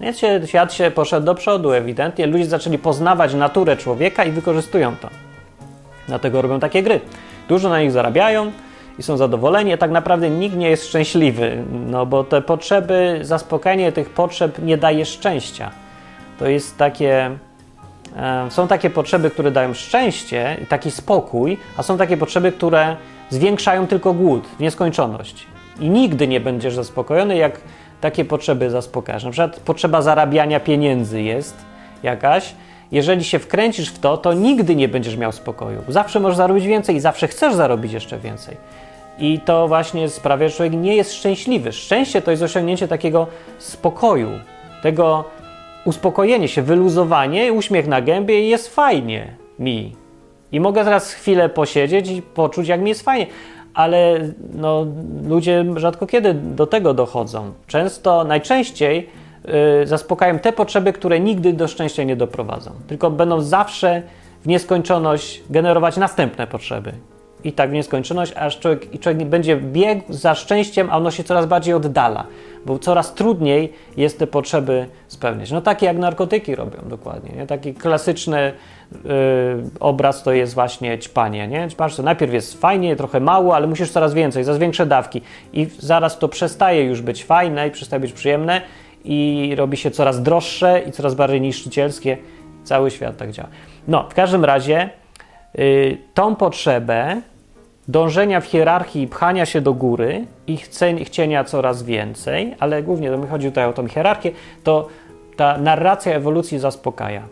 Więc 0.00 0.18
się, 0.18 0.40
świat 0.46 0.72
się 0.72 0.90
poszedł 0.90 1.26
do 1.26 1.34
przodu 1.34 1.72
ewidentnie. 1.72 2.26
Ludzie 2.26 2.46
zaczęli 2.46 2.78
poznawać 2.78 3.34
naturę 3.34 3.76
człowieka 3.76 4.24
i 4.24 4.30
wykorzystują 4.30 4.96
to. 4.96 5.08
Dlatego 6.06 6.42
robią 6.42 6.60
takie 6.60 6.82
gry. 6.82 7.00
Dużo 7.48 7.68
na 7.68 7.80
nich 7.80 7.92
zarabiają 7.92 8.52
i 8.98 9.02
są 9.02 9.16
zadowoleni, 9.16 9.72
a 9.72 9.76
tak 9.76 9.90
naprawdę 9.90 10.30
nikt 10.30 10.56
nie 10.56 10.70
jest 10.70 10.86
szczęśliwy, 10.86 11.64
no 11.86 12.06
bo 12.06 12.24
te 12.24 12.42
potrzeby, 12.42 13.18
zaspokojenie 13.22 13.92
tych 13.92 14.10
potrzeb 14.10 14.58
nie 14.58 14.76
daje 14.76 15.06
szczęścia. 15.06 15.70
To 16.38 16.48
jest 16.48 16.78
takie 16.78 17.30
są 18.48 18.68
takie 18.68 18.90
potrzeby, 18.90 19.30
które 19.30 19.50
dają 19.50 19.74
szczęście, 19.74 20.56
taki 20.68 20.90
spokój, 20.90 21.58
a 21.76 21.82
są 21.82 21.98
takie 21.98 22.16
potrzeby, 22.16 22.52
które 22.52 22.96
zwiększają 23.30 23.86
tylko 23.86 24.12
głód 24.12 24.46
w 24.46 24.60
nieskończoność. 24.60 25.46
I 25.80 25.90
nigdy 25.90 26.28
nie 26.28 26.40
będziesz 26.40 26.74
zaspokojony, 26.74 27.36
jak 27.36 27.60
takie 28.00 28.24
potrzeby 28.24 28.70
zaspokajasz. 28.70 29.24
Na 29.24 29.30
przykład 29.30 29.60
potrzeba 29.60 30.02
zarabiania 30.02 30.60
pieniędzy 30.60 31.22
jest 31.22 31.56
jakaś. 32.02 32.54
Jeżeli 32.92 33.24
się 33.24 33.38
wkręcisz 33.38 33.88
w 33.88 33.98
to, 33.98 34.16
to 34.16 34.32
nigdy 34.32 34.76
nie 34.76 34.88
będziesz 34.88 35.16
miał 35.16 35.32
spokoju. 35.32 35.82
Zawsze 35.88 36.20
możesz 36.20 36.36
zarobić 36.36 36.66
więcej 36.66 36.96
i 36.96 37.00
zawsze 37.00 37.28
chcesz 37.28 37.54
zarobić 37.54 37.92
jeszcze 37.92 38.18
więcej. 38.18 38.56
I 39.18 39.40
to 39.40 39.68
właśnie 39.68 40.08
sprawia, 40.08 40.48
że 40.48 40.54
człowiek 40.54 40.72
nie 40.72 40.96
jest 40.96 41.14
szczęśliwy. 41.14 41.72
Szczęście 41.72 42.22
to 42.22 42.30
jest 42.30 42.42
osiągnięcie 42.42 42.88
takiego 42.88 43.26
spokoju, 43.58 44.28
tego 44.82 45.24
uspokojenie 45.84 46.48
się, 46.48 46.62
wyluzowanie, 46.62 47.52
uśmiech 47.52 47.86
na 47.86 48.00
gębie 48.00 48.44
i 48.46 48.48
jest 48.48 48.74
fajnie 48.74 49.36
mi. 49.58 49.96
I 50.52 50.60
mogę 50.60 50.84
teraz 50.84 51.12
chwilę 51.12 51.48
posiedzieć 51.48 52.10
i 52.10 52.22
poczuć, 52.22 52.68
jak 52.68 52.80
mi 52.80 52.88
jest 52.88 53.02
fajnie. 53.02 53.26
Ale 53.74 54.20
no, 54.54 54.86
ludzie 55.28 55.64
rzadko 55.76 56.06
kiedy 56.06 56.34
do 56.34 56.66
tego 56.66 56.94
dochodzą. 56.94 57.52
Często, 57.66 58.24
najczęściej 58.24 59.08
yy, 59.44 59.86
zaspokają 59.86 60.38
te 60.38 60.52
potrzeby, 60.52 60.92
które 60.92 61.20
nigdy 61.20 61.52
do 61.52 61.68
szczęścia 61.68 62.02
nie 62.02 62.16
doprowadzą, 62.16 62.70
tylko 62.86 63.10
będą 63.10 63.40
zawsze 63.40 64.02
w 64.42 64.46
nieskończoność 64.46 65.42
generować 65.50 65.96
następne 65.96 66.46
potrzeby. 66.46 66.92
I 67.44 67.52
tak 67.52 67.70
w 67.70 67.72
nieskończoność, 67.72 68.32
aż 68.36 68.58
człowiek, 68.58 68.94
i 68.94 68.98
człowiek 68.98 69.28
będzie 69.28 69.56
biegł 69.56 70.02
za 70.08 70.34
szczęściem, 70.34 70.88
a 70.90 70.96
ono 70.96 71.10
się 71.10 71.24
coraz 71.24 71.46
bardziej 71.46 71.74
oddala, 71.74 72.26
bo 72.66 72.78
coraz 72.78 73.14
trudniej 73.14 73.72
jest 73.96 74.18
te 74.18 74.26
potrzeby 74.26 74.86
spełniać. 75.08 75.50
No 75.50 75.60
takie 75.60 75.86
jak 75.86 75.98
narkotyki 75.98 76.54
robią 76.54 76.78
dokładnie. 76.86 77.30
Nie? 77.36 77.46
Taki 77.46 77.74
klasyczny 77.74 78.52
yy, 78.92 79.10
obraz 79.80 80.22
to 80.22 80.32
jest 80.32 80.54
właśnie 80.54 80.98
ćpanie. 80.98 81.48
Nie? 81.48 81.68
Ćpasz 81.68 81.96
to 81.96 82.02
najpierw 82.02 82.32
jest 82.32 82.60
fajnie, 82.60 82.96
trochę 82.96 83.20
mało, 83.20 83.56
ale 83.56 83.66
musisz 83.66 83.90
coraz 83.90 84.14
więcej, 84.14 84.44
za 84.44 84.58
większe 84.58 84.86
dawki. 84.86 85.20
I 85.52 85.66
zaraz 85.78 86.18
to 86.18 86.28
przestaje 86.28 86.84
już 86.84 87.02
być 87.02 87.24
fajne 87.24 87.68
i 87.68 87.70
przestaje 87.70 88.00
być 88.00 88.12
przyjemne 88.12 88.60
i 89.04 89.52
robi 89.56 89.76
się 89.76 89.90
coraz 89.90 90.22
droższe 90.22 90.82
i 90.88 90.92
coraz 90.92 91.14
bardziej 91.14 91.40
niszczycielskie. 91.40 92.16
Cały 92.64 92.90
świat 92.90 93.16
tak 93.16 93.32
działa. 93.32 93.48
No, 93.88 94.08
w 94.10 94.14
każdym 94.14 94.44
razie 94.44 94.90
tą 96.14 96.36
potrzebę 96.36 97.22
dążenia 97.88 98.40
w 98.40 98.44
hierarchii, 98.44 99.06
pchania 99.06 99.46
się 99.46 99.60
do 99.60 99.74
góry 99.74 100.26
i 100.46 100.56
chcienia 101.04 101.44
coraz 101.44 101.82
więcej, 101.82 102.54
ale 102.58 102.82
głównie 102.82 103.10
to 103.10 103.18
mi 103.18 103.26
chodzi 103.26 103.48
tutaj 103.48 103.66
o 103.66 103.72
tą 103.72 103.88
hierarchię, 103.88 104.30
to 104.64 104.88
ta 105.36 105.58
narracja 105.58 106.12
ewolucji 106.12 106.58
zaspokaja. 106.58 107.22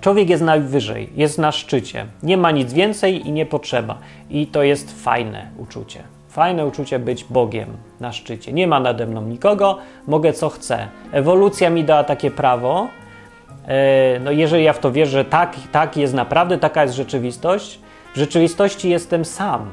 Człowiek 0.00 0.28
jest 0.28 0.42
najwyżej, 0.42 1.08
jest 1.16 1.38
na 1.38 1.52
szczycie, 1.52 2.06
nie 2.22 2.36
ma 2.36 2.50
nic 2.50 2.72
więcej 2.72 3.28
i 3.28 3.32
nie 3.32 3.46
potrzeba. 3.46 3.98
I 4.30 4.46
to 4.46 4.62
jest 4.62 5.02
fajne 5.02 5.48
uczucie. 5.58 6.02
Fajne 6.28 6.66
uczucie 6.66 6.98
być 6.98 7.24
Bogiem 7.24 7.68
na 8.00 8.12
szczycie. 8.12 8.52
Nie 8.52 8.66
ma 8.66 8.80
nade 8.80 9.06
mną 9.06 9.22
nikogo, 9.22 9.78
mogę 10.06 10.32
co 10.32 10.48
chcę. 10.48 10.88
Ewolucja 11.12 11.70
mi 11.70 11.84
dała 11.84 12.04
takie 12.04 12.30
prawo. 12.30 12.88
E, 13.66 14.20
no 14.20 14.30
jeżeli 14.30 14.64
ja 14.64 14.72
w 14.72 14.78
to 14.78 14.92
wierzę, 14.92 15.10
że 15.10 15.24
tak, 15.24 15.56
tak 15.72 15.96
jest 15.96 16.14
naprawdę, 16.14 16.58
taka 16.58 16.82
jest 16.82 16.94
rzeczywistość, 16.94 17.80
w 18.14 18.18
rzeczywistości 18.18 18.90
jestem 18.90 19.24
sam, 19.24 19.70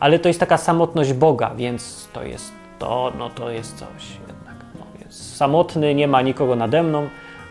ale 0.00 0.18
to 0.18 0.28
jest 0.28 0.40
taka 0.40 0.56
samotność 0.56 1.12
Boga, 1.12 1.54
więc 1.54 2.08
to 2.12 2.22
jest 2.22 2.52
to, 2.78 3.12
no 3.18 3.30
to 3.30 3.50
jest 3.50 3.78
coś 3.78 4.10
jednak. 4.28 4.54
No, 4.78 4.86
jest 5.04 5.36
samotny, 5.36 5.94
nie 5.94 6.08
ma 6.08 6.22
nikogo 6.22 6.56
nade 6.56 6.82
mną, 6.82 7.08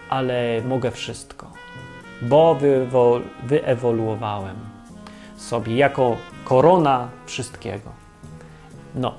ale 0.09 0.61
mogę 0.67 0.91
wszystko, 0.91 1.47
bo 2.21 2.57
wyewoluowałem 3.43 4.55
sobie 5.37 5.75
jako 5.75 6.17
korona 6.43 7.07
wszystkiego. 7.25 7.89
No. 8.95 9.13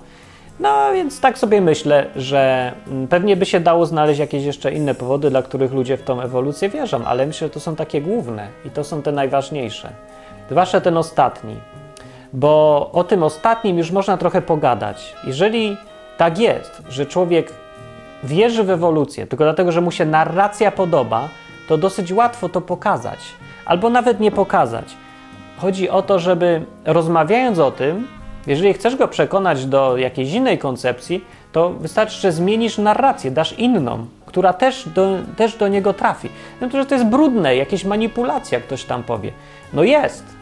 No 0.61 0.93
więc 0.93 1.21
tak 1.21 1.39
sobie 1.39 1.61
myślę, 1.61 2.07
że 2.17 2.73
mm, 2.87 3.09
pewnie 3.09 3.37
by 3.37 3.47
się 3.47 3.61
dało 3.61 3.87
znaleźć 3.87 4.21
jakieś 4.21 4.45
jeszcze 4.45 4.73
inne 4.73 4.95
powody, 4.95 5.31
dla 5.31 5.43
których 5.43 5.73
ludzie 5.73 5.97
w 5.97 6.03
tą 6.03 6.21
ewolucję 6.21 6.69
wierzą, 6.69 7.05
ale 7.05 7.27
myślę, 7.27 7.47
że 7.47 7.55
to 7.55 7.61
są 7.61 7.77
takie 7.77 8.01
główne 8.01 8.49
i 8.65 8.71
to 8.71 8.85
są 8.85 9.03
te 9.03 9.13
najważniejsze. 9.13 9.91
Zwłaszcza 10.51 10.81
ten 10.81 10.97
ostatni, 10.97 11.57
bo 12.33 12.91
o 12.93 13.05
tym 13.05 13.23
ostatnim 13.23 13.79
już 13.79 13.91
można 13.91 14.17
trochę 14.17 14.43
pogadać. 14.43 15.15
Jeżeli 15.25 15.77
tak 16.17 16.39
jest, 16.39 16.83
że 16.89 17.07
człowiek 17.07 17.53
wierzy 18.25 18.65
w 18.65 18.71
ewolucję 18.71 19.27
tylko 19.27 19.45
dlatego, 19.45 19.73
że 19.73 19.81
mu 19.81 19.91
się 19.91 20.05
narracja 20.05 20.71
podoba, 20.71 21.29
to 21.69 21.79
dosyć 21.79 22.13
łatwo 22.13 22.49
to 22.49 22.61
pokazać, 22.61 23.19
albo 23.65 23.91
nawet 23.91 24.21
nie 24.21 24.31
pokazać. 24.31 24.85
Chodzi 25.59 25.91
o 25.91 26.03
to, 26.03 26.19
żeby 26.19 26.63
rozmawiając 26.85 27.59
o 27.59 27.71
tym, 27.71 28.16
jeżeli 28.47 28.73
chcesz 28.73 28.97
go 28.97 29.09
przekonać 29.09 29.67
do 29.67 29.97
jakiejś 29.97 30.33
innej 30.33 30.59
koncepcji, 30.59 31.25
to 31.53 31.71
wystarczy, 31.71 32.21
że 32.21 32.33
zmienisz 32.33 32.79
narrację, 32.79 33.31
dasz 33.31 33.59
inną, 33.59 34.07
która 34.27 34.53
też 34.53 34.89
do, 34.89 35.19
też 35.37 35.57
do 35.57 35.69
niego 35.69 35.93
trafi. 35.93 36.29
No 36.61 36.69
to, 36.69 36.79
że 36.79 36.87
to 36.87 36.95
jest 36.95 37.07
brudne, 37.07 37.57
jakieś 37.57 37.85
manipulacja, 37.85 38.61
ktoś 38.61 38.85
tam 38.85 39.03
powie. 39.03 39.33
No 39.73 39.85
jest, 39.85 40.37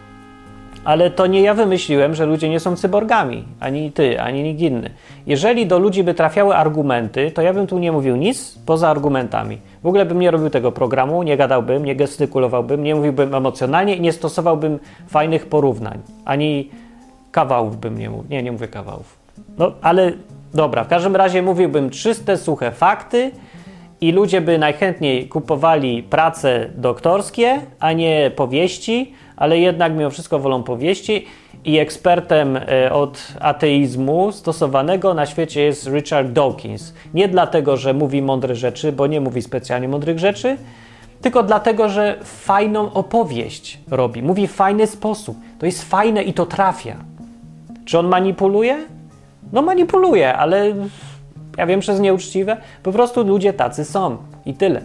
ale 0.84 1.10
to 1.10 1.26
nie 1.26 1.42
ja 1.42 1.54
wymyśliłem, 1.54 2.14
że 2.14 2.26
ludzie 2.26 2.48
nie 2.48 2.60
są 2.60 2.76
cyborgami, 2.76 3.44
ani 3.60 3.92
ty, 3.92 4.20
ani 4.20 4.42
nikt 4.42 4.60
inny. 4.60 4.90
Jeżeli 5.26 5.66
do 5.66 5.78
ludzi 5.78 6.04
by 6.04 6.14
trafiały 6.14 6.56
argumenty, 6.56 7.30
to 7.30 7.42
ja 7.42 7.52
bym 7.52 7.66
tu 7.66 7.78
nie 7.78 7.92
mówił 7.92 8.16
nic 8.16 8.58
poza 8.66 8.88
argumentami. 8.88 9.58
W 9.82 9.86
ogóle 9.86 10.06
bym 10.06 10.20
nie 10.20 10.30
robił 10.30 10.50
tego 10.50 10.72
programu, 10.72 11.22
nie 11.22 11.36
gadałbym, 11.36 11.84
nie 11.84 11.96
gestykulowałbym, 11.96 12.82
nie 12.82 12.94
mówiłbym 12.94 13.34
emocjonalnie 13.34 13.96
i 13.96 14.00
nie 14.00 14.12
stosowałbym 14.12 14.78
fajnych 15.08 15.46
porównań. 15.46 15.98
Ani 16.24 16.70
kawałów 17.34 17.76
bym 17.76 17.98
nie 17.98 18.10
mówił. 18.10 18.30
Nie, 18.30 18.42
nie 18.42 18.52
mówię 18.52 18.68
kawałów. 18.68 19.18
No, 19.58 19.72
ale 19.82 20.12
dobra, 20.54 20.84
w 20.84 20.88
każdym 20.88 21.16
razie 21.16 21.42
mówiłbym 21.42 21.90
czyste, 21.90 22.36
suche 22.36 22.70
fakty 22.72 23.30
i 24.00 24.12
ludzie 24.12 24.40
by 24.40 24.58
najchętniej 24.58 25.28
kupowali 25.28 26.02
prace 26.02 26.70
doktorskie, 26.74 27.60
a 27.80 27.92
nie 27.92 28.30
powieści, 28.36 29.12
ale 29.36 29.58
jednak 29.58 29.92
mimo 29.92 30.10
wszystko 30.10 30.38
wolą 30.38 30.62
powieści 30.62 31.26
i 31.64 31.78
ekspertem 31.78 32.56
e, 32.56 32.92
od 32.92 33.32
ateizmu 33.40 34.32
stosowanego 34.32 35.14
na 35.14 35.26
świecie 35.26 35.62
jest 35.62 35.86
Richard 35.86 36.28
Dawkins. 36.32 36.94
Nie 37.14 37.28
dlatego, 37.28 37.76
że 37.76 37.94
mówi 37.94 38.22
mądre 38.22 38.54
rzeczy, 38.54 38.92
bo 38.92 39.06
nie 39.06 39.20
mówi 39.20 39.42
specjalnie 39.42 39.88
mądrych 39.88 40.18
rzeczy, 40.18 40.56
tylko 41.22 41.42
dlatego, 41.42 41.88
że 41.88 42.18
fajną 42.24 42.92
opowieść 42.92 43.78
robi. 43.90 44.22
Mówi 44.22 44.46
w 44.46 44.52
fajny 44.52 44.86
sposób. 44.86 45.36
To 45.58 45.66
jest 45.66 45.84
fajne 45.84 46.22
i 46.22 46.32
to 46.32 46.46
trafia. 46.46 47.13
Czy 47.84 47.98
on 47.98 48.08
manipuluje? 48.08 48.78
No 49.52 49.62
manipuluje, 49.62 50.34
ale 50.34 50.74
ja 51.58 51.66
wiem, 51.66 51.82
że 51.82 51.92
jest 51.92 52.02
nieuczciwe. 52.02 52.56
Po 52.82 52.92
prostu 52.92 53.24
ludzie 53.24 53.52
tacy 53.52 53.84
są 53.84 54.16
i 54.46 54.54
tyle. 54.54 54.82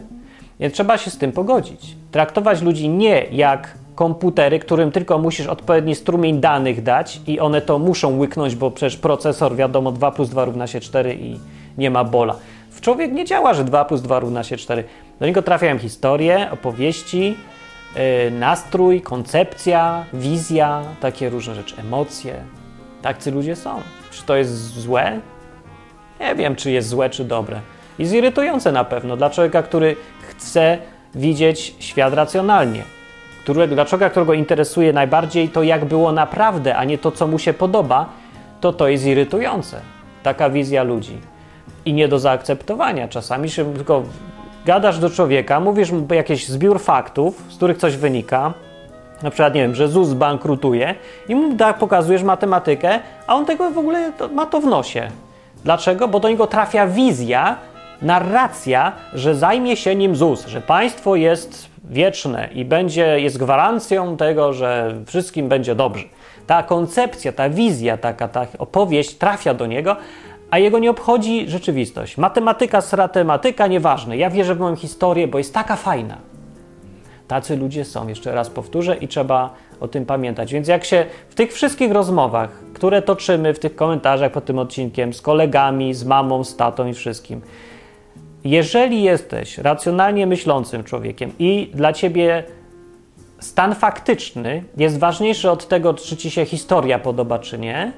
Więc 0.60 0.74
trzeba 0.74 0.97
się 0.97 1.12
z 1.12 1.18
tym 1.18 1.32
pogodzić. 1.32 1.95
Traktować 2.12 2.62
ludzi 2.62 2.89
nie 2.89 3.26
jak 3.32 3.78
komputery, 3.95 4.60
którym 4.60 4.91
tylko 4.91 5.18
musisz 5.18 5.47
odpowiedni 5.47 5.95
strumień 5.95 6.39
danych 6.39 6.84
dać 6.84 7.22
i 7.28 7.39
one 7.39 7.62
to 7.62 7.80
muszą 7.80 8.18
łyknąć, 8.18 8.56
bo 8.56 8.72
przecież 8.72 8.97
procesor 8.97 9.56
wiadomo 9.56 9.91
2 9.91 10.12
plus 10.12 10.30
2 10.30 10.45
równa 10.45 10.68
się 10.68 10.80
4 10.80 11.14
i 11.14 11.39
nie 11.78 11.91
ma 11.91 12.04
bola. 12.04 12.36
W 12.70 12.82
człowiek 12.82 13.12
nie 13.12 13.26
działa, 13.26 13.54
że 13.54 13.64
2 13.64 13.86
plus 13.86 14.02
2 14.02 14.20
równa 14.20 14.43
się 14.43 14.58
4. 14.58 14.84
Do 15.20 15.26
niego 15.26 15.41
trafiają 15.41 15.78
historie, 15.78 16.52
opowieści, 16.52 17.38
yy, 17.95 18.32
nastrój, 18.32 19.02
koncepcja, 19.02 20.06
wizja, 20.14 20.82
takie 21.02 21.30
różne 21.30 21.56
rzeczy, 21.56 21.76
emocje. 21.78 22.59
Tacy 23.02 23.32
ludzie 23.32 23.56
są. 23.56 23.82
Czy 24.12 24.24
to 24.24 24.36
jest 24.36 24.80
złe? 24.80 25.20
Nie 26.20 26.36
wiem, 26.36 26.56
czy 26.56 26.72
jest 26.72 26.89
złe, 26.89 27.10
czy 27.10 27.26
dobre. 27.26 27.60
I 28.00 28.06
zirytujące 28.06 28.72
na 28.72 28.84
pewno 28.84 29.18
dla 29.18 29.30
człowieka, 29.30 29.64
który 29.64 29.95
chce 30.30 30.78
widzieć 31.16 31.76
świat 31.80 32.14
racjonalnie 32.14 32.84
którego, 33.54 33.76
dla 33.76 33.86
człowieka, 33.86 34.10
którego 34.10 34.34
interesuje 34.34 34.93
najbardziej 34.93 35.50
to, 35.50 35.64
jak 35.64 35.86
było 35.86 36.12
naprawdę, 36.12 36.76
a 36.76 36.84
nie 36.84 36.97
to, 36.97 37.12
co 37.12 37.28
mu 37.28 37.39
się 37.39 37.54
podoba, 37.54 38.06
to 38.62 38.74
to 38.74 38.88
jest 38.88 39.06
irytujące. 39.06 39.82
Taka 40.24 40.50
wizja 40.50 40.84
ludzi. 40.84 41.18
I 41.86 41.93
nie 41.93 42.08
do 42.08 42.20
zaakceptowania. 42.20 43.08
Czasami 43.08 43.50
się 43.50 43.74
tylko 43.74 44.04
gadasz 44.66 45.00
do 45.00 45.10
człowieka, 45.10 45.60
mówisz 45.60 45.91
mu 45.91 46.08
jakiś 46.14 46.47
zbiór 46.47 46.80
faktów, 46.80 47.43
z 47.50 47.56
których 47.56 47.78
coś 47.78 47.97
wynika, 47.97 48.54
na 49.24 49.30
przykład, 49.30 49.53
nie 49.53 49.61
wiem, 49.61 49.76
że 49.76 49.88
ZUS 49.88 50.13
bankrutuje 50.13 50.95
i 51.30 51.36
mu 51.36 51.53
da, 51.53 51.74
pokazujesz 51.74 52.24
matematykę, 52.24 52.99
a 53.28 53.36
on 53.36 53.45
tego 53.45 53.72
w 53.72 53.78
ogóle 53.78 54.11
ma 54.34 54.45
to 54.45 54.61
w 54.61 54.65
nosie. 54.65 55.07
Dlaczego? 55.63 56.07
Bo 56.07 56.20
do 56.20 56.30
niego 56.30 56.47
trafia 56.47 56.88
wizja, 56.88 57.57
narracja, 58.01 58.91
że 59.13 59.36
zajmie 59.36 59.78
się 59.78 59.95
nim 59.95 60.15
ZUS, 60.15 60.47
że 60.47 60.61
państwo 60.61 61.15
jest 61.15 61.70
wieczne 61.84 62.49
i 62.53 62.65
będzie, 62.65 63.20
jest 63.20 63.38
gwarancją 63.38 64.17
tego, 64.17 64.53
że 64.53 64.95
wszystkim 65.05 65.49
będzie 65.49 65.76
dobrze. 65.76 66.03
Ta 66.47 66.63
koncepcja, 66.63 67.32
ta 67.32 67.49
wizja, 67.49 67.97
taka 67.97 68.28
ta 68.28 68.45
opowieść 68.57 69.15
trafia 69.15 69.53
do 69.53 69.65
niego, 69.65 69.95
a 70.51 70.57
jego 70.57 70.80
nie 70.80 70.89
obchodzi 70.89 71.49
rzeczywistość. 71.49 72.17
Matematyka, 72.17 72.82
sratematyka, 72.82 73.67
nieważne. 73.67 74.17
Ja 74.17 74.30
wierzę 74.30 74.55
w 74.55 74.59
moją 74.59 74.76
historię, 74.76 75.28
bo 75.28 75.38
jest 75.38 75.53
taka 75.53 75.76
fajna. 75.76 76.28
Tacy 77.30 77.57
ludzie 77.57 77.86
są, 77.86 78.07
jeszcze 78.07 78.36
raz 78.36 78.49
powtórzę, 78.49 78.95
i 78.95 79.07
trzeba 79.07 79.53
o 79.80 79.88
tym 79.88 80.05
pamiętać. 80.05 80.53
Więc 80.53 80.67
jak 80.67 80.86
się 80.86 81.05
w 81.30 81.36
tych 81.36 81.53
wszystkich 81.53 81.91
rozmowach, 81.91 82.49
które 82.73 83.01
toczymy 83.01 83.53
w 83.53 83.59
tych 83.59 83.75
komentarzach 83.75 84.32
pod 84.32 84.45
tym 84.45 84.59
odcinkiem, 84.59 85.13
z 85.13 85.21
kolegami, 85.21 85.93
z 85.93 86.03
mamą, 86.03 86.43
z 86.43 86.55
tatą 86.55 86.88
i 86.88 86.93
wszystkim, 86.93 87.41
jeżeli 88.43 89.03
jesteś 89.03 89.57
racjonalnie 89.57 90.27
myślącym 90.27 90.84
człowiekiem 90.84 91.32
i 91.39 91.71
dla 91.73 91.93
ciebie 91.93 92.43
stan 93.39 93.75
faktyczny 93.75 94.63
jest 94.77 94.99
ważniejszy 94.99 95.51
od 95.51 95.67
tego, 95.67 95.93
czy 95.93 96.17
ci 96.17 96.32
się 96.32 96.45
historia 96.45 96.99
podoba, 96.99 97.39
czy 97.39 97.59
nie, 97.59 97.93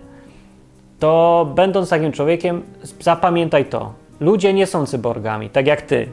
to 1.00 1.48
będąc 1.56 1.90
takim 1.90 2.12
człowiekiem, 2.12 2.64
zapamiętaj 3.00 3.66
to. 3.66 3.94
Ludzie 4.20 4.54
nie 4.54 4.68
są 4.68 4.86
cyborgami, 4.86 5.50
tak 5.50 5.68
jak 5.68 5.82
ty. 5.82 6.08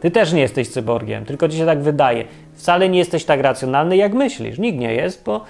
Ty 0.00 0.10
też 0.10 0.32
nie 0.32 0.40
jesteś 0.40 0.68
cyborgiem, 0.68 1.24
tylko 1.24 1.48
ci 1.48 1.56
się 1.58 1.66
tak 1.66 1.82
wydaje. 1.82 2.24
Wcale 2.54 2.88
nie 2.88 2.98
jesteś 2.98 3.24
tak 3.24 3.40
racjonalny, 3.40 3.96
jak 3.96 4.14
myślisz. 4.14 4.58
Nikt 4.58 4.78
nie 4.78 4.94
jest, 4.94 5.24
bo 5.24 5.44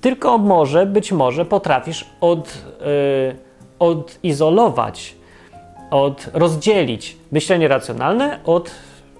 tylko 0.00 0.38
może, 0.38 0.86
być 0.86 1.12
może 1.12 1.44
potrafisz 1.44 2.06
od, 2.20 2.62
yy, 2.80 3.36
odizolować 3.78 5.14
od 5.90 6.28
rozdzielić 6.32 7.16
myślenie 7.32 7.68
racjonalne 7.68 8.38
od 8.44 8.70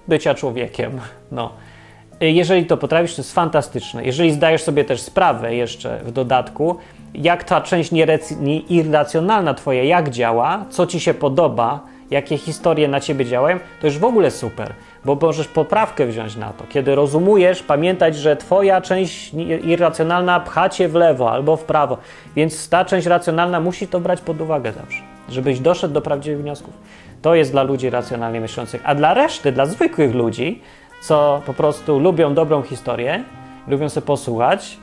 bycia 0.07 0.35
człowiekiem. 0.35 0.99
No. 1.31 1.51
Jeżeli 2.21 2.65
to 2.65 2.77
potrafisz, 2.77 3.15
to 3.15 3.21
jest 3.21 3.33
fantastyczne. 3.33 4.03
Jeżeli 4.03 4.31
zdajesz 4.31 4.63
sobie 4.63 4.85
też 4.85 5.01
sprawę 5.01 5.55
jeszcze 5.55 5.99
w 6.03 6.11
dodatku, 6.11 6.75
jak 7.13 7.43
ta 7.43 7.61
część 7.61 7.91
irracjonalna 8.69 9.53
twoja, 9.53 9.83
jak 9.83 10.09
działa, 10.09 10.65
co 10.69 10.87
ci 10.87 10.99
się 10.99 11.13
podoba, 11.13 11.79
jakie 12.11 12.37
historie 12.37 12.87
na 12.87 12.99
ciebie 12.99 13.25
działają, 13.25 13.59
to 13.81 13.87
już 13.87 13.97
w 13.97 14.03
ogóle 14.03 14.31
super, 14.31 14.73
bo 15.05 15.15
możesz 15.15 15.47
poprawkę 15.47 16.05
wziąć 16.05 16.35
na 16.35 16.53
to. 16.53 16.63
Kiedy 16.69 16.95
rozumujesz, 16.95 17.63
pamiętać, 17.63 18.15
że 18.15 18.35
twoja 18.35 18.81
część 18.81 19.31
irracjonalna 19.63 20.39
pcha 20.39 20.69
cię 20.69 20.87
w 20.87 20.95
lewo 20.95 21.31
albo 21.31 21.57
w 21.57 21.63
prawo, 21.63 21.97
więc 22.35 22.69
ta 22.69 22.85
część 22.85 23.07
racjonalna 23.07 23.59
musi 23.59 23.87
to 23.87 23.99
brać 23.99 24.21
pod 24.21 24.41
uwagę 24.41 24.71
zawsze, 24.71 25.03
żebyś 25.29 25.59
doszedł 25.59 25.93
do 25.93 26.01
prawdziwych 26.01 26.41
wniosków. 26.41 26.73
To 27.21 27.35
jest 27.35 27.51
dla 27.51 27.63
ludzi 27.63 27.89
racjonalnie 27.89 28.41
myślących, 28.41 28.81
a 28.83 28.95
dla 28.95 29.13
reszty, 29.13 29.51
dla 29.51 29.65
zwykłych 29.65 30.15
ludzi, 30.15 30.61
co 31.01 31.41
po 31.45 31.53
prostu 31.53 31.99
lubią 31.99 32.33
dobrą 32.33 32.61
historię, 32.61 33.23
lubią 33.67 33.89
sobie 33.89 34.07
posłuchać, 34.07 34.77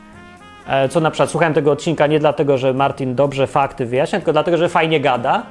e, 0.68 0.88
co 0.88 1.00
na 1.00 1.10
przykład 1.10 1.30
słuchałem 1.30 1.54
tego 1.54 1.70
odcinka 1.72 2.06
nie 2.06 2.18
dlatego, 2.18 2.58
że 2.58 2.74
Martin 2.74 3.14
dobrze 3.14 3.46
fakty 3.46 3.86
wyjaśnia, 3.86 4.18
tylko 4.18 4.32
dlatego, 4.32 4.56
że 4.56 4.68
fajnie 4.68 5.00
gada, 5.00 5.42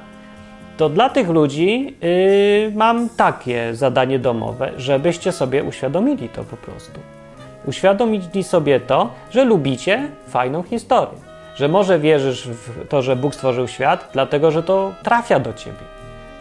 to 0.76 0.88
dla 0.88 1.08
tych 1.08 1.28
ludzi 1.28 1.96
yy, 2.00 2.72
mam 2.74 3.08
takie 3.08 3.74
zadanie 3.74 4.18
domowe, 4.18 4.72
żebyście 4.76 5.32
sobie 5.32 5.64
uświadomili 5.64 6.28
to 6.28 6.44
po 6.44 6.56
prostu. 6.56 7.00
Uświadomili 7.66 8.44
sobie 8.44 8.80
to, 8.80 9.10
że 9.30 9.44
lubicie 9.44 10.08
fajną 10.28 10.62
historię. 10.62 11.18
Że 11.56 11.68
może 11.68 11.98
wierzysz 11.98 12.48
w 12.48 12.88
to, 12.88 13.02
że 13.02 13.16
Bóg 13.16 13.34
stworzył 13.34 13.68
świat, 13.68 14.10
dlatego 14.12 14.50
że 14.50 14.62
to 14.62 14.92
trafia 15.02 15.40
do 15.40 15.52
ciebie, 15.52 15.84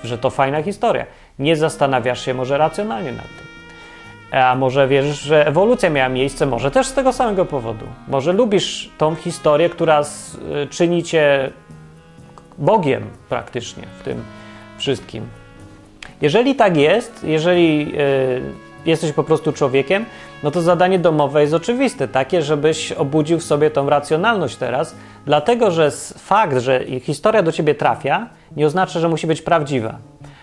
że 0.04 0.18
to 0.18 0.30
fajna 0.30 0.64
historia. 0.64 1.06
Nie 1.40 1.56
zastanawiasz 1.56 2.26
się 2.26 2.34
może 2.34 2.58
racjonalnie 2.58 3.12
nad 3.12 3.26
tym. 3.26 3.46
A 4.40 4.56
może 4.56 4.88
wierzysz, 4.88 5.22
że 5.22 5.48
ewolucja 5.48 5.90
miała 5.90 6.10
miejsce, 6.10 6.46
może 6.46 6.72
też 6.72 6.88
z 6.88 6.94
tego 6.94 7.14
samego 7.14 7.46
powodu. 7.46 7.86
Może 8.08 8.34
lubisz 8.34 8.90
tą 8.98 9.16
historię, 9.16 9.70
która 9.70 10.02
y, 10.02 10.68
czyni 10.68 11.04
cię 11.04 11.52
Bogiem 12.58 13.04
praktycznie 13.30 13.84
w 14.00 14.04
tym 14.04 14.24
wszystkim. 14.78 15.28
Jeżeli 16.22 16.56
tak 16.56 16.78
jest, 16.78 17.24
jeżeli 17.24 17.96
y, 18.00 18.86
jesteś 18.86 19.12
po 19.12 19.24
prostu 19.24 19.54
człowiekiem, 19.54 20.06
no 20.44 20.52
to 20.52 20.62
zadanie 20.62 21.00
domowe 21.00 21.42
jest 21.42 21.54
oczywiste, 21.54 22.08
takie, 22.08 22.42
żebyś 22.42 22.92
obudził 22.92 23.40
w 23.40 23.44
sobie 23.44 23.72
tą 23.72 23.90
racjonalność 23.90 24.56
teraz, 24.56 24.96
dlatego 25.26 25.72
że 25.72 25.92
fakt, 26.18 26.58
że 26.58 26.84
historia 27.02 27.44
do 27.44 27.52
ciebie 27.52 27.76
trafia, 27.76 28.30
nie 28.56 28.66
oznacza, 28.66 29.00
że 29.00 29.10
musi 29.10 29.28
być 29.28 29.42
prawdziwa. 29.42 29.98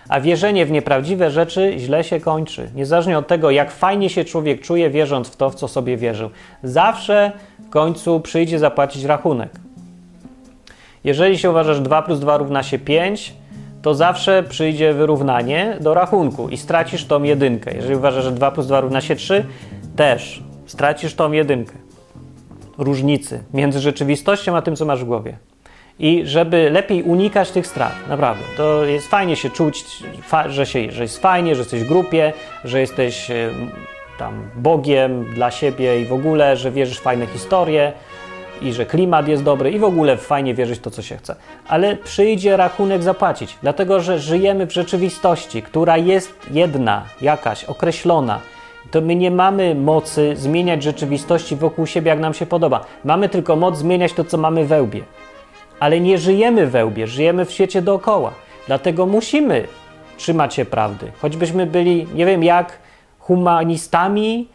A 0.09 0.21
wierzenie 0.21 0.65
w 0.65 0.71
nieprawdziwe 0.71 1.31
rzeczy 1.31 1.73
źle 1.77 2.03
się 2.03 2.19
kończy. 2.19 2.69
Niezależnie 2.75 3.17
od 3.17 3.27
tego, 3.27 3.51
jak 3.51 3.71
fajnie 3.71 4.09
się 4.09 4.25
człowiek 4.25 4.61
czuje, 4.61 4.89
wierząc 4.89 5.27
w 5.27 5.35
to, 5.35 5.49
w 5.49 5.55
co 5.55 5.67
sobie 5.67 5.97
wierzył. 5.97 6.29
Zawsze 6.63 7.31
w 7.67 7.69
końcu 7.69 8.19
przyjdzie 8.19 8.59
zapłacić 8.59 9.03
rachunek. 9.03 9.62
Jeżeli 11.03 11.37
się 11.37 11.49
uważasz, 11.49 11.75
że 11.77 11.83
2 11.83 12.01
plus 12.01 12.19
2 12.19 12.37
równa 12.37 12.63
się 12.63 12.79
5, 12.79 13.33
to 13.81 13.95
zawsze 13.95 14.43
przyjdzie 14.43 14.93
wyrównanie 14.93 15.77
do 15.81 15.93
rachunku 15.93 16.49
i 16.49 16.57
stracisz 16.57 17.05
tą 17.05 17.23
jedynkę. 17.23 17.75
Jeżeli 17.75 17.95
uważasz, 17.95 18.23
że 18.23 18.31
2 18.31 18.51
plus 18.51 18.67
2 18.67 18.81
równa 18.81 19.01
się 19.01 19.15
3, 19.15 19.45
też 19.95 20.43
stracisz 20.65 21.13
tą 21.13 21.31
jedynkę. 21.31 21.73
Różnicy 22.77 23.43
między 23.53 23.79
rzeczywistością 23.79 24.57
a 24.57 24.61
tym, 24.61 24.75
co 24.75 24.85
masz 24.85 25.03
w 25.03 25.07
głowie. 25.07 25.37
I 25.99 26.21
żeby 26.25 26.69
lepiej 26.69 27.03
unikać 27.03 27.51
tych 27.51 27.67
strat, 27.67 27.93
naprawdę. 28.09 28.43
To 28.57 28.85
jest 28.85 29.07
fajnie 29.07 29.35
się 29.35 29.49
czuć, 29.49 29.85
że, 30.47 30.65
się, 30.65 30.91
że 30.91 31.01
jest 31.03 31.17
fajnie, 31.17 31.55
że 31.55 31.61
jesteś 31.61 31.83
w 31.83 31.87
grupie, 31.87 32.33
że 32.63 32.79
jesteś 32.79 33.31
tam 34.17 34.49
Bogiem 34.55 35.25
dla 35.33 35.51
siebie 35.51 36.01
i 36.01 36.05
w 36.05 36.13
ogóle, 36.13 36.57
że 36.57 36.71
wierzysz 36.71 36.99
w 36.99 37.01
fajne 37.01 37.27
historie 37.27 37.93
i 38.63 38.73
że 38.73 38.85
klimat 38.85 39.27
jest 39.27 39.43
dobry 39.43 39.71
i 39.71 39.79
w 39.79 39.83
ogóle 39.83 40.17
fajnie 40.17 40.53
wierzyć 40.53 40.79
to, 40.79 40.91
co 40.91 41.01
się 41.01 41.17
chce. 41.17 41.35
Ale 41.67 41.95
przyjdzie 41.95 42.57
rachunek 42.57 43.03
zapłacić, 43.03 43.57
dlatego 43.61 43.99
że 43.99 44.19
żyjemy 44.19 44.67
w 44.67 44.73
rzeczywistości, 44.73 45.61
która 45.61 45.97
jest 45.97 46.33
jedna, 46.51 47.03
jakaś, 47.21 47.63
określona. 47.63 48.39
To 48.91 49.01
my 49.01 49.15
nie 49.15 49.31
mamy 49.31 49.75
mocy 49.75 50.35
zmieniać 50.35 50.83
rzeczywistości 50.83 51.55
wokół 51.55 51.85
siebie, 51.85 52.09
jak 52.09 52.19
nam 52.19 52.33
się 52.33 52.45
podoba. 52.45 52.85
Mamy 53.05 53.29
tylko 53.29 53.55
moc 53.55 53.77
zmieniać 53.77 54.13
to, 54.13 54.23
co 54.23 54.37
mamy 54.37 54.65
we 54.65 54.81
łbie. 54.81 55.03
Ale 55.79 55.99
nie 55.99 56.17
żyjemy 56.17 56.67
we 56.67 56.85
łbie, 56.85 57.07
żyjemy 57.07 57.45
w 57.45 57.51
świecie 57.51 57.81
dookoła. 57.81 58.31
Dlatego 58.67 59.05
musimy 59.05 59.67
trzymać 60.17 60.53
się 60.53 60.65
prawdy. 60.65 61.11
Choćbyśmy 61.21 61.65
byli, 61.65 62.07
nie 62.13 62.25
wiem 62.25 62.43
jak, 62.43 62.79
humanistami, 63.19 64.47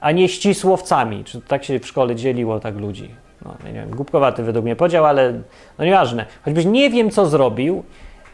a 0.00 0.12
nie 0.12 0.28
ścisłowcami. 0.28 1.24
Czy 1.24 1.40
tak 1.40 1.64
się 1.64 1.78
w 1.78 1.86
szkole 1.86 2.16
dzieliło 2.16 2.60
tak 2.60 2.76
ludzi? 2.76 3.23
No, 3.44 3.54
nie 3.66 3.72
wiem, 3.72 3.90
głupkowaty 3.90 4.42
według 4.42 4.64
mnie 4.64 4.76
podział, 4.76 5.04
ale 5.04 5.32
no 5.78 5.84
nieważne. 5.84 6.26
Choćbyś 6.44 6.64
nie 6.64 6.90
wiem, 6.90 7.10
co 7.10 7.26
zrobił, 7.26 7.84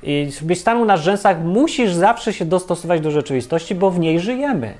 i 0.03 0.31
byś 0.43 0.61
stanął 0.61 0.85
na 0.85 0.97
rzęsach, 0.97 1.45
musisz 1.45 1.93
zawsze 1.93 2.33
się 2.33 2.45
dostosować 2.45 3.01
do 3.01 3.11
rzeczywistości, 3.11 3.75
bo 3.75 3.91
w 3.91 3.99
niej 3.99 4.21
żyjemy. 4.21 4.75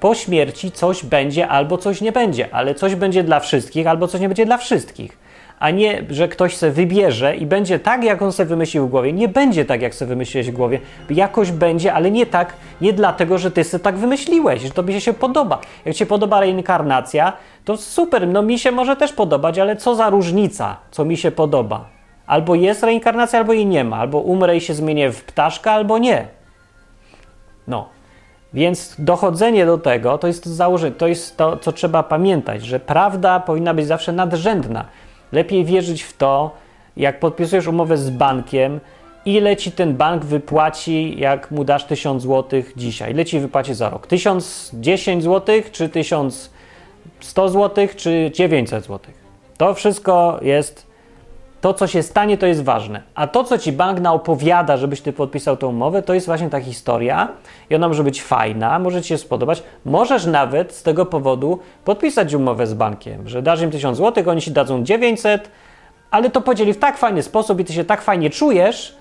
Po 0.00 0.14
śmierci 0.14 0.72
coś 0.72 1.04
będzie 1.04 1.48
albo 1.48 1.78
coś 1.78 2.00
nie 2.00 2.12
będzie, 2.12 2.54
ale 2.54 2.74
coś 2.74 2.94
będzie 2.94 3.22
dla 3.24 3.40
wszystkich 3.40 3.86
albo 3.86 4.08
coś 4.08 4.20
nie 4.20 4.28
będzie 4.28 4.46
dla 4.46 4.56
wszystkich 4.56 5.18
a 5.58 5.70
nie, 5.70 6.04
że 6.10 6.28
ktoś 6.28 6.56
se 6.56 6.70
wybierze 6.70 7.36
i 7.36 7.46
będzie 7.46 7.78
tak, 7.78 8.04
jak 8.04 8.22
on 8.22 8.32
sobie 8.32 8.48
wymyślił 8.48 8.86
w 8.86 8.90
głowie. 8.90 9.12
Nie 9.12 9.28
będzie 9.28 9.64
tak, 9.64 9.82
jak 9.82 9.94
sobie 9.94 10.08
wymyśliłeś 10.08 10.50
w 10.50 10.54
głowie. 10.54 10.80
Jakoś 11.10 11.52
będzie, 11.52 11.94
ale 11.94 12.10
nie 12.10 12.26
tak, 12.26 12.52
nie 12.80 12.92
dlatego, 12.92 13.38
że 13.38 13.50
ty 13.50 13.64
sobie 13.64 13.84
tak 13.84 13.96
wymyśliłeś, 13.96 14.62
że 14.62 14.70
tobie 14.70 15.00
się 15.00 15.12
podoba. 15.12 15.60
Jak 15.84 15.94
ci 15.94 15.98
się 15.98 16.06
podoba 16.06 16.40
reinkarnacja, 16.40 17.32
to 17.64 17.76
super, 17.76 18.28
no 18.28 18.42
mi 18.42 18.58
się 18.58 18.72
może 18.72 18.96
też 18.96 19.12
podobać, 19.12 19.58
ale 19.58 19.76
co 19.76 19.94
za 19.94 20.10
różnica, 20.10 20.76
co 20.90 21.04
mi 21.04 21.16
się 21.16 21.30
podoba. 21.30 21.84
Albo 22.26 22.54
jest 22.54 22.82
reinkarnacja, 22.82 23.38
albo 23.38 23.52
jej 23.52 23.66
nie 23.66 23.84
ma. 23.84 23.96
Albo 23.96 24.18
umrę 24.18 24.56
i 24.56 24.60
się 24.60 24.74
zmienię 24.74 25.12
w 25.12 25.24
ptaszka, 25.24 25.72
albo 25.72 25.98
nie. 25.98 26.26
No. 27.68 27.88
Więc 28.54 28.94
dochodzenie 28.98 29.66
do 29.66 29.78
tego 29.78 30.18
to 30.18 30.26
jest 30.26 30.46
założenie, 30.46 30.94
to 30.94 31.06
jest 31.06 31.36
to, 31.36 31.56
co 31.56 31.72
trzeba 31.72 32.02
pamiętać, 32.02 32.62
że 32.62 32.80
prawda 32.80 33.40
powinna 33.40 33.74
być 33.74 33.86
zawsze 33.86 34.12
nadrzędna. 34.12 34.84
Lepiej 35.32 35.64
wierzyć 35.64 36.02
w 36.02 36.16
to, 36.16 36.50
jak 36.96 37.20
podpisujesz 37.20 37.66
umowę 37.66 37.96
z 37.96 38.10
bankiem, 38.10 38.80
ile 39.24 39.56
ci 39.56 39.72
ten 39.72 39.96
bank 39.96 40.24
wypłaci, 40.24 41.14
jak 41.18 41.50
mu 41.50 41.64
dasz 41.64 41.84
1000 41.84 42.22
zł 42.22 42.62
dzisiaj. 42.76 43.10
Ile 43.10 43.24
ci 43.24 43.40
wypłaci 43.40 43.74
za 43.74 43.90
rok? 43.90 44.06
1010 44.06 45.24
zł, 45.24 45.62
czy 45.72 45.88
1100 45.88 47.48
zł, 47.48 47.88
czy 47.96 48.30
900 48.34 48.84
zł? 48.84 48.98
To 49.56 49.74
wszystko 49.74 50.38
jest. 50.42 50.87
To, 51.60 51.74
co 51.74 51.86
się 51.86 52.02
stanie, 52.02 52.38
to 52.38 52.46
jest 52.46 52.64
ważne. 52.64 53.02
A 53.14 53.26
to, 53.26 53.44
co 53.44 53.58
ci 53.58 53.72
bank 53.72 54.00
naopowiada, 54.00 54.76
żebyś 54.76 55.00
ty 55.00 55.12
podpisał 55.12 55.56
tę 55.56 55.66
umowę, 55.66 56.02
to 56.02 56.14
jest 56.14 56.26
właśnie 56.26 56.50
ta 56.50 56.60
historia 56.60 57.28
i 57.70 57.74
ona 57.74 57.88
może 57.88 58.04
być 58.04 58.22
fajna, 58.22 58.78
może 58.78 59.02
ci 59.02 59.08
się 59.08 59.18
spodobać. 59.18 59.62
Możesz 59.84 60.26
nawet 60.26 60.72
z 60.72 60.82
tego 60.82 61.06
powodu 61.06 61.58
podpisać 61.84 62.34
umowę 62.34 62.66
z 62.66 62.74
bankiem, 62.74 63.28
że 63.28 63.42
dasz 63.42 63.60
im 63.60 63.70
1000 63.70 63.98
zł, 63.98 64.30
oni 64.30 64.42
ci 64.42 64.50
dadzą 64.50 64.84
900, 64.84 65.50
ale 66.10 66.30
to 66.30 66.40
podzieli 66.40 66.72
w 66.72 66.78
tak 66.78 66.98
fajny 66.98 67.22
sposób 67.22 67.60
i 67.60 67.64
ty 67.64 67.72
się 67.72 67.84
tak 67.84 68.02
fajnie 68.02 68.30
czujesz, 68.30 68.96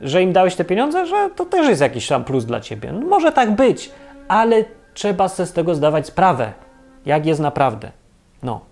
że 0.00 0.22
im 0.22 0.32
dałeś 0.32 0.54
te 0.54 0.64
pieniądze, 0.64 1.06
że 1.06 1.30
to 1.36 1.44
też 1.44 1.68
jest 1.68 1.80
jakiś 1.80 2.08
tam 2.08 2.24
plus 2.24 2.44
dla 2.44 2.60
ciebie. 2.60 2.92
No, 2.92 3.00
może 3.00 3.32
tak 3.32 3.50
być, 3.50 3.90
ale 4.28 4.64
trzeba 4.94 5.28
sobie 5.28 5.46
z 5.46 5.52
tego 5.52 5.74
zdawać 5.74 6.06
sprawę, 6.06 6.52
jak 7.06 7.26
jest 7.26 7.40
naprawdę. 7.40 7.90
No. 8.42 8.71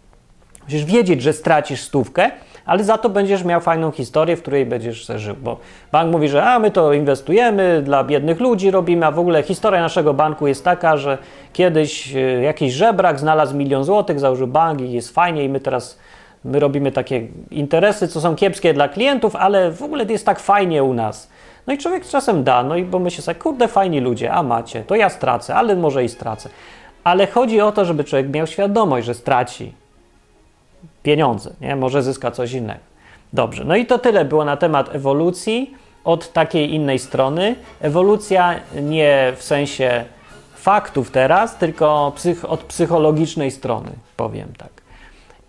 Musisz 0.71 0.85
wiedzieć, 0.85 1.23
że 1.23 1.33
stracisz 1.33 1.81
stówkę, 1.81 2.31
ale 2.67 2.85
za 2.85 2.99
to 2.99 3.09
będziesz 3.09 3.45
miał 3.45 3.61
fajną 3.61 3.91
historię, 3.91 4.37
w 4.37 4.43
której 4.43 4.67
będziesz 4.67 5.07
żył. 5.17 5.37
Bo 5.43 5.59
bank 5.93 6.13
mówi, 6.13 6.29
że 6.29 6.45
a 6.45 6.59
my 6.59 6.71
to 6.71 6.93
inwestujemy, 6.93 7.83
dla 7.83 8.05
biednych 8.05 8.41
ludzi 8.41 8.71
robimy, 8.71 9.07
a 9.07 9.11
w 9.11 9.19
ogóle 9.19 9.43
historia 9.43 9.81
naszego 9.81 10.15
banku 10.15 10.47
jest 10.47 10.65
taka, 10.65 10.97
że 10.97 11.19
kiedyś 11.53 12.17
e, 12.17 12.21
jakiś 12.21 12.73
żebrak 12.73 13.21
znalazł 13.21 13.57
milion 13.57 13.85
złotych, 13.85 14.21
założył 14.21 14.47
bank 14.47 14.81
i 14.81 14.93
jest 14.93 15.15
fajnie 15.15 15.45
i 15.45 15.49
my 15.49 15.61
teraz 15.61 15.99
my 16.45 16.61
robimy 16.61 16.93
takie 16.93 17.27
interesy, 17.51 18.09
co 18.09 18.21
są 18.21 18.37
kiepskie 18.37 18.75
dla 18.75 18.89
klientów, 18.89 19.37
ale 19.37 19.71
w 19.71 19.83
ogóle 19.83 20.05
jest 20.05 20.27
tak 20.27 20.41
fajnie 20.41 20.85
u 20.85 20.95
nas. 20.95 21.31
No 21.67 21.73
i 21.73 21.79
człowiek 21.79 22.07
czasem 22.07 22.45
da, 22.45 22.63
no 22.63 22.77
i 22.77 22.85
bo 22.85 22.99
myśli 22.99 23.23
sobie, 23.23 23.41
kurde, 23.41 23.69
fajni 23.69 24.01
ludzie, 24.01 24.33
a 24.33 24.43
macie, 24.43 24.83
to 24.83 24.95
ja 24.95 25.09
stracę, 25.09 25.55
ale 25.55 25.77
może 25.77 26.05
i 26.05 26.09
stracę. 26.09 26.49
Ale 27.05 27.27
chodzi 27.27 27.61
o 27.61 27.73
to, 27.73 27.85
żeby 27.85 28.05
człowiek 28.05 28.35
miał 28.35 28.47
świadomość, 28.47 29.07
że 29.07 29.15
straci 29.15 29.80
pieniądze, 31.03 31.51
nie? 31.61 31.77
może 31.77 32.03
zyska 32.03 32.31
coś 32.31 32.53
innego. 32.53 32.81
Dobrze, 33.33 33.65
no 33.65 33.77
i 33.77 33.87
to 33.87 33.99
tyle 33.99 34.25
było 34.25 34.45
na 34.45 34.57
temat 34.57 34.95
ewolucji 34.95 35.75
od 36.05 36.33
takiej 36.33 36.75
innej 36.75 36.99
strony. 36.99 37.57
Ewolucja 37.81 38.61
nie 38.83 39.33
w 39.37 39.43
sensie 39.43 40.05
faktów 40.55 41.11
teraz, 41.11 41.57
tylko 41.57 42.13
psych 42.17 42.45
od 42.45 42.61
psychologicznej 42.61 43.51
strony, 43.51 43.91
powiem 44.17 44.49
tak. 44.59 44.71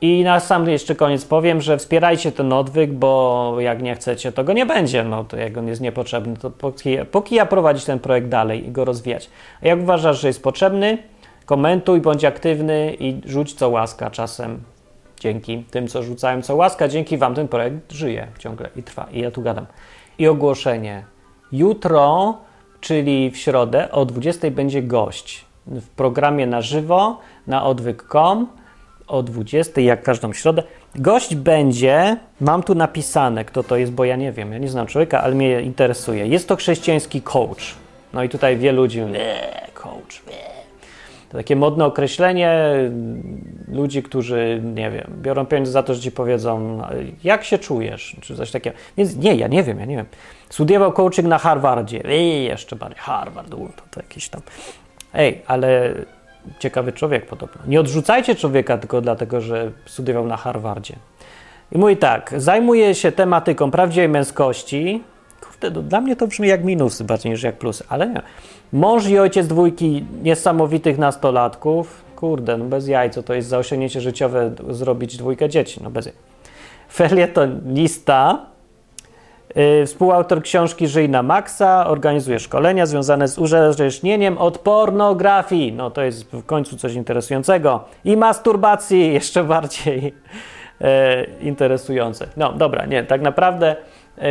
I 0.02 0.24
na 0.24 0.39
sam 0.39 0.70
jeszcze 0.70 0.95
koniec 0.95 1.26
powiem, 1.26 1.62
że 1.62 1.78
wspierajcie 1.78 2.32
ten 2.32 2.54
odwyk, 2.54 2.91
bo 2.91 3.56
jak 3.60 3.82
nie 3.82 3.95
chcecie, 3.95 4.32
to 4.32 4.43
go 4.43 4.54
nie 4.54 4.66
będzie. 4.66 5.04
No 5.04 5.24
to 5.24 5.38
jak 5.38 5.58
on 5.58 5.68
jest 5.68 5.82
niepotrzebny, 5.82 6.38
to 6.38 6.49
póki, 6.49 6.97
póki 7.12 7.36
ja 7.36 7.45
prowadzić 7.45 7.86
ten 7.86 7.99
projekt 7.99 8.28
dalej 8.28 8.68
i 8.68 8.72
go 8.72 8.86
rozwijać. 8.86 9.30
A 9.64 9.68
jak 9.68 9.80
uważasz, 9.80 10.22
że 10.22 10.28
jest 10.28 10.43
potrzebny, 10.43 10.97
komentuj, 11.45 12.02
bądź 12.02 12.26
aktywny 12.26 12.95
i 12.99 13.22
rzuć 13.26 13.54
co 13.54 13.70
łaska 13.70 14.10
czasem. 14.10 14.60
Dzięki 15.22 15.63
tym, 15.72 15.88
co 15.88 16.03
rzucałem 16.03 16.41
co 16.41 16.55
łaska, 16.55 16.88
dzięki 16.88 17.17
Wam 17.17 17.36
ten 17.36 17.47
projekt 17.47 17.91
żyje 17.91 18.28
ciągle 18.39 18.69
i 18.76 18.84
trwa. 18.84 19.07
I 19.11 19.19
ja 19.22 19.32
tu 19.32 19.41
gadam. 19.41 19.65
I 20.19 20.28
ogłoszenie. 20.28 21.03
Jutro, 21.51 22.38
czyli 22.80 23.32
w 23.32 23.38
środę 23.38 23.91
o 23.91 24.05
20 24.05 24.51
będzie 24.51 24.84
gość 24.84 25.45
w 25.67 25.88
programie 25.89 26.47
na 26.47 26.61
żywo 26.61 27.19
na 27.47 27.63
odwyk.com 27.65 28.47
o 29.07 29.24
20, 29.24 29.82
jak 29.82 30.03
każdą 30.03 30.34
środę. 30.34 30.63
Gość 30.95 31.36
będzie, 31.36 32.17
mam 32.39 32.63
tu 32.63 32.76
napisane, 32.76 33.45
kto 33.45 33.63
to 33.63 33.78
jest, 33.78 33.91
bo 33.91 34.05
ja 34.05 34.15
nie 34.15 34.32
wiem, 34.32 34.51
ja 34.53 34.57
nie 34.57 34.69
znam 34.69 34.88
człowieka, 34.88 35.22
ale 35.22 35.36
mnie 35.36 35.61
interesuje. 35.61 36.28
Jest 36.28 36.47
to 36.47 36.55
chrześcijański 36.55 37.22
coach. 37.22 37.76
No 38.13 38.24
i 38.24 38.30
tutaj 38.30 38.57
wielu 38.57 38.82
ludzi 38.82 39.01
mówi, 39.01 39.19
coach, 39.74 40.22
eee. 40.28 40.51
To 41.32 41.38
takie 41.38 41.55
modne 41.55 41.86
określenie 41.86 42.74
ludzi, 43.72 44.03
którzy, 44.03 44.61
nie 44.63 44.91
wiem, 44.91 45.11
biorą 45.22 45.45
pieniądze 45.45 45.72
za 45.72 45.84
to, 45.84 45.93
że 45.93 46.01
ci 46.01 46.11
powiedzą, 46.11 46.82
jak 47.24 47.43
się 47.43 47.57
czujesz, 47.57 48.15
czy 48.22 48.36
coś 48.36 48.51
takiego. 48.51 48.78
Więc 48.97 49.15
nie, 49.15 49.36
ja 49.36 49.47
nie 49.47 49.63
wiem, 49.63 49.80
ja 49.80 49.86
nie 49.86 49.95
wiem. 49.95 50.05
Studiował 50.49 50.91
coaching 50.91 51.28
na 51.28 51.38
Harvardzie. 51.38 52.01
Ej, 52.05 52.43
jeszcze 52.43 52.76
bardziej, 52.76 52.99
Harvard, 52.99 53.49
to, 53.49 53.57
to 53.91 53.99
jakieś 53.99 54.30
tam. 54.30 54.41
Ej, 55.13 55.41
ale 55.47 55.93
ciekawy 56.59 56.91
człowiek 56.91 57.26
podobno. 57.26 57.61
Nie 57.67 57.80
odrzucajcie 57.80 58.36
człowieka 58.36 58.78
tylko 58.78 59.01
dlatego, 59.01 59.41
że 59.41 59.72
studiował 59.86 60.28
na 60.28 60.38
Harvardzie. 60.38 60.95
I 61.72 61.78
mówi 61.78 61.97
tak, 61.97 62.34
zajmuje 62.38 62.95
się 62.95 63.11
tematyką 63.11 63.72
prawdziwej 63.72 64.09
męskości. 64.09 65.03
Kurde, 65.41 65.72
no, 65.72 65.82
dla 65.82 66.01
mnie 66.01 66.15
to 66.15 66.28
brzmi 66.28 66.47
jak 66.47 66.63
minusy 66.63 67.03
bardziej 67.03 67.32
niż 67.32 67.43
jak 67.43 67.57
plusy, 67.57 67.84
ale 67.89 68.09
nie. 68.09 68.22
Mąż 68.74 69.07
i 69.07 69.19
ojciec 69.19 69.47
dwójki 69.47 70.05
niesamowitych 70.24 70.97
nastolatków. 70.97 72.11
Kurde, 72.22 72.57
no 72.57 72.65
bez 72.65 72.88
jaj, 72.88 73.09
co 73.09 73.24
to 73.24 73.34
jest 73.34 73.47
za 73.47 73.57
osiągnięcie 73.57 74.01
życiowe 74.01 74.51
zrobić 74.69 75.17
dwójkę 75.17 75.49
dzieci, 75.49 75.80
no 75.84 75.89
bez 75.89 76.05
jaj. 76.05 76.15
Felietonista, 76.93 78.45
yy, 79.55 79.86
współautor 79.86 80.41
książki 80.41 80.88
Żyj 80.88 81.09
na 81.09 81.24
Maxa, 81.24 81.88
organizuje 81.88 82.39
szkolenia 82.39 82.86
związane 82.86 83.28
z 83.28 83.38
uzależnieniem 83.38 84.38
od 84.38 84.57
pornografii. 84.57 85.74
No 85.74 85.91
to 85.91 86.01
jest 86.01 86.32
w 86.32 86.45
końcu 86.45 86.78
coś 86.78 86.93
interesującego. 86.93 87.84
I 88.05 88.17
masturbacji 88.17 89.13
jeszcze 89.13 89.43
bardziej 89.43 90.03
yy, 90.03 90.88
interesujące. 91.41 92.28
No 92.38 92.53
dobra, 92.53 92.86
nie, 92.86 93.03
tak 93.03 93.22
naprawdę 93.22 93.76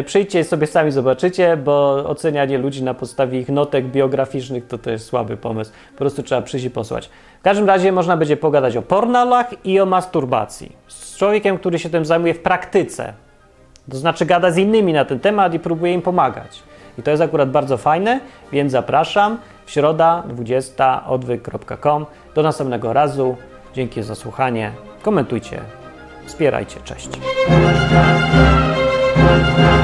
przyjdźcie 0.05 0.45
sobie 0.45 0.66
sami 0.66 0.91
zobaczycie, 0.91 1.57
bo 1.57 2.05
ocenianie 2.07 2.59
ludzi 2.59 2.83
na 2.83 2.95
podstawie 2.95 3.41
ich 3.41 3.49
notek 3.49 3.87
biograficznych 3.87 4.66
to 4.66 4.78
to 4.78 4.91
jest 4.91 5.07
słaby 5.07 5.37
pomysł. 5.37 5.72
Po 5.93 5.99
prostu 5.99 6.22
trzeba 6.22 6.43
przyjść 6.43 6.66
i 6.66 6.70
posłać. 6.70 7.11
W 7.41 7.43
każdym 7.43 7.66
razie 7.66 7.93
można 7.93 8.16
będzie 8.16 8.37
pogadać 8.37 8.76
o 8.76 8.83
pornolach 8.83 9.66
i 9.66 9.81
o 9.81 9.87
masturbacji. 9.87 10.76
Z 10.89 11.16
człowiekiem, 11.16 11.59
który 11.59 11.78
się 11.78 11.91
tym 11.91 12.05
zajmuje 12.05 12.35
w 12.35 12.41
praktyce. 12.41 13.12
To 13.91 13.97
znaczy 13.97 14.26
gada 14.26 14.51
z 14.51 14.59
innymi 14.59 14.93
na 14.93 15.05
ten 15.05 15.20
temat 15.20 15.55
i 15.55 15.59
próbuje 15.59 15.93
im 15.93 16.03
pomagać. 16.03 16.62
I 16.99 17.03
to 17.03 17.11
jest 17.11 17.22
akurat 17.22 17.51
bardzo 17.51 17.76
fajne, 17.76 18.20
więc 18.53 18.72
zapraszam. 18.72 19.39
W 19.66 19.70
środa 19.70 20.22
20 20.28 21.07
odwyk.com. 21.07 22.07
Do 22.35 22.43
następnego 22.43 22.93
razu. 22.93 23.37
Dzięki 23.74 24.03
za 24.03 24.14
słuchanie. 24.14 24.72
Komentujcie, 25.03 25.61
wspierajcie. 26.26 26.81
Cześć. 26.85 27.09
Thank 29.31 29.74
you. 29.74 29.80